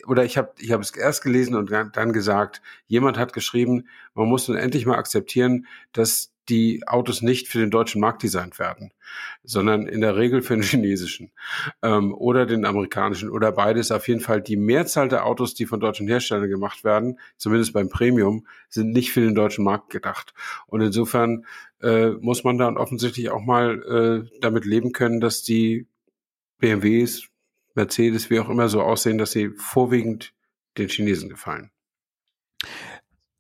oder 0.09 0.25
ich 0.25 0.38
habe 0.38 0.53
ich 0.59 0.73
hab 0.73 0.81
es 0.81 0.90
erst 0.90 1.23
gelesen 1.23 1.55
und 1.55 1.71
dann 1.71 2.12
gesagt, 2.12 2.62
jemand 2.87 3.18
hat 3.18 3.33
geschrieben, 3.33 3.88
man 4.14 4.29
muss 4.29 4.49
nun 4.49 4.57
endlich 4.57 4.87
mal 4.87 4.97
akzeptieren, 4.97 5.66
dass 5.92 6.33
die 6.49 6.83
Autos 6.87 7.21
nicht 7.21 7.49
für 7.49 7.59
den 7.59 7.71
deutschen 7.71 8.01
Markt 8.01 8.23
designt 8.23 8.59
werden, 8.59 8.92
sondern 9.44 9.87
in 9.87 10.01
der 10.01 10.16
Regel 10.16 10.40
für 10.40 10.55
den 10.55 10.62
chinesischen 10.62 11.31
ähm, 11.83 12.14
oder 12.14 12.47
den 12.47 12.64
amerikanischen 12.64 13.31
oder 13.31 13.53
beides. 13.53 13.90
Auf 13.90 14.09
jeden 14.09 14.21
Fall 14.21 14.40
die 14.40 14.57
Mehrzahl 14.57 15.09
der 15.09 15.27
Autos, 15.27 15.55
die 15.55 15.66
von 15.66 15.81
deutschen 15.81 16.09
Herstellern 16.09 16.49
gemacht 16.49 16.85
werden, 16.85 17.18
zumindest 17.37 17.73
beim 17.75 17.90
Premium, 17.90 18.47
sind 18.68 18.92
nicht 18.92 19.12
für 19.12 19.21
den 19.21 19.35
deutschen 19.35 19.64
Markt 19.64 19.90
gedacht. 19.90 20.33
Und 20.66 20.81
insofern 20.81 21.44
äh, 21.83 22.11
muss 22.21 22.44
man 22.44 22.57
dann 22.57 22.79
offensichtlich 22.79 23.31
auch 23.31 23.42
mal 23.42 24.25
äh, 24.33 24.38
damit 24.40 24.64
leben 24.64 24.92
können, 24.92 25.21
dass 25.21 25.42
die 25.42 25.87
BMWs, 26.59 27.29
Mercedes, 27.74 28.31
wie 28.31 28.40
auch 28.40 28.48
immer 28.48 28.68
so 28.68 28.83
aussehen, 28.83 29.18
dass 29.18 29.33
sie 29.33 29.50
vorwiegend 29.50 30.33
den 30.76 30.88
Chinesen 30.88 31.28
gefallen. 31.28 31.70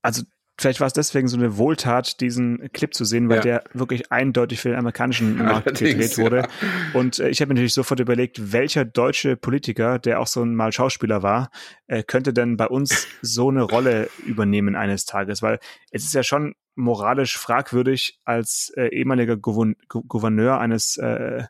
Also 0.02 0.22
vielleicht 0.58 0.80
war 0.80 0.86
es 0.86 0.92
deswegen 0.92 1.28
so 1.28 1.36
eine 1.36 1.56
Wohltat, 1.56 2.20
diesen 2.20 2.70
Clip 2.72 2.92
zu 2.92 3.04
sehen, 3.04 3.28
weil 3.28 3.36
ja. 3.36 3.42
der 3.42 3.64
wirklich 3.72 4.10
eindeutig 4.10 4.60
für 4.60 4.70
den 4.70 4.78
amerikanischen 4.78 5.38
Markt 5.44 5.78
gedreht 5.78 6.18
wurde. 6.18 6.38
Ja. 6.38 6.48
Und 6.94 7.18
äh, 7.20 7.28
ich 7.28 7.40
habe 7.40 7.48
mir 7.48 7.54
natürlich 7.54 7.74
sofort 7.74 8.00
überlegt, 8.00 8.52
welcher 8.52 8.84
deutsche 8.84 9.36
Politiker, 9.36 9.98
der 9.98 10.20
auch 10.20 10.26
so 10.26 10.44
mal 10.44 10.72
Schauspieler 10.72 11.22
war, 11.22 11.50
äh, 11.86 12.02
könnte 12.02 12.32
denn 12.32 12.56
bei 12.56 12.66
uns 12.66 13.06
so 13.22 13.48
eine 13.48 13.62
Rolle 13.62 14.10
übernehmen 14.26 14.74
eines 14.74 15.04
Tages? 15.04 15.42
Weil 15.42 15.60
es 15.90 16.04
ist 16.04 16.14
ja 16.14 16.22
schon 16.22 16.54
moralisch 16.74 17.36
fragwürdig, 17.38 18.20
als 18.24 18.72
äh, 18.76 18.88
ehemaliger 18.88 19.36
Gouverneur 19.36 20.58
eines 20.58 20.96
äh, 20.96 21.44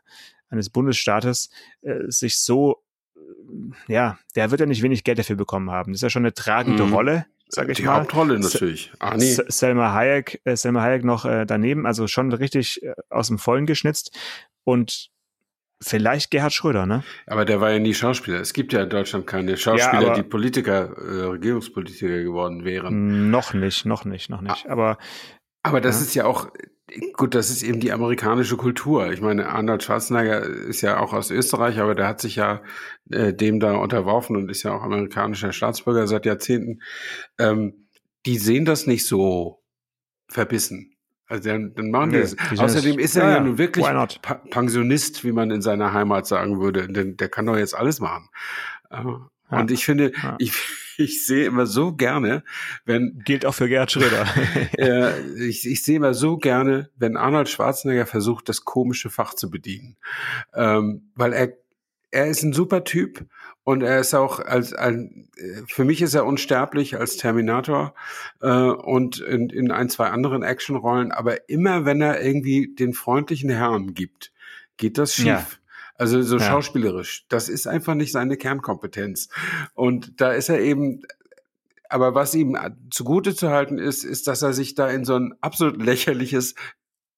eines 0.49 0.69
Bundesstaates 0.69 1.49
äh, 1.81 1.95
sich 2.07 2.39
so, 2.39 2.83
äh, 3.15 3.93
ja, 3.93 4.19
der 4.35 4.51
wird 4.51 4.61
ja 4.61 4.65
nicht 4.65 4.81
wenig 4.81 5.03
Geld 5.03 5.19
dafür 5.19 5.35
bekommen 5.35 5.71
haben. 5.71 5.91
Das 5.91 5.99
ist 5.99 6.03
ja 6.03 6.09
schon 6.09 6.23
eine 6.23 6.33
tragende 6.33 6.85
mhm. 6.85 6.93
Rolle, 6.93 7.25
sage 7.47 7.71
ich 7.71 7.77
Die 7.77 7.83
mal. 7.83 7.93
Die 7.93 7.99
Hauptrolle 8.01 8.39
natürlich. 8.39 8.91
Ah, 8.99 9.15
nee. 9.15 9.37
Selma 9.47 9.93
Hayek, 9.93 10.41
äh, 10.43 10.55
Selma 10.55 10.81
Hayek 10.81 11.03
noch 11.03 11.25
äh, 11.25 11.45
daneben, 11.45 11.85
also 11.85 12.07
schon 12.07 12.31
richtig 12.33 12.83
äh, 12.83 12.93
aus 13.09 13.27
dem 13.27 13.37
Vollen 13.39 13.65
geschnitzt 13.65 14.17
und 14.63 15.11
Vielleicht 15.81 16.29
Gerhard 16.29 16.51
Schröder, 16.51 16.85
ne? 16.85 17.05
Aber 17.25 17.45
der 17.45 17.61
war 17.61 17.71
ja 17.71 17.79
nie 17.79 17.93
Schauspieler. 17.93 18.41
Es 18.41 18.51
gibt 18.51 18.73
ja 18.73 18.83
in 18.83 18.89
Deutschland 18.89 19.25
keine 19.25 19.55
Schauspieler, 19.55 20.07
ja, 20.07 20.13
die 20.13 20.23
Politiker, 20.23 20.91
äh, 20.97 21.23
Regierungspolitiker 21.23 22.21
geworden 22.21 22.65
wären. 22.65 23.31
Noch 23.31 23.53
nicht, 23.53 23.85
noch 23.85 24.03
nicht, 24.03 24.29
noch 24.29 24.41
nicht. 24.41 24.65
Ah, 24.67 24.73
aber 24.73 24.97
aber 25.63 25.81
das 25.81 25.97
ja. 25.97 26.01
ist 26.01 26.15
ja 26.15 26.25
auch 26.25 26.49
Gut, 27.13 27.35
das 27.35 27.49
ist 27.49 27.63
eben 27.63 27.79
die 27.79 27.91
amerikanische 27.91 28.57
Kultur. 28.57 29.11
Ich 29.11 29.21
meine, 29.21 29.49
Arnold 29.49 29.83
Schwarzenegger 29.83 30.41
ist 30.43 30.81
ja 30.81 30.99
auch 30.99 31.13
aus 31.13 31.31
Österreich, 31.31 31.79
aber 31.79 31.95
der 31.95 32.07
hat 32.07 32.21
sich 32.21 32.35
ja 32.35 32.61
äh, 33.11 33.33
dem 33.33 33.59
da 33.59 33.75
unterworfen 33.75 34.35
und 34.35 34.49
ist 34.49 34.63
ja 34.63 34.73
auch 34.73 34.83
amerikanischer 34.83 35.51
Staatsbürger 35.51 36.07
seit 36.07 36.25
Jahrzehnten. 36.25 36.81
Ähm, 37.37 37.87
die 38.25 38.37
sehen 38.37 38.65
das 38.65 38.87
nicht 38.87 39.05
so 39.05 39.63
verbissen. 40.27 40.95
Also 41.27 41.49
dann, 41.49 41.75
dann 41.75 41.91
machen 41.91 42.09
die 42.11 42.19
das. 42.19 42.35
Außerdem 42.57 42.97
ist 42.97 43.15
er 43.15 43.23
ja, 43.23 43.35
ja 43.35 43.39
nun 43.41 43.57
wirklich 43.57 43.85
pa 43.85 44.35
Pensionist, 44.49 45.23
wie 45.23 45.31
man 45.31 45.51
in 45.51 45.61
seiner 45.61 45.93
Heimat 45.93 46.25
sagen 46.25 46.59
würde. 46.59 46.87
Denn 46.87 47.17
der 47.17 47.29
kann 47.29 47.45
doch 47.45 47.57
jetzt 47.57 47.75
alles 47.75 47.99
machen. 47.99 48.29
Äh, 49.49 49.55
und 49.59 49.71
ich 49.71 49.85
finde, 49.85 50.11
ich, 50.37 50.53
ich 50.97 51.25
sehe 51.25 51.45
immer 51.45 51.65
so 51.65 51.93
gerne, 51.93 52.43
wenn. 52.85 53.21
Gilt 53.25 53.45
auch 53.45 53.53
für 53.55 53.69
Gerhard 53.69 53.91
Schröder. 53.91 54.25
äh, 54.77 55.19
ich, 55.47 55.67
ich 55.67 55.83
sehe 55.83 55.97
immer 55.97 56.13
so 56.13 56.37
gerne, 56.37 56.89
wenn 56.97 57.17
Arnold 57.17 57.49
Schwarzenegger 57.49 58.05
versucht, 58.05 58.49
das 58.49 58.65
komische 58.65 59.09
Fach 59.09 59.33
zu 59.33 59.49
bedienen. 59.49 59.97
Ähm, 60.53 61.11
weil 61.15 61.33
er, 61.33 61.53
er 62.11 62.27
ist 62.27 62.43
ein 62.43 62.53
super 62.53 62.83
Typ 62.83 63.25
und 63.63 63.83
er 63.83 63.99
ist 63.99 64.15
auch 64.15 64.39
als 64.39 64.73
ein, 64.73 65.29
für 65.67 65.85
mich 65.85 66.01
ist 66.01 66.15
er 66.15 66.25
unsterblich 66.25 66.97
als 66.97 67.17
Terminator 67.17 67.93
äh, 68.41 68.49
und 68.49 69.19
in, 69.19 69.49
in 69.49 69.71
ein, 69.71 69.89
zwei 69.89 70.07
anderen 70.07 70.41
Actionrollen, 70.41 71.11
aber 71.11 71.49
immer 71.49 71.85
wenn 71.85 72.01
er 72.01 72.19
irgendwie 72.23 72.73
den 72.73 72.93
freundlichen 72.93 73.51
Herrn 73.51 73.93
gibt, 73.93 74.31
geht 74.77 74.97
das 74.97 75.13
schief. 75.13 75.25
Ja. 75.25 75.47
Also 75.99 76.21
so 76.21 76.37
ja. 76.37 76.43
schauspielerisch. 76.43 77.25
Das 77.27 77.49
ist 77.49 77.67
einfach 77.67 77.93
nicht 77.93 78.13
seine 78.13 78.37
Kernkompetenz. 78.37 79.27
Und 79.73 80.21
da 80.21 80.31
ist 80.31 80.47
er 80.47 80.61
eben, 80.61 81.01
aber 81.89 82.15
was 82.15 82.33
ihm 82.33 82.57
zugute 82.89 83.35
zu 83.35 83.49
halten 83.49 83.77
ist, 83.77 84.05
ist, 84.05 84.27
dass 84.27 84.41
er 84.41 84.53
sich 84.53 84.75
da 84.75 84.89
in 84.89 85.03
so 85.03 85.15
ein 85.15 85.35
absolut 85.41 85.81
lächerliches 85.81 86.55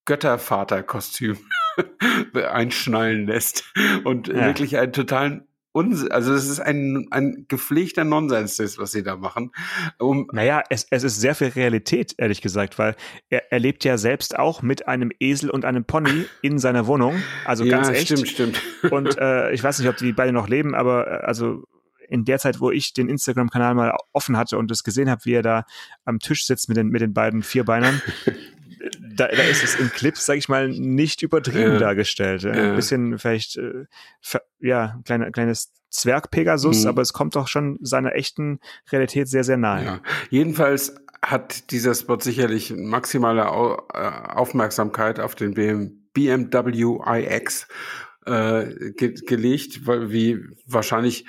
Göttervaterkostüm 0.05 1.37
einschnallen 2.33 3.27
lässt 3.27 3.71
und 4.03 4.27
ja. 4.27 4.47
wirklich 4.47 4.77
einen 4.79 4.93
totalen 4.93 5.47
Unsinn, 5.73 6.11
also 6.11 6.33
es 6.33 6.49
ist 6.49 6.59
ein, 6.59 7.07
ein 7.11 7.45
gepflegter 7.47 8.03
Nonsens, 8.03 8.57
das, 8.57 8.77
was 8.77 8.91
sie 8.91 9.03
da 9.03 9.15
machen. 9.15 9.51
Um 9.99 10.27
naja, 10.33 10.63
es, 10.69 10.85
es 10.89 11.03
ist 11.03 11.21
sehr 11.21 11.33
viel 11.33 11.47
Realität, 11.47 12.15
ehrlich 12.17 12.41
gesagt, 12.41 12.77
weil 12.77 12.95
er, 13.29 13.51
er 13.51 13.59
lebt 13.59 13.85
ja 13.85 13.97
selbst 13.97 14.37
auch 14.37 14.61
mit 14.61 14.87
einem 14.87 15.11
Esel 15.19 15.49
und 15.49 15.63
einem 15.63 15.85
Pony 15.85 16.25
in 16.41 16.59
seiner 16.59 16.87
Wohnung. 16.87 17.21
Also 17.45 17.65
ganz 17.65 17.87
ja, 17.87 17.93
echt. 17.93 18.07
Stimmt, 18.07 18.27
stimmt. 18.27 18.61
Und 18.91 19.17
äh, 19.17 19.51
ich 19.51 19.63
weiß 19.63 19.79
nicht, 19.79 19.87
ob 19.87 19.97
die 19.97 20.11
beide 20.11 20.33
noch 20.33 20.49
leben, 20.49 20.75
aber 20.75 21.07
äh, 21.07 21.25
also 21.25 21.63
in 22.09 22.25
der 22.25 22.39
Zeit, 22.39 22.59
wo 22.59 22.71
ich 22.71 22.91
den 22.91 23.07
Instagram-Kanal 23.07 23.73
mal 23.73 23.95
offen 24.11 24.35
hatte 24.35 24.57
und 24.57 24.69
es 24.69 24.83
gesehen 24.83 25.09
habe, 25.09 25.21
wie 25.23 25.33
er 25.33 25.41
da 25.41 25.65
am 26.03 26.19
Tisch 26.19 26.45
sitzt 26.45 26.67
mit 26.67 26.75
den, 26.75 26.89
mit 26.89 27.01
den 27.01 27.13
beiden 27.13 27.41
Vierbeinern, 27.41 28.01
da, 28.99 29.27
da 29.27 29.43
ist 29.43 29.63
es 29.63 29.75
in 29.75 29.89
Clips, 29.89 30.25
sag 30.25 30.37
ich 30.37 30.49
mal, 30.49 30.69
nicht 30.69 31.21
übertrieben 31.21 31.73
ja. 31.73 31.79
dargestellt. 31.79 32.43
Ja. 32.43 32.51
Ein 32.51 32.75
bisschen 32.75 33.17
vielleicht, 33.19 33.57
äh, 33.57 33.85
ja, 34.59 34.99
kleine, 35.05 35.31
kleines 35.31 35.71
Zwerg-Pegasus, 35.89 36.83
mhm. 36.83 36.89
aber 36.89 37.01
es 37.01 37.13
kommt 37.13 37.35
doch 37.35 37.47
schon 37.47 37.77
seiner 37.81 38.15
echten 38.15 38.59
Realität 38.91 39.27
sehr, 39.27 39.43
sehr 39.43 39.57
nahe. 39.57 39.85
Ja. 39.85 40.01
Jedenfalls 40.29 40.95
hat 41.21 41.71
dieser 41.71 41.93
Spot 41.93 42.19
sicherlich 42.19 42.73
maximale 42.75 43.41
äh, 43.41 44.31
Aufmerksamkeit 44.33 45.19
auf 45.19 45.35
den 45.35 45.53
BMW 45.53 46.97
iX 47.05 47.67
äh, 48.25 48.91
ge 48.97 49.13
gelegt, 49.25 49.85
wie 49.85 50.39
wahrscheinlich 50.65 51.25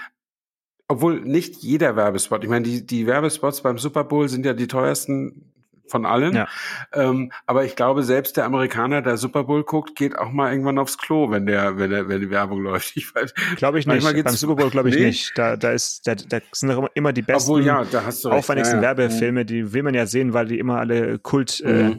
obwohl 0.89 1.21
nicht 1.21 1.63
jeder 1.63 1.97
Werbespot. 1.97 2.45
Ich 2.45 2.51
meine, 2.51 2.67
die, 2.67 2.85
die 2.85 3.07
Werbespots 3.07 3.63
beim 3.63 3.79
Super 3.79 4.05
Bowl 4.05 4.29
sind 4.29 4.45
ja 4.45 4.53
die 4.53 4.67
teuersten 4.67 5.52
von 5.87 6.07
allen. 6.07 6.35
Ja. 6.35 6.49
Ähm, 6.93 7.33
aber 7.47 7.65
ich 7.65 7.77
glaube, 7.77 8.03
selbst 8.03 8.37
der 8.37 8.45
Amerikaner, 8.45 9.03
der 9.03 9.17
Super 9.17 9.45
Bowl 9.45 9.65
guckt, 9.65 9.97
geht 9.97 10.17
auch 10.19 10.31
mal 10.31 10.51
irgendwann 10.51 10.79
aufs 10.79 10.99
Klo, 10.99 11.31
wenn 11.31 11.47
der, 11.47 11.79
wenn 11.79 11.91
der, 11.91 12.09
wenn 12.09 12.21
die 12.21 12.31
Werbung 12.31 12.63
läuft. 12.63 12.97
Ich 12.97 13.15
weiß, 13.15 13.35
glaube 13.57 13.79
ich 13.79 13.87
nicht. 13.87 14.03
Beim 14.03 14.35
Super 14.35 14.57
Bowl 14.57 14.71
glaube 14.71 14.89
ich 14.89 14.97
nee. 14.97 15.07
nicht. 15.07 15.33
Da, 15.37 15.57
da 15.57 15.73
ist, 15.73 16.07
da, 16.07 16.15
da 16.15 16.41
sind 16.53 16.71
immer 16.95 17.13
die 17.13 17.23
besten, 17.23 17.51
Obwohl, 17.51 17.65
ja, 17.65 17.85
da 17.85 18.05
hast 18.05 18.25
du 18.25 18.31
aufwendigsten 18.31 18.83
ja, 18.83 18.91
ja. 18.91 18.97
Werbefilme. 18.97 19.45
Die 19.45 19.73
will 19.73 19.83
man 19.83 19.95
ja 19.95 20.07
sehen, 20.07 20.33
weil 20.33 20.47
die 20.47 20.59
immer 20.59 20.79
alle 20.79 21.19
Kult, 21.19 21.61
äh, 21.61 21.97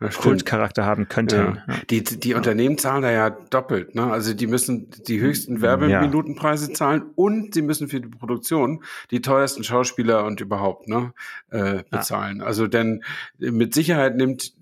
mhm. 0.00 0.08
Kultcharakter 0.10 0.84
haben 0.84 1.08
könnten. 1.08 1.62
Ja. 1.66 1.74
Die, 1.90 2.02
die 2.02 2.34
Unternehmen 2.34 2.78
zahlen 2.78 3.02
da 3.02 3.10
ja 3.10 3.30
doppelt. 3.30 3.94
Ne? 3.94 4.10
Also 4.10 4.34
die 4.34 4.46
müssen 4.46 4.90
die 5.06 5.20
höchsten 5.20 5.60
Werbeminutenpreise 5.60 6.72
zahlen 6.72 7.04
und 7.14 7.54
sie 7.54 7.62
müssen 7.62 7.88
für 7.88 8.00
die 8.00 8.08
Produktion 8.08 8.82
die 9.10 9.20
teuersten 9.20 9.62
Schauspieler 9.62 10.24
und 10.24 10.40
überhaupt 10.40 10.88
ne, 10.88 11.12
äh, 11.50 11.82
bezahlen. 11.90 12.38
Ja. 12.38 12.46
Also 12.46 12.66
denn 12.66 13.04
mit 13.38 13.74
Sicherheit 13.74 14.16
nimmt 14.16 14.54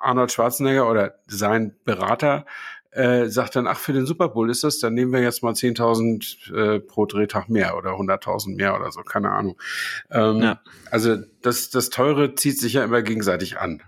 Arnold 0.00 0.30
Schwarzenegger 0.32 0.88
oder 0.88 1.14
sein 1.26 1.74
Berater 1.84 2.44
äh, 2.90 3.28
sagt 3.28 3.54
dann, 3.56 3.66
ach, 3.66 3.78
für 3.78 3.92
den 3.92 4.06
Super 4.06 4.28
Bowl 4.28 4.50
ist 4.50 4.64
das, 4.64 4.78
dann 4.78 4.94
nehmen 4.94 5.12
wir 5.12 5.20
jetzt 5.20 5.42
mal 5.42 5.52
10.000 5.52 6.54
äh, 6.54 6.80
pro 6.80 7.06
Drehtag 7.06 7.48
mehr 7.48 7.76
oder 7.76 7.90
100.000 7.92 8.56
mehr 8.56 8.74
oder 8.74 8.90
so, 8.90 9.02
keine 9.02 9.30
Ahnung. 9.30 9.60
Ähm, 10.10 10.40
ja. 10.40 10.60
Also 10.90 11.16
das, 11.42 11.70
das 11.70 11.90
Teure 11.90 12.34
zieht 12.34 12.58
sich 12.58 12.74
ja 12.74 12.84
immer 12.84 13.02
gegenseitig 13.02 13.58
an. 13.58 13.82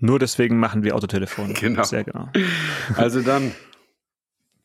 Nur 0.00 0.18
deswegen 0.18 0.58
machen 0.58 0.82
wir 0.82 0.94
Autotelefon. 0.94 1.54
Genau. 1.60 1.82
Sehr 1.84 2.04
genau. 2.04 2.28
Also 2.96 3.20
dann. 3.22 3.54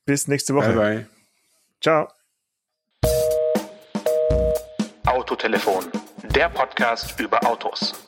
Bis 0.05 0.27
nächste 0.27 0.55
Woche. 0.55 0.73
Bye 0.73 0.75
bye. 0.75 1.07
Ciao. 1.81 2.07
Autotelefon, 5.05 5.85
der 6.35 6.49
Podcast 6.49 7.19
über 7.19 7.45
Autos. 7.45 8.07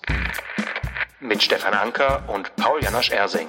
Mit 1.20 1.42
Stefan 1.42 1.74
Anker 1.74 2.24
und 2.28 2.56
Paul 2.56 2.82
Janosch 2.84 3.12
Ersing. 3.12 3.48